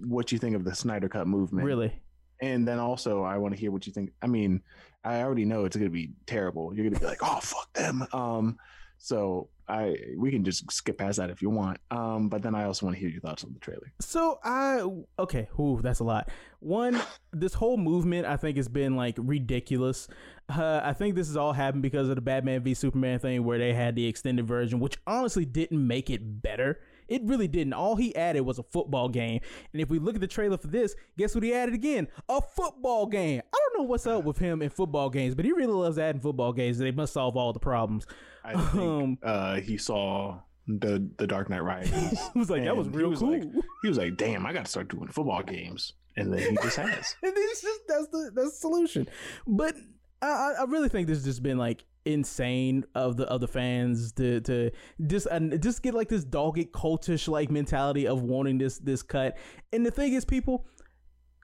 what 0.00 0.32
you 0.32 0.38
think 0.38 0.56
of 0.56 0.64
the 0.64 0.74
Snyder 0.74 1.08
Cut 1.08 1.26
movement. 1.26 1.66
really. 1.66 1.92
And 2.40 2.66
then 2.66 2.80
also, 2.80 3.22
I 3.22 3.38
want 3.38 3.54
to 3.54 3.60
hear 3.60 3.70
what 3.70 3.86
you 3.86 3.92
think. 3.92 4.10
I 4.20 4.26
mean, 4.26 4.62
I 5.04 5.22
already 5.22 5.44
know 5.44 5.64
it's 5.64 5.76
going 5.76 5.88
to 5.88 5.92
be 5.92 6.10
terrible. 6.26 6.74
You're 6.74 6.84
going 6.84 6.94
to 6.94 7.00
be 7.00 7.06
like, 7.06 7.20
"Oh, 7.22 7.38
fuck 7.40 7.72
them." 7.72 8.04
Um, 8.12 8.58
so 8.98 9.48
I 9.68 9.96
we 10.16 10.30
can 10.30 10.44
just 10.44 10.70
skip 10.70 10.98
past 10.98 11.18
that 11.18 11.30
if 11.30 11.42
you 11.42 11.50
want. 11.50 11.78
Um, 11.90 12.28
but 12.28 12.42
then 12.42 12.54
I 12.54 12.64
also 12.64 12.86
want 12.86 12.96
to 12.96 13.00
hear 13.00 13.08
your 13.08 13.20
thoughts 13.20 13.42
on 13.42 13.52
the 13.52 13.58
trailer. 13.58 13.92
So 14.00 14.38
I 14.44 14.86
okay, 15.18 15.48
ooh, 15.58 15.80
that's 15.82 16.00
a 16.00 16.04
lot. 16.04 16.30
One, 16.60 17.00
this 17.32 17.54
whole 17.54 17.76
movement 17.76 18.26
I 18.26 18.36
think 18.36 18.56
has 18.58 18.68
been 18.68 18.96
like 18.96 19.16
ridiculous. 19.18 20.08
Uh, 20.48 20.80
I 20.84 20.92
think 20.92 21.14
this 21.14 21.26
has 21.28 21.36
all 21.36 21.52
happened 21.52 21.82
because 21.82 22.08
of 22.08 22.16
the 22.16 22.20
Batman 22.20 22.62
v 22.62 22.74
Superman 22.74 23.18
thing, 23.18 23.44
where 23.44 23.58
they 23.58 23.72
had 23.72 23.96
the 23.96 24.06
extended 24.06 24.46
version, 24.46 24.78
which 24.78 24.96
honestly 25.06 25.44
didn't 25.44 25.84
make 25.84 26.10
it 26.10 26.42
better. 26.42 26.80
It 27.08 27.22
really 27.24 27.48
didn't. 27.48 27.72
All 27.72 27.96
he 27.96 28.14
added 28.16 28.40
was 28.42 28.58
a 28.58 28.62
football 28.62 29.08
game, 29.08 29.40
and 29.72 29.80
if 29.82 29.88
we 29.90 29.98
look 29.98 30.14
at 30.14 30.20
the 30.20 30.26
trailer 30.26 30.56
for 30.58 30.68
this, 30.68 30.94
guess 31.18 31.34
what 31.34 31.44
he 31.44 31.52
added 31.54 31.74
again? 31.74 32.08
A 32.28 32.40
football 32.40 33.06
game. 33.06 33.42
I 33.52 33.56
don't 33.58 33.82
know 33.82 33.88
what's 33.88 34.06
up 34.06 34.24
with 34.24 34.38
him 34.38 34.62
in 34.62 34.70
football 34.70 35.10
games, 35.10 35.34
but 35.34 35.44
he 35.44 35.52
really 35.52 35.72
loves 35.72 35.98
adding 35.98 36.20
football 36.20 36.52
games. 36.52 36.78
They 36.78 36.90
must 36.92 37.12
solve 37.12 37.36
all 37.36 37.52
the 37.52 37.60
problems. 37.60 38.06
I 38.44 38.54
think 38.54 38.74
Um, 38.82 39.18
uh, 39.22 39.56
he 39.60 39.76
saw 39.76 40.40
the 40.66 41.08
the 41.18 41.26
Dark 41.26 41.48
Knight 41.50 41.62
Rises. 41.62 42.18
He 42.32 42.38
was 42.38 42.50
like, 42.50 42.64
that 42.64 42.76
was 42.76 42.86
and 42.86 42.94
he 42.96 43.00
real 43.00 43.10
was 43.10 43.18
cool. 43.20 43.30
like- 43.32 43.44
he 43.82 43.88
was 43.88 43.98
like, 43.98 44.16
"Damn, 44.16 44.46
I 44.46 44.52
got 44.52 44.64
to 44.66 44.70
start 44.70 44.88
doing 44.88 45.08
football 45.08 45.42
games," 45.42 45.92
and 46.16 46.32
then 46.32 46.38
he 46.50 46.56
just 46.62 46.76
has. 46.78 47.16
And 47.22 47.32
it's 47.36 47.62
just 47.62 47.80
that's 47.88 48.06
the 48.08 48.30
that's 48.34 48.50
the 48.50 48.56
solution. 48.56 49.08
But 49.46 49.74
I, 50.20 50.26
I 50.28 50.52
I 50.60 50.64
really 50.64 50.88
think 50.88 51.08
this 51.08 51.18
has 51.18 51.24
just 51.24 51.42
been 51.42 51.58
like 51.58 51.84
insane 52.04 52.84
of 52.94 53.16
the 53.16 53.24
of 53.24 53.40
the 53.40 53.48
fans 53.48 54.12
to 54.12 54.40
to 54.40 54.70
just 55.06 55.26
uh, 55.30 55.38
just 55.58 55.82
get 55.82 55.94
like 55.94 56.08
this 56.08 56.24
dogged 56.24 56.72
cultish 56.72 57.28
like 57.28 57.50
mentality 57.50 58.06
of 58.06 58.22
wanting 58.22 58.58
this 58.58 58.78
this 58.78 59.02
cut. 59.02 59.36
And 59.72 59.86
the 59.86 59.90
thing 59.90 60.12
is, 60.12 60.24
people, 60.24 60.66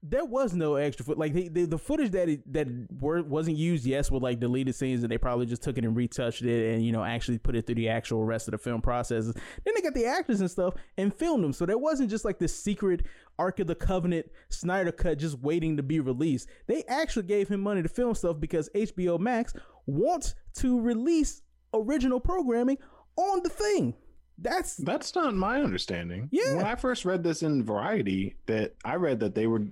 there 0.03 0.25
was 0.25 0.55
no 0.55 0.77
extra 0.77 1.05
foot. 1.05 1.19
Like 1.19 1.33
the, 1.33 1.49
the, 1.49 1.65
the 1.65 1.79
footage 1.79 2.13
that 2.13 2.29
it, 2.29 2.53
that 2.53 2.69
were, 3.01 3.23
wasn't 3.23 3.57
used, 3.57 3.85
yes, 3.85 4.11
with 4.11 4.23
like 4.23 4.39
deleted 4.39 4.75
scenes, 4.75 5.03
and 5.03 5.11
they 5.11 5.19
probably 5.19 5.47
just 5.47 5.63
took 5.63 5.77
it 5.79 5.85
and 5.85 5.97
retouched 5.97 6.43
it, 6.43 6.75
and 6.75 6.85
you 6.85 6.93
know 6.93 7.03
actually 7.03 7.39
put 7.39 7.57
it 7.57 7.67
through 7.67 7.75
the 7.77 7.89
actual 7.89 8.25
rest 8.25 8.49
of 8.49 8.53
the 8.53 8.59
film 8.59 8.81
processes. 8.81 9.35
Then 9.65 9.75
they 9.75 9.81
got 9.81 9.95
the 9.95 10.07
actors 10.07 10.41
and 10.41 10.51
stuff 10.51 10.75
and 10.97 11.13
filmed 11.13 11.45
them, 11.45 11.53
so 11.53 11.67
there 11.67 11.79
wasn't 11.79 12.11
just 12.11 12.25
like 12.25 12.39
this 12.39 12.59
secret 12.59 13.03
Ark 13.39 13.61
of 13.61 13.67
the 13.67 13.75
Covenant 13.75 14.31
Snyder 14.49 14.93
cut 14.93 15.19
just 15.19 15.39
waiting 15.41 15.77
to 15.77 15.83
be 15.83 16.01
released. 16.01 16.49
They 16.67 16.85
actually 16.85 17.27
gave 17.27 17.49
him 17.49 17.61
money 17.61 17.83
to 17.83 17.89
film 17.89 18.15
stuff 18.15 18.39
because 18.39 18.69
HBO 18.75 19.19
Max 19.19 19.55
wants 19.89 20.35
to 20.59 20.81
release 20.81 21.43
original 21.75 22.21
programming 22.21 22.79
on 23.17 23.43
the 23.43 23.49
thing. 23.49 23.95
That's 24.41 24.77
That's 24.77 25.15
not 25.17 25.35
my 25.35 25.61
understanding. 25.61 26.29
Yeah. 26.31 26.55
When 26.55 26.65
I 26.67 26.77
first 26.77 27.05
read 27.05 27.25
this 27.25 27.43
in 27.43 27.65
Variety, 27.65 28.37
that 28.47 28.75
I 28.85 28.95
read 28.95 29.19
that 29.21 29.35
they 29.35 29.47
were 29.49 29.65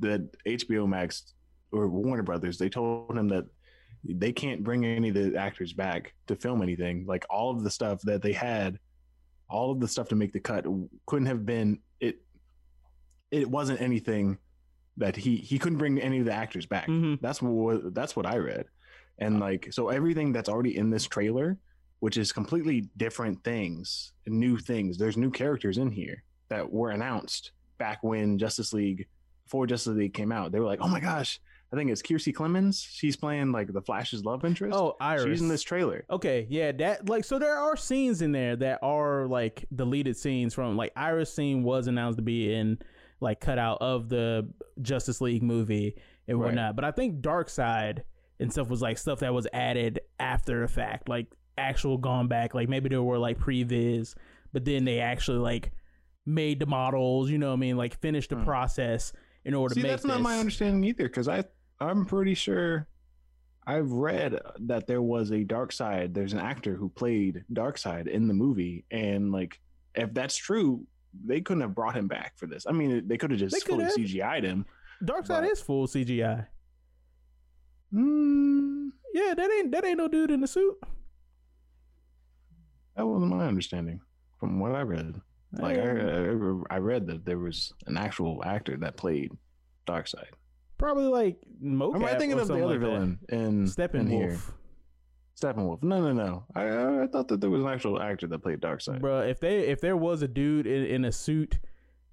that 0.00 0.28
HBO 0.44 0.88
Max 0.88 1.34
or 1.70 1.88
Warner 1.88 2.24
Brothers, 2.24 2.58
they 2.58 2.68
told 2.68 3.16
him 3.16 3.28
that 3.28 3.44
they 4.04 4.32
can't 4.32 4.64
bring 4.64 4.84
any 4.84 5.10
of 5.10 5.14
the 5.14 5.36
actors 5.36 5.72
back 5.72 6.14
to 6.26 6.34
film 6.34 6.60
anything. 6.62 7.04
Like 7.06 7.24
all 7.30 7.50
of 7.52 7.62
the 7.62 7.70
stuff 7.70 8.00
that 8.02 8.20
they 8.22 8.32
had, 8.32 8.78
all 9.48 9.70
of 9.70 9.78
the 9.80 9.88
stuff 9.88 10.08
to 10.08 10.16
make 10.16 10.32
the 10.32 10.40
cut 10.40 10.66
couldn't 11.06 11.26
have 11.26 11.46
been 11.46 11.78
it. 12.00 12.16
It 13.30 13.48
wasn't 13.48 13.80
anything 13.80 14.38
that 14.96 15.14
he 15.16 15.36
he 15.36 15.58
couldn't 15.58 15.78
bring 15.78 16.00
any 16.00 16.18
of 16.18 16.24
the 16.26 16.32
actors 16.32 16.66
back. 16.66 16.88
Mhm. 16.88 17.20
That's 17.20 17.40
what 17.40 17.94
that's 17.94 18.16
what 18.16 18.26
I 18.26 18.38
read, 18.38 18.66
and 19.18 19.40
like 19.40 19.68
so 19.72 19.88
everything 19.88 20.32
that's 20.32 20.48
already 20.48 20.76
in 20.76 20.90
this 20.90 21.06
trailer 21.06 21.56
which 22.00 22.18
is 22.18 22.32
completely 22.32 22.86
different 22.98 23.42
things, 23.44 24.12
new 24.26 24.58
things. 24.58 24.98
There's 24.98 25.16
new 25.16 25.30
characters 25.30 25.78
in 25.78 25.90
here 25.90 26.22
that 26.50 26.70
were 26.70 26.90
announced 26.90 27.52
back 27.78 28.02
when 28.02 28.36
Justice 28.36 28.74
League, 28.74 29.06
before 29.46 29.66
Justice 29.66 29.94
League 29.96 30.12
came 30.12 30.30
out. 30.30 30.52
They 30.52 30.60
were 30.60 30.66
like, 30.66 30.80
"Oh 30.82 30.88
my 30.88 31.00
gosh, 31.00 31.40
I 31.72 31.76
think 31.76 31.90
it's 31.90 32.02
Kiersey 32.02 32.34
Clemons. 32.34 32.86
She's 32.86 33.16
playing 33.16 33.52
like 33.52 33.72
the 33.72 33.80
Flash's 33.80 34.22
love 34.22 34.44
interest. 34.44 34.76
oh 34.76 34.96
Iris. 35.00 35.24
she's 35.24 35.40
in 35.40 35.48
this 35.48 35.62
trailer." 35.62 36.04
Okay, 36.10 36.46
yeah, 36.50 36.72
that 36.72 37.08
like 37.08 37.24
so 37.24 37.38
there 37.38 37.56
are 37.56 37.74
scenes 37.74 38.20
in 38.20 38.32
there 38.32 38.56
that 38.56 38.80
are 38.82 39.26
like 39.26 39.64
deleted 39.74 40.14
scenes 40.18 40.52
from 40.52 40.76
like 40.76 40.92
Iris 40.96 41.32
scene 41.32 41.62
was 41.62 41.86
announced 41.86 42.18
to 42.18 42.22
be 42.22 42.52
in 42.52 42.78
like 43.20 43.40
cut 43.40 43.58
out 43.58 43.78
of 43.80 44.10
the 44.10 44.46
Justice 44.82 45.22
League 45.22 45.42
movie 45.42 45.96
and 46.28 46.38
Right. 46.38 46.46
whatnot. 46.48 46.76
But 46.76 46.84
I 46.84 46.90
think 46.90 47.22
Darkseid 47.22 48.02
and 48.44 48.52
stuff 48.52 48.68
was 48.68 48.82
like 48.82 48.98
stuff 48.98 49.20
that 49.20 49.34
was 49.34 49.48
added 49.52 50.00
after 50.20 50.60
the 50.60 50.68
fact, 50.68 51.08
like 51.08 51.26
actual 51.58 51.96
gone 51.98 52.28
back. 52.28 52.54
Like 52.54 52.68
maybe 52.68 52.90
there 52.90 53.02
were 53.02 53.18
like 53.18 53.38
previs, 53.38 54.14
but 54.52 54.64
then 54.64 54.84
they 54.84 55.00
actually 55.00 55.38
like 55.38 55.72
made 56.26 56.60
the 56.60 56.66
models, 56.66 57.30
you 57.30 57.38
know 57.38 57.48
what 57.48 57.54
I 57.54 57.56
mean, 57.56 57.76
like 57.76 57.98
finished 58.00 58.30
the 58.30 58.36
process 58.36 59.12
in 59.44 59.54
order 59.54 59.72
Hmm. 59.72 59.76
See, 59.76 59.80
to 59.80 59.86
make 59.86 59.92
that's 59.92 60.04
not 60.04 60.20
my 60.20 60.38
understanding 60.38 60.84
either, 60.84 61.04
because 61.04 61.26
I 61.26 61.44
I'm 61.80 62.04
pretty 62.06 62.34
sure 62.34 62.86
I've 63.66 63.90
read 63.90 64.38
that 64.60 64.86
there 64.86 65.02
was 65.02 65.30
a 65.30 65.44
Darkseid. 65.44 66.12
There's 66.12 66.34
an 66.34 66.38
actor 66.40 66.74
who 66.74 66.90
played 66.90 67.44
Darkseid 67.52 68.06
in 68.08 68.28
the 68.28 68.34
movie, 68.34 68.84
and 68.90 69.32
like 69.32 69.60
if 69.94 70.12
that's 70.12 70.36
true, 70.36 70.86
they 71.24 71.40
couldn't 71.40 71.62
have 71.62 71.74
brought 71.74 71.96
him 71.96 72.08
back 72.08 72.36
for 72.36 72.46
this. 72.46 72.66
I 72.68 72.72
mean, 72.72 73.08
they 73.08 73.16
could 73.16 73.30
have 73.30 73.40
just 73.40 73.66
fully. 73.66 73.84
CGI'd 73.86 74.44
him. 74.44 74.66
Darkseid 75.02 75.50
is 75.50 75.60
full 75.60 75.86
CGI. 75.86 76.46
Mm, 77.94 78.90
Yeah, 79.14 79.34
that 79.36 79.50
ain't 79.50 79.70
that 79.72 79.84
ain't 79.84 79.98
no 79.98 80.08
dude 80.08 80.30
in 80.30 80.40
the 80.40 80.46
suit. 80.48 80.76
that 82.96 83.06
wasn't 83.06 83.30
my 83.30 83.46
understanding 83.46 84.00
from 84.38 84.60
what 84.60 84.74
I 84.74 84.82
read. 84.82 85.20
Like 85.52 85.78
I, 85.78 85.82
I, 85.82 86.76
I 86.76 86.78
read 86.78 87.06
that 87.06 87.24
there 87.24 87.38
was 87.38 87.72
an 87.86 87.96
actual 87.96 88.42
actor 88.44 88.76
that 88.78 88.96
played 88.96 89.30
Darkseid. 89.86 90.24
Probably 90.78 91.04
like 91.06 91.36
mocap. 91.62 91.94
Am 91.96 92.04
I 92.04 92.14
thinking 92.18 92.38
of 92.40 92.48
the 92.48 92.54
other 92.54 92.66
like 92.66 92.80
that. 92.80 92.86
villain 92.86 93.18
in 93.28 93.38
in 93.94 94.06
here? 94.08 94.30
Steppenwolf, 94.30 94.52
Steppenwolf. 95.40 95.82
No, 95.84 96.00
no, 96.00 96.12
no. 96.12 96.44
I- 96.56 97.02
I 97.04 97.06
thought 97.06 97.28
that 97.28 97.40
there 97.40 97.50
was 97.50 97.62
an 97.62 97.68
actual 97.68 98.00
actor 98.02 98.26
that 98.26 98.40
played 98.40 98.60
Darkseid. 98.60 99.00
bro. 99.00 99.20
If 99.20 99.38
they 99.40 99.60
if 99.68 99.80
there 99.80 99.96
was 99.96 100.22
a 100.22 100.28
dude 100.28 100.66
in, 100.66 100.84
in 100.86 101.04
a 101.04 101.12
suit, 101.12 101.60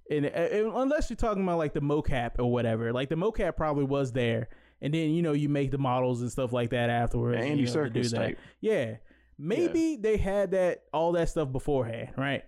in, 0.10 0.26
uh, 0.26 0.72
unless 0.76 1.10
you're 1.10 1.18
talking 1.18 1.42
about 1.44 1.58
like 1.58 1.74
the 1.74 1.80
mocap 1.82 2.34
or 2.38 2.52
whatever, 2.52 2.94
like 2.94 3.10
the 3.10 3.16
mocap 3.16 3.56
probably 3.58 3.86
was 3.86 4.12
there, 4.12 4.50
and 4.82 4.94
then 4.94 5.12
you 5.12 5.22
know 5.22 5.34
you 5.34 5.50
make 5.50 5.72
the 5.72 5.78
models 5.78 6.22
and 6.22 6.32
stuff 6.32 6.52
like 6.54 6.72
that 6.72 6.90
afterwards. 6.90 7.36
Yeah, 7.38 7.44
and 7.44 7.52
Andy 7.52 7.64
you 7.64 7.74
know, 7.76 7.84
to 7.84 7.90
do 7.90 8.04
that. 8.04 8.18
type. 8.18 8.40
Yeah, 8.60 8.96
maybe 9.38 9.98
they 9.98 10.18
had 10.18 10.52
that 10.52 10.84
all 10.94 11.12
that 11.14 11.30
stuff 11.30 11.52
beforehand, 11.52 12.12
right? 12.18 12.44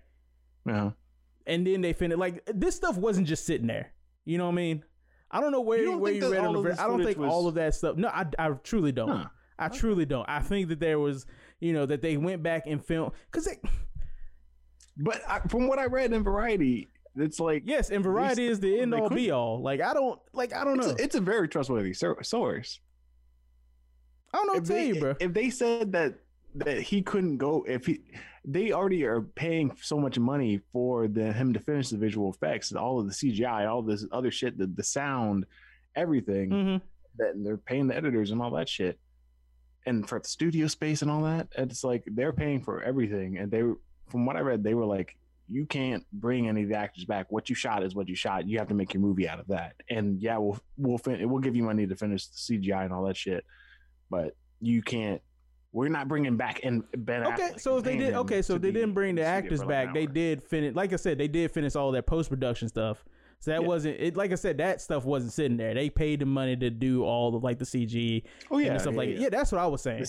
Yeah. 0.66 0.92
And 1.46 1.68
then 1.68 1.82
they 1.82 1.94
finished 1.94 2.20
like 2.20 2.44
this 2.46 2.76
stuff 2.76 2.98
wasn't 2.98 3.28
just 3.28 3.46
sitting 3.46 3.68
there. 3.68 3.92
You 4.26 4.38
know 4.38 4.46
what 4.46 4.54
I 4.54 4.56
mean? 4.56 4.84
I 5.30 5.42
don't 5.42 5.52
know 5.52 5.62
where 5.62 5.82
You 5.82 5.98
where 5.98 6.14
you 6.14 6.32
read 6.32 6.40
on 6.40 6.54
the. 6.54 6.60
of 6.60 6.64
ver- 6.64 6.70
this 6.72 6.80
I 6.80 6.88
don't 6.88 7.04
think 7.04 7.18
all 7.20 7.48
of 7.48 7.56
that 7.56 7.76
stuff. 7.76 7.98
No, 7.98 8.08
I, 8.08 8.26
I 8.38 8.50
truly 8.64 8.92
don't. 8.92 9.10
Huh. 9.10 9.26
I 9.60 9.68
truly 9.68 10.06
don't. 10.06 10.28
I 10.30 10.40
think 10.40 10.70
that 10.70 10.80
there 10.80 11.00
was, 11.00 11.26
you 11.60 11.74
know, 11.74 11.86
that 11.86 12.02
they 12.02 12.18
went 12.18 12.44
back 12.44 12.64
and 12.68 12.84
filmed 12.84 13.12
because 13.32 13.46
they. 13.46 13.60
But 14.96 15.22
I, 15.28 15.40
from 15.48 15.68
what 15.68 15.80
I 15.80 15.86
read 15.86 16.14
in 16.14 16.24
Variety, 16.24 16.88
it's 17.16 17.40
like 17.40 17.64
Yes, 17.66 17.90
and 17.90 18.04
variety 18.04 18.48
is 18.48 18.60
the 18.60 18.80
end 18.80 18.94
all 18.94 19.10
be 19.10 19.32
all. 19.32 19.62
Like 19.62 19.82
I 19.82 19.94
don't 19.94 20.20
like 20.34 20.54
I 20.54 20.64
don't 20.64 20.78
it's 20.80 20.88
know. 20.88 20.94
a, 20.94 21.04
it's 21.04 21.16
a 21.16 21.22
very 21.22 21.48
trustworthy 21.48 21.94
source. 21.94 22.80
I 24.34 24.38
don't 24.38 24.48
know 24.48 24.54
what 24.54 24.64
if 24.64 24.68
they, 24.68 24.88
you, 24.88 25.00
bro. 25.00 25.16
if 25.20 25.34
they 25.34 25.50
said 25.52 25.92
that 25.92 26.16
that 26.56 26.82
he 26.82 27.02
couldn't 27.02 27.38
go 27.38 27.66
if 27.68 27.86
he 27.86 28.02
they 28.46 28.72
already 28.72 29.04
are 29.06 29.22
paying 29.22 29.72
so 29.82 29.98
much 29.98 30.20
money 30.20 30.60
for 30.72 31.08
the 31.08 31.34
him 31.34 31.54
to 31.54 31.60
finish 31.60 31.90
the 31.90 31.98
visual 31.98 32.32
effects 32.32 32.72
all 32.74 33.00
of 33.00 33.08
the 33.08 33.14
cgi 33.14 33.68
all 33.68 33.82
this 33.82 34.06
other 34.12 34.30
shit 34.30 34.58
the, 34.58 34.68
the 34.68 34.84
sound 34.84 35.46
everything 35.96 36.52
hmm 36.52 36.78
that 37.16 37.34
they're 37.44 37.58
paying 37.58 37.88
the 37.88 37.96
editors 37.96 38.32
and 38.32 38.42
all 38.42 38.50
that 38.50 38.68
shit 38.68 39.00
and 39.86 40.10
for 40.10 40.20
the 40.20 40.28
studio 40.28 40.66
space 40.66 41.04
and 41.04 41.12
all 41.12 41.22
that 41.22 41.48
it's 41.58 41.84
like 41.84 42.04
they're 42.08 42.34
paying 42.34 42.60
for 42.60 42.82
everything 42.82 43.38
and 43.38 43.52
they 43.52 43.62
were 43.62 43.78
from 44.10 44.26
what 44.26 44.36
i 44.36 44.40
read 44.40 44.64
they 44.64 44.74
were 44.74 44.86
like 44.86 45.16
you 45.50 45.66
can't 45.66 46.06
bring 46.14 46.48
any 46.48 46.64
of 46.64 46.70
the 46.70 46.76
actors 46.76 47.06
back 47.06 47.32
what 47.32 47.50
you 47.50 47.56
shot 47.56 47.84
is 47.84 47.96
what 47.96 48.08
you 48.08 48.16
shot 48.16 48.48
you 48.48 48.58
have 48.58 48.68
to 48.68 48.74
make 48.74 48.94
your 48.94 49.02
movie 49.02 49.28
out 49.28 49.40
of 49.40 49.48
that 49.48 49.74
and 49.90 50.22
yeah 50.22 50.38
we'll 50.38 50.58
we'll 50.78 50.98
fin- 50.98 51.30
we'll 51.30 51.42
give 51.42 51.56
you 51.56 51.64
money 51.64 51.86
to 51.86 51.96
finish 51.96 52.28
the 52.28 52.36
cgi 52.36 52.84
and 52.84 52.94
all 52.94 53.04
that 53.04 53.18
shit 53.18 53.46
but 54.10 54.36
you 54.62 54.82
can't 54.82 55.22
we're 55.74 55.90
not 55.90 56.08
bringing 56.08 56.38
back 56.38 56.62
and 56.64 56.84
ben 56.96 57.26
Okay, 57.26 57.50
Affleck 57.50 57.60
so 57.60 57.78
if 57.78 57.84
they 57.84 57.98
did, 57.98 58.14
okay, 58.14 58.44
so 58.44 58.56
if 58.56 58.62
they 58.62 58.70
be 58.70 58.80
didn't 58.80 58.94
bring 58.94 59.16
the 59.16 59.24
actors 59.24 59.60
like 59.60 59.68
back, 59.68 59.94
they 59.94 60.06
did 60.06 60.44
finish. 60.44 60.76
Like 60.76 60.94
I 60.94 60.98
said, 60.98 61.18
they 61.18 61.28
did 61.28 61.52
finish 61.52 61.76
all 61.76 61.92
that 61.94 62.06
post 62.06 62.30
production 62.30 62.70
stuff. 62.70 63.04
So 63.40 63.52
that 63.52 63.62
Yeah. 63.62 63.68
wasn't 63.68 64.00
it. 64.00 64.16
Like 64.16 64.32
I 64.32 64.36
said, 64.36 64.60
that 64.60 64.82
stuff 64.82 65.04
wasn't 65.04 65.34
sitting 65.34 65.58
there. 65.58 65.74
They 65.74 65.90
paid 65.90 66.20
the 66.20 66.26
money 66.28 66.56
to 66.56 66.70
do 66.70 67.04
all 67.04 67.32
the 67.32 67.40
like 67.40 67.58
the 67.58 67.66
CG 67.66 68.24
oh 68.52 68.60
yeah 68.60 68.72
and 68.72 68.82
stuff 68.82 68.94
yeah, 68.94 68.98
like 68.98 69.10
yeah. 69.10 69.20
yeah. 69.22 69.30
That's 69.30 69.52
what 69.52 69.60
I 69.60 69.68
was 69.68 69.82
saying. 69.82 70.06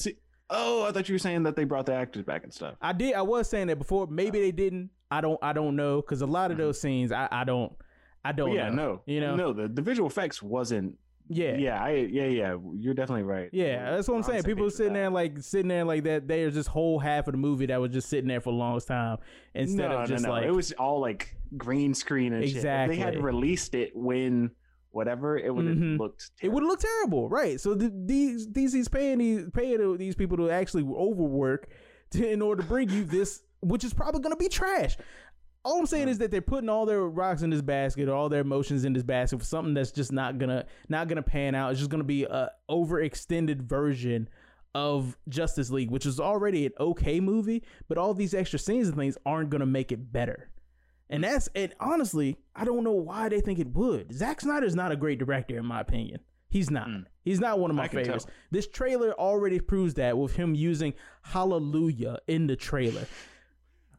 Oh 0.50 0.84
i 0.84 0.92
thought 0.92 1.08
you 1.08 1.14
were 1.14 1.18
saying 1.18 1.42
that 1.44 1.56
they 1.56 1.64
brought 1.64 1.86
the 1.86 1.94
actors 1.94 2.22
back 2.22 2.44
and 2.44 2.52
stuff 2.52 2.74
I 2.82 2.92
did. 2.92 3.14
I 3.14 3.22
was 3.22 3.48
saying 3.48 3.68
that 3.68 3.78
before. 3.78 4.06
Maybe 4.06 4.38
oh. 4.38 4.42
they 4.42 4.52
didn't. 4.52 4.90
I 5.18 5.20
don't. 5.20 5.38
I 5.42 5.52
don't 5.52 5.76
know 5.76 6.00
because 6.00 6.22
a 6.22 6.26
lot 6.26 6.50
of 6.50 6.56
those 6.58 6.80
scenes, 6.80 7.12
I, 7.12 7.28
I 7.30 7.44
don't. 7.44 7.72
I 8.24 8.32
don't. 8.32 8.48
Mm-hmm. 8.50 8.56
yeah 8.56 8.68
know, 8.70 8.84
no 8.94 9.02
You 9.06 9.20
know. 9.20 9.36
no 9.36 9.52
the, 9.52 9.68
the 9.68 9.82
visual 9.82 10.08
effects 10.08 10.42
wasn't 10.42 10.96
Yeah. 11.28 11.56
yeah 11.56 11.82
i 11.82 11.90
yeah 11.90 12.24
yeah 12.24 12.56
you're 12.74 12.94
definitely 12.94 13.24
right 13.24 13.50
Yeah, 13.52 13.90
that's 13.90 14.08
what 14.08 14.16
I'm 14.16 14.22
saying. 14.22 14.44
People 14.44 14.70
sitting 14.70 14.94
there 14.94 15.10
like 15.10 15.38
sitting 15.42 15.68
there 15.68 15.84
like 15.84 16.04
that. 16.04 16.26
There's 16.26 16.54
this 16.54 16.66
whole 16.66 16.98
half 16.98 17.28
of 17.28 17.32
the 17.32 17.38
movie 17.38 17.66
that 17.66 17.80
was 17.80 17.92
just 17.92 18.08
sitting 18.08 18.28
there 18.28 18.40
for 18.40 18.50
the 18.52 18.56
longest 18.58 18.88
time 18.88 19.18
instead 19.54 19.90
no, 19.90 19.98
of 19.98 20.08
just 20.08 20.22
no, 20.22 20.28
no. 20.30 20.34
like 20.36 20.46
it 20.46 20.52
was 20.52 20.72
all 20.72 21.00
like 21.00 21.36
green 21.56 21.92
screen 21.94 22.32
and 22.32 22.44
shit. 22.48 22.64
If 22.64 22.88
they 22.88 22.96
had 22.96 23.22
released 23.22 23.74
it 23.74 23.92
when 23.94 24.50
whatever, 24.90 25.36
it 25.36 25.54
would 25.54 25.66
have 25.66 25.76
Mhm. 25.76 25.98
looked. 25.98 26.30
it 26.40 26.48
would 26.48 26.60
terrible. 26.60 26.68
look 26.68 26.80
terrible, 26.80 27.28
right? 27.28 27.60
So 27.60 27.74
the, 27.74 27.92
these 28.06 28.50
these 28.50 28.72
he's 28.72 28.88
paying 28.88 29.18
these 29.18 29.50
paying 29.52 29.96
these 29.98 30.14
people 30.14 30.36
to 30.38 30.50
actually 30.50 30.84
overwork 30.84 31.68
to, 32.12 32.26
in 32.26 32.40
order 32.40 32.62
to 32.62 32.68
bring 32.68 32.88
you 32.90 33.04
this, 33.04 33.42
which 33.64 33.84
is 33.84 33.94
probably 33.94 34.20
going 34.20 34.32
to 34.34 34.42
be 34.42 34.48
trash. 34.48 34.96
All 35.64 35.78
I'm 35.78 35.86
saying 35.86 36.08
is 36.08 36.18
that 36.18 36.30
they're 36.30 36.42
putting 36.42 36.68
all 36.68 36.84
their 36.84 37.02
rocks 37.02 37.40
in 37.40 37.48
this 37.48 37.62
basket, 37.62 38.08
or 38.08 38.14
all 38.14 38.28
their 38.28 38.42
emotions 38.42 38.84
in 38.84 38.92
this 38.92 39.02
basket 39.02 39.38
for 39.38 39.46
something 39.46 39.72
that's 39.72 39.92
just 39.92 40.12
not 40.12 40.36
gonna 40.36 40.66
not 40.90 41.08
gonna 41.08 41.22
pan 41.22 41.54
out. 41.54 41.70
It's 41.70 41.80
just 41.80 41.90
gonna 41.90 42.04
be 42.04 42.24
a 42.24 42.50
overextended 42.70 43.62
version 43.62 44.28
of 44.74 45.16
Justice 45.28 45.70
League, 45.70 45.90
which 45.90 46.04
is 46.04 46.20
already 46.20 46.66
an 46.66 46.72
okay 46.78 47.18
movie, 47.18 47.62
but 47.88 47.96
all 47.96 48.12
these 48.12 48.34
extra 48.34 48.58
scenes 48.58 48.88
and 48.88 48.96
things 48.96 49.16
aren't 49.24 49.48
gonna 49.48 49.64
make 49.64 49.90
it 49.90 50.12
better. 50.12 50.50
And 51.08 51.24
that's 51.24 51.48
and 51.54 51.72
honestly, 51.80 52.36
I 52.54 52.66
don't 52.66 52.84
know 52.84 52.92
why 52.92 53.30
they 53.30 53.40
think 53.40 53.58
it 53.58 53.68
would. 53.68 54.12
Zack 54.12 54.42
Snyder's 54.42 54.74
not 54.74 54.92
a 54.92 54.96
great 54.96 55.18
director, 55.18 55.56
in 55.56 55.64
my 55.64 55.80
opinion. 55.80 56.20
He's 56.50 56.70
not. 56.70 56.88
He's 57.22 57.40
not 57.40 57.58
one 57.58 57.70
of 57.70 57.76
my 57.76 57.88
favorites. 57.88 58.26
tell. 58.26 58.34
This 58.50 58.68
trailer 58.68 59.12
already 59.12 59.60
proves 59.60 59.94
that 59.94 60.16
with 60.16 60.36
him 60.36 60.54
using 60.54 60.94
Hallelujah 61.22 62.18
in 62.28 62.46
the 62.46 62.54
trailer. 62.54 63.06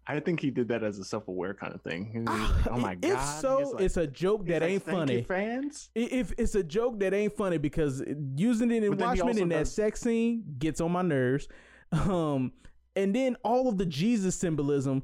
I 0.08 0.20
think 0.20 0.40
he 0.40 0.52
did 0.52 0.68
that 0.68 0.84
as 0.84 1.00
a 1.00 1.04
self-aware 1.04 1.56
kind 1.56 1.74
of 1.74 1.82
thing. 1.82 2.26
Like, 2.28 2.68
oh 2.72 2.78
my 2.80 2.94
If 3.02 3.14
god! 3.14 3.42
so, 3.42 3.58
like- 3.74 3.84
it's 3.86 3.98
a 3.98 4.06
joke 4.08 4.46
that 4.48 4.62
like, 4.62 4.72
ain't 4.72 4.84
"Thank 4.84 4.98
funny. 4.98 5.24
fans. 5.24 5.90
If 5.96 6.34
it's 6.38 6.54
a 6.56 6.64
joke 6.64 7.00
that 7.00 7.14
ain't 7.14 7.36
funny 7.36 7.58
because 7.58 8.04
using 8.36 8.72
it 8.72 8.84
in 8.84 8.98
Watchmen 8.98 9.38
in 9.40 9.50
that 9.50 9.68
sex 9.68 10.02
scene 10.02 10.44
gets 10.60 10.80
on 10.82 10.92
my 10.92 11.02
nerves. 11.02 11.48
Um, 11.92 12.52
and 12.96 13.16
then 13.16 13.36
all 13.44 13.68
of 13.68 13.78
the 13.78 13.86
Jesus 13.86 14.36
symbolism, 14.36 15.04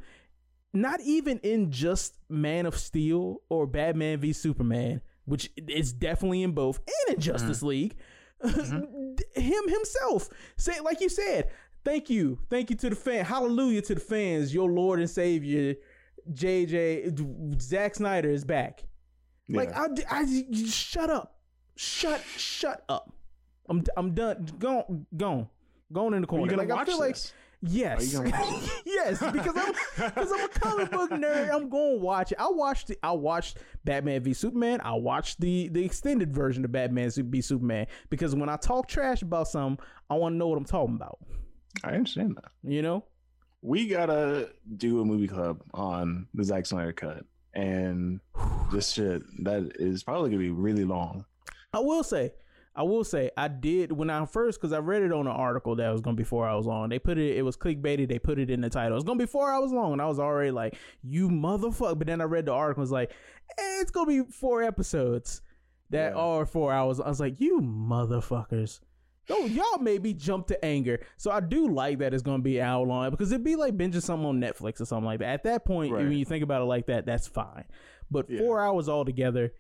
not 0.74 1.00
even 1.02 1.40
in 1.40 1.72
just 1.72 2.18
Man 2.30 2.66
of 2.66 2.78
Steel 2.78 3.42
or 3.50 3.66
Batman 3.68 4.20
v 4.20 4.34
Superman, 4.34 5.02
which 5.26 5.50
is 5.68 5.94
definitely 5.94 6.44
in 6.44 6.52
both, 6.52 6.80
and 7.08 7.16
in 7.16 7.22
Justice 7.22 7.62
League. 7.64 7.96
Him 8.44 9.68
himself 9.68 10.30
say 10.58 10.80
like 10.80 11.00
you 11.02 11.10
said, 11.10 11.50
thank 11.84 12.10
you, 12.10 12.40
thank 12.50 12.70
you 12.70 12.76
to 12.78 12.90
the 12.90 12.96
fan, 12.96 13.26
hallelujah 13.26 13.82
to 13.84 13.96
the 13.96 14.02
fans, 14.02 14.54
your 14.54 14.70
Lord 14.70 15.00
and 15.00 15.10
Savior, 15.10 15.76
JJ 16.32 17.62
Zack 17.62 17.96
Snyder 17.96 18.30
is 18.30 18.46
back. 18.46 18.84
Like 19.50 19.70
Yeah. 19.70 19.86
I, 20.10 20.22
I, 20.22 20.66
shut 20.66 21.10
up, 21.10 21.36
shut, 21.76 22.22
shut 22.38 22.84
up. 22.90 23.14
I'm, 23.70 23.84
I'm 23.98 24.14
done. 24.14 24.48
Go, 24.60 25.06
go, 25.16 25.50
going 25.92 26.14
in 26.14 26.22
the 26.22 26.28
Are 26.28 26.40
you 26.40 26.48
corner. 26.48 26.48
gonna 26.48 26.62
Like 26.64 26.72
I 26.72 26.76
watch 26.76 26.88
feel 26.88 27.00
like 27.00 27.16
this? 27.16 27.34
yes, 27.62 28.14
gonna 28.14 28.30
watch 28.30 28.70
yes, 28.86 29.20
because 29.32 29.56
I'm, 29.56 29.74
because 30.10 30.32
I'm 30.32 30.46
a 30.46 30.48
comic 30.50 30.92
book 30.92 31.12
nerd. 31.12 31.52
I'm 31.54 31.70
going 31.70 31.98
to 32.00 32.04
watch 32.04 32.32
it. 32.32 32.38
I 32.40 32.50
watched, 32.50 32.88
the, 32.88 32.98
I 33.04 33.12
watched 33.12 33.58
Batman 33.86 34.24
v 34.24 34.34
Superman. 34.34 34.82
I 34.84 34.94
watched 34.94 35.40
the 35.40 35.70
the 35.70 35.84
extended 35.84 36.34
version 36.34 36.66
of 36.66 36.72
Batman 36.72 37.10
v 37.12 37.42
Superman 37.42 37.88
because 38.10 38.36
when 38.36 38.50
I 38.50 38.58
talk 38.58 38.88
trash 38.88 39.22
about 39.22 39.48
something, 39.48 39.84
I 40.10 40.16
want 40.16 40.34
to 40.34 40.38
know 40.38 40.48
what 40.48 40.58
I'm 40.58 40.66
talking 40.66 40.96
about. 40.96 41.20
I 41.84 41.92
understand 41.94 42.38
that. 42.38 42.52
You 42.64 42.82
know? 42.82 43.06
We 43.62 43.88
gotta 43.88 44.50
do 44.78 45.02
a 45.02 45.06
movie 45.06 45.28
club 45.28 45.62
on 45.74 46.28
the 46.34 46.44
Zack 46.44 46.66
Snyder 46.66 46.94
cut, 46.94 47.26
and 47.54 48.20
this 48.72 48.92
shit 48.92 49.22
that 49.44 49.74
is 49.80 50.04
probably 50.04 50.30
gonna 50.32 50.42
be 50.42 50.50
really 50.50 50.86
long. 50.86 51.26
I 51.74 51.80
will 51.80 52.04
say, 52.04 52.34
I 52.76 52.84
will 52.84 53.04
say, 53.04 53.30
I 53.38 53.48
did 53.50 53.92
when 53.92 54.10
I 54.10 54.26
first 54.26 54.60
because 54.60 54.74
I 54.74 54.80
read 54.80 55.04
it 55.04 55.12
on 55.12 55.28
an 55.28 55.34
article 55.34 55.76
that 55.76 55.90
was 55.92 56.02
gonna 56.02 56.16
be 56.16 56.24
four 56.24 56.48
hours 56.48 56.66
long. 56.66 56.90
They 56.90 57.00
put 57.00 57.18
it, 57.18 57.38
it 57.38 57.44
was 57.44 57.56
clickbaited. 57.56 58.08
They 58.10 58.18
put 58.20 58.40
it 58.40 58.50
in 58.50 58.62
the 58.62 58.70
title. 58.70 58.98
It's 58.98 59.06
gonna 59.06 59.20
be 59.20 59.26
four 59.26 59.52
hours 59.52 59.72
long, 59.72 59.94
and 59.94 60.02
I 60.02 60.06
was 60.08 60.20
already 60.20 60.52
like, 60.52 60.76
"You 61.04 61.30
motherfucker!" 61.30 61.98
But 61.98 62.08
then 62.08 62.20
I 62.22 62.24
read 62.26 62.46
the 62.46 62.54
article. 62.54 62.82
Was 62.82 62.92
like, 62.92 63.12
eh, 63.60 63.82
"It's 63.82 63.92
gonna 63.92 64.08
be 64.08 64.24
four 64.32 64.64
episodes 64.64 65.42
that 65.92 66.14
Yeah. 66.14 66.18
are 66.20 66.46
four 66.46 66.72
hours." 66.74 67.00
I 67.00 67.08
was 67.10 67.20
like, 67.20 67.40
"You 67.40 67.60
motherfuckers!" 67.62 68.80
Oh, 69.34 69.46
y'all 69.48 69.80
maybe 69.80 70.14
jump 70.14 70.48
to 70.48 70.66
anger. 70.66 71.00
So 71.18 71.32
I 71.32 71.40
do 71.40 71.68
like 71.74 72.00
that 72.00 72.14
it's 72.14 72.24
gonna 72.24 72.42
be 72.44 72.60
an 72.60 72.66
hour 72.66 72.86
long 72.86 73.10
because 73.12 73.32
it'd 73.32 73.44
be 73.44 73.56
like 73.56 73.76
binging 73.78 74.02
something 74.02 74.26
on 74.28 74.40
Netflix 74.40 74.80
or 74.82 74.86
something 74.86 75.06
like 75.06 75.20
that. 75.20 75.30
At 75.30 75.44
that 75.44 75.66
point, 75.66 75.92
Right. 75.94 76.04
when 76.04 76.14
you 76.14 76.26
think 76.26 76.44
about 76.44 76.62
it 76.62 76.66
like 76.66 76.88
that, 76.88 77.06
that's 77.06 77.28
fine. 77.28 77.66
But 78.10 78.30
Yeah. 78.30 78.40
four 78.40 78.62
hours 78.62 78.90
altogether, 78.90 79.54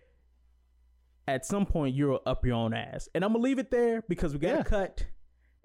at 1.27 1.45
some 1.45 1.65
point 1.65 1.95
you're 1.95 2.19
up 2.25 2.45
your 2.45 2.55
own 2.55 2.73
ass. 2.73 3.07
And 3.15 3.23
I'm 3.23 3.31
gonna 3.33 3.43
leave 3.43 3.59
it 3.59 3.71
there 3.71 4.03
because 4.09 4.33
we 4.33 4.39
got 4.39 4.51
to 4.51 4.57
Yeah. 4.57 4.63
cut, 4.63 5.05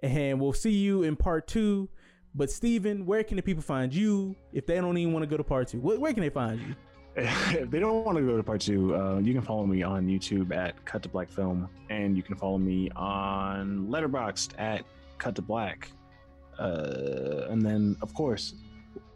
and 0.02 0.40
we'll 0.40 0.52
see 0.52 0.72
you 0.72 1.02
in 1.02 1.16
part 1.16 1.46
two. 1.48 1.88
But 2.34 2.50
Stephen, 2.50 3.06
where 3.06 3.24
can 3.24 3.36
the 3.36 3.42
people 3.42 3.62
find 3.62 3.94
you 3.94 4.36
if 4.52 4.66
they 4.66 4.74
don't 4.76 4.98
even 4.98 5.12
want 5.14 5.22
to 5.22 5.26
go 5.26 5.38
to 5.38 5.44
part 5.44 5.68
two? 5.68 5.80
Where, 5.80 5.98
where 5.98 6.12
can 6.12 6.22
they 6.22 6.28
find 6.28 6.60
you? 6.60 6.74
If 7.16 7.70
they 7.70 7.78
don't 7.78 8.04
want 8.04 8.18
to 8.18 8.24
go 8.24 8.36
to 8.36 8.42
part 8.42 8.60
two, 8.60 8.94
uh, 8.94 9.18
you 9.18 9.32
can 9.32 9.42
follow 9.42 9.66
me 9.66 9.82
on 9.82 10.06
YouTube 10.06 10.54
at 10.54 10.82
Cut 10.84 11.02
to 11.02 11.08
Black 11.08 11.28
Film, 11.30 11.68
and 11.90 12.16
you 12.16 12.22
can 12.22 12.36
follow 12.36 12.58
me 12.58 12.90
on 12.94 13.86
Letterboxd 13.88 14.58
at 14.58 14.84
Cut 15.18 15.34
to 15.36 15.42
Black. 15.42 15.90
Uh, 16.58 17.46
and 17.48 17.62
then, 17.62 17.96
of 18.02 18.12
course, 18.14 18.54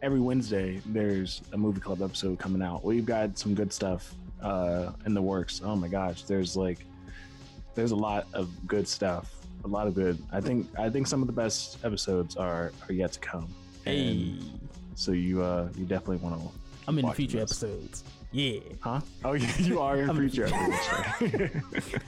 every 0.01 0.19
Wednesday 0.19 0.81
there's 0.87 1.41
a 1.53 1.57
movie 1.57 1.79
club 1.79 2.01
episode 2.01 2.39
coming 2.39 2.61
out. 2.61 2.83
We've 2.83 3.05
got 3.05 3.37
some 3.37 3.53
good 3.53 3.71
stuff 3.71 4.13
uh, 4.41 4.91
in 5.05 5.13
the 5.13 5.21
works. 5.21 5.61
Oh 5.63 5.75
my 5.75 5.87
gosh, 5.87 6.23
there's 6.23 6.55
like 6.55 6.85
there's 7.75 7.91
a 7.91 7.95
lot 7.95 8.27
of 8.33 8.49
good 8.67 8.87
stuff. 8.87 9.33
A 9.63 9.67
lot 9.67 9.87
of 9.87 9.93
good. 9.93 10.21
I 10.31 10.41
think 10.41 10.67
I 10.77 10.89
think 10.89 11.07
some 11.07 11.21
of 11.21 11.27
the 11.27 11.33
best 11.33 11.77
episodes 11.83 12.35
are 12.35 12.71
are 12.87 12.93
yet 12.93 13.11
to 13.13 13.19
come. 13.19 13.47
Hey, 13.85 14.09
And 14.09 14.59
so 14.95 15.11
you 15.11 15.41
uh 15.41 15.69
you 15.75 15.85
definitely 15.85 16.17
want 16.17 16.39
to 16.39 16.60
I'm 16.91 16.99
in 16.99 17.09
future 17.13 17.39
episodes. 17.39 18.03
Yeah. 18.31 18.59
Huh? 18.79 19.01
Oh, 19.25 19.33
you, 19.33 19.47
you 19.57 19.79
are 19.79 19.97
in 19.97 20.09
I'm- 20.09 20.29
future. 20.29 20.49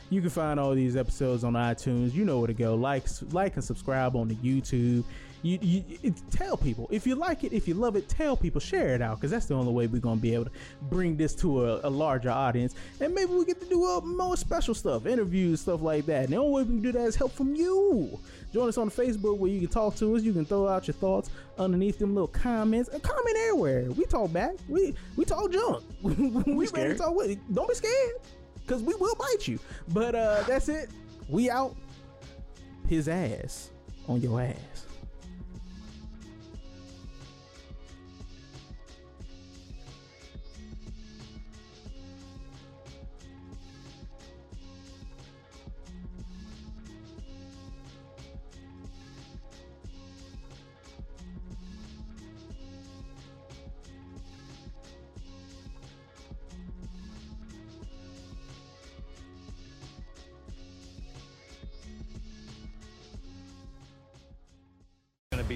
You 0.10 0.22
can 0.22 0.30
find 0.30 0.60
all 0.60 0.74
these 0.76 0.96
episodes 0.96 1.44
on 1.44 1.54
iTunes. 1.54 2.14
You 2.14 2.24
know 2.24 2.38
where 2.40 2.48
to 2.48 2.54
go. 2.54 2.76
Like, 2.76 3.06
like, 3.32 3.56
and 3.56 3.64
subscribe 3.64 4.16
on 4.16 4.28
the 4.28 4.36
YouTube. 4.36 5.04
You, 5.42 5.60
you 5.62 5.84
it, 6.04 6.14
tell 6.32 6.56
people 6.56 6.88
if 6.90 7.06
you 7.06 7.16
like 7.16 7.44
it, 7.44 7.52
if 7.52 7.68
you 7.68 7.74
love 7.74 7.98
it, 7.98 8.08
tell 8.08 8.38
people, 8.38 8.62
share 8.62 8.96
it 8.96 9.02
out, 9.02 9.18
because 9.18 9.30
that's 9.32 9.46
the 9.48 9.56
only 9.56 9.74
way 9.74 9.88
we're 9.88 10.00
gonna 10.00 10.22
be 10.22 10.34
able 10.34 10.46
to 10.46 10.52
bring 10.84 11.18
this 11.18 11.36
to 11.36 11.66
a, 11.66 11.82
a 11.84 11.90
larger 11.90 12.30
audience, 12.32 12.76
and 13.02 13.14
maybe 13.14 13.34
we 13.34 13.44
get 13.44 13.60
to 13.60 13.68
do 13.68 13.84
uh, 13.86 14.00
more 14.02 14.38
special 14.38 14.74
stuff, 14.74 15.06
interviews, 15.06 15.60
stuff 15.60 15.82
like 15.82 16.06
that. 16.06 16.24
And 16.26 16.34
the 16.34 16.38
only 16.38 16.52
way 16.54 16.62
we 16.64 16.70
can 16.70 16.82
do 16.82 16.92
that 16.94 17.06
is 17.08 17.16
help 17.18 17.34
from 17.34 17.56
you. 17.56 18.18
Join 18.54 18.70
us 18.70 18.78
on 18.78 18.90
Facebook 18.90 19.38
where 19.38 19.52
you 19.52 19.60
can 19.62 19.68
talk 19.70 19.96
to 19.98 20.16
us. 20.16 20.22
You 20.22 20.32
can 20.32 20.46
throw 20.46 20.68
out 20.68 20.88
your 20.88 20.94
thoughts 20.94 21.30
underneath 21.58 21.98
them 22.00 22.14
little 22.14 22.28
comments. 22.28 22.88
And 22.90 23.02
comment 23.04 23.36
everywhere. 23.48 23.92
We 23.92 24.06
talk 24.06 24.32
back. 24.32 24.54
We 24.70 24.94
we 25.18 25.26
talk 25.26 25.52
junk. 25.52 25.84
we 26.46 26.68
ready 26.68 26.94
to 26.94 26.96
talk 26.98 27.16
with. 27.16 27.38
Don't 27.54 27.68
be 27.68 27.76
scared 27.76 28.12
because 28.56 28.82
we 28.82 28.96
will 28.96 29.16
bite 29.16 29.48
you. 29.48 29.60
But 29.90 30.16
uh, 30.16 30.44
that's 30.48 30.70
it. 30.70 30.90
We 31.30 31.50
out. 31.50 31.76
His 32.88 33.08
ass 33.08 33.72
on 34.08 34.22
your 34.22 34.42
ass. 34.42 34.86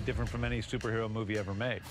Different 0.08 0.30
from 0.30 0.46
any 0.46 0.62
superhero 0.62 1.12
movie 1.12 1.38
ever 1.38 1.54
made. 1.54 1.82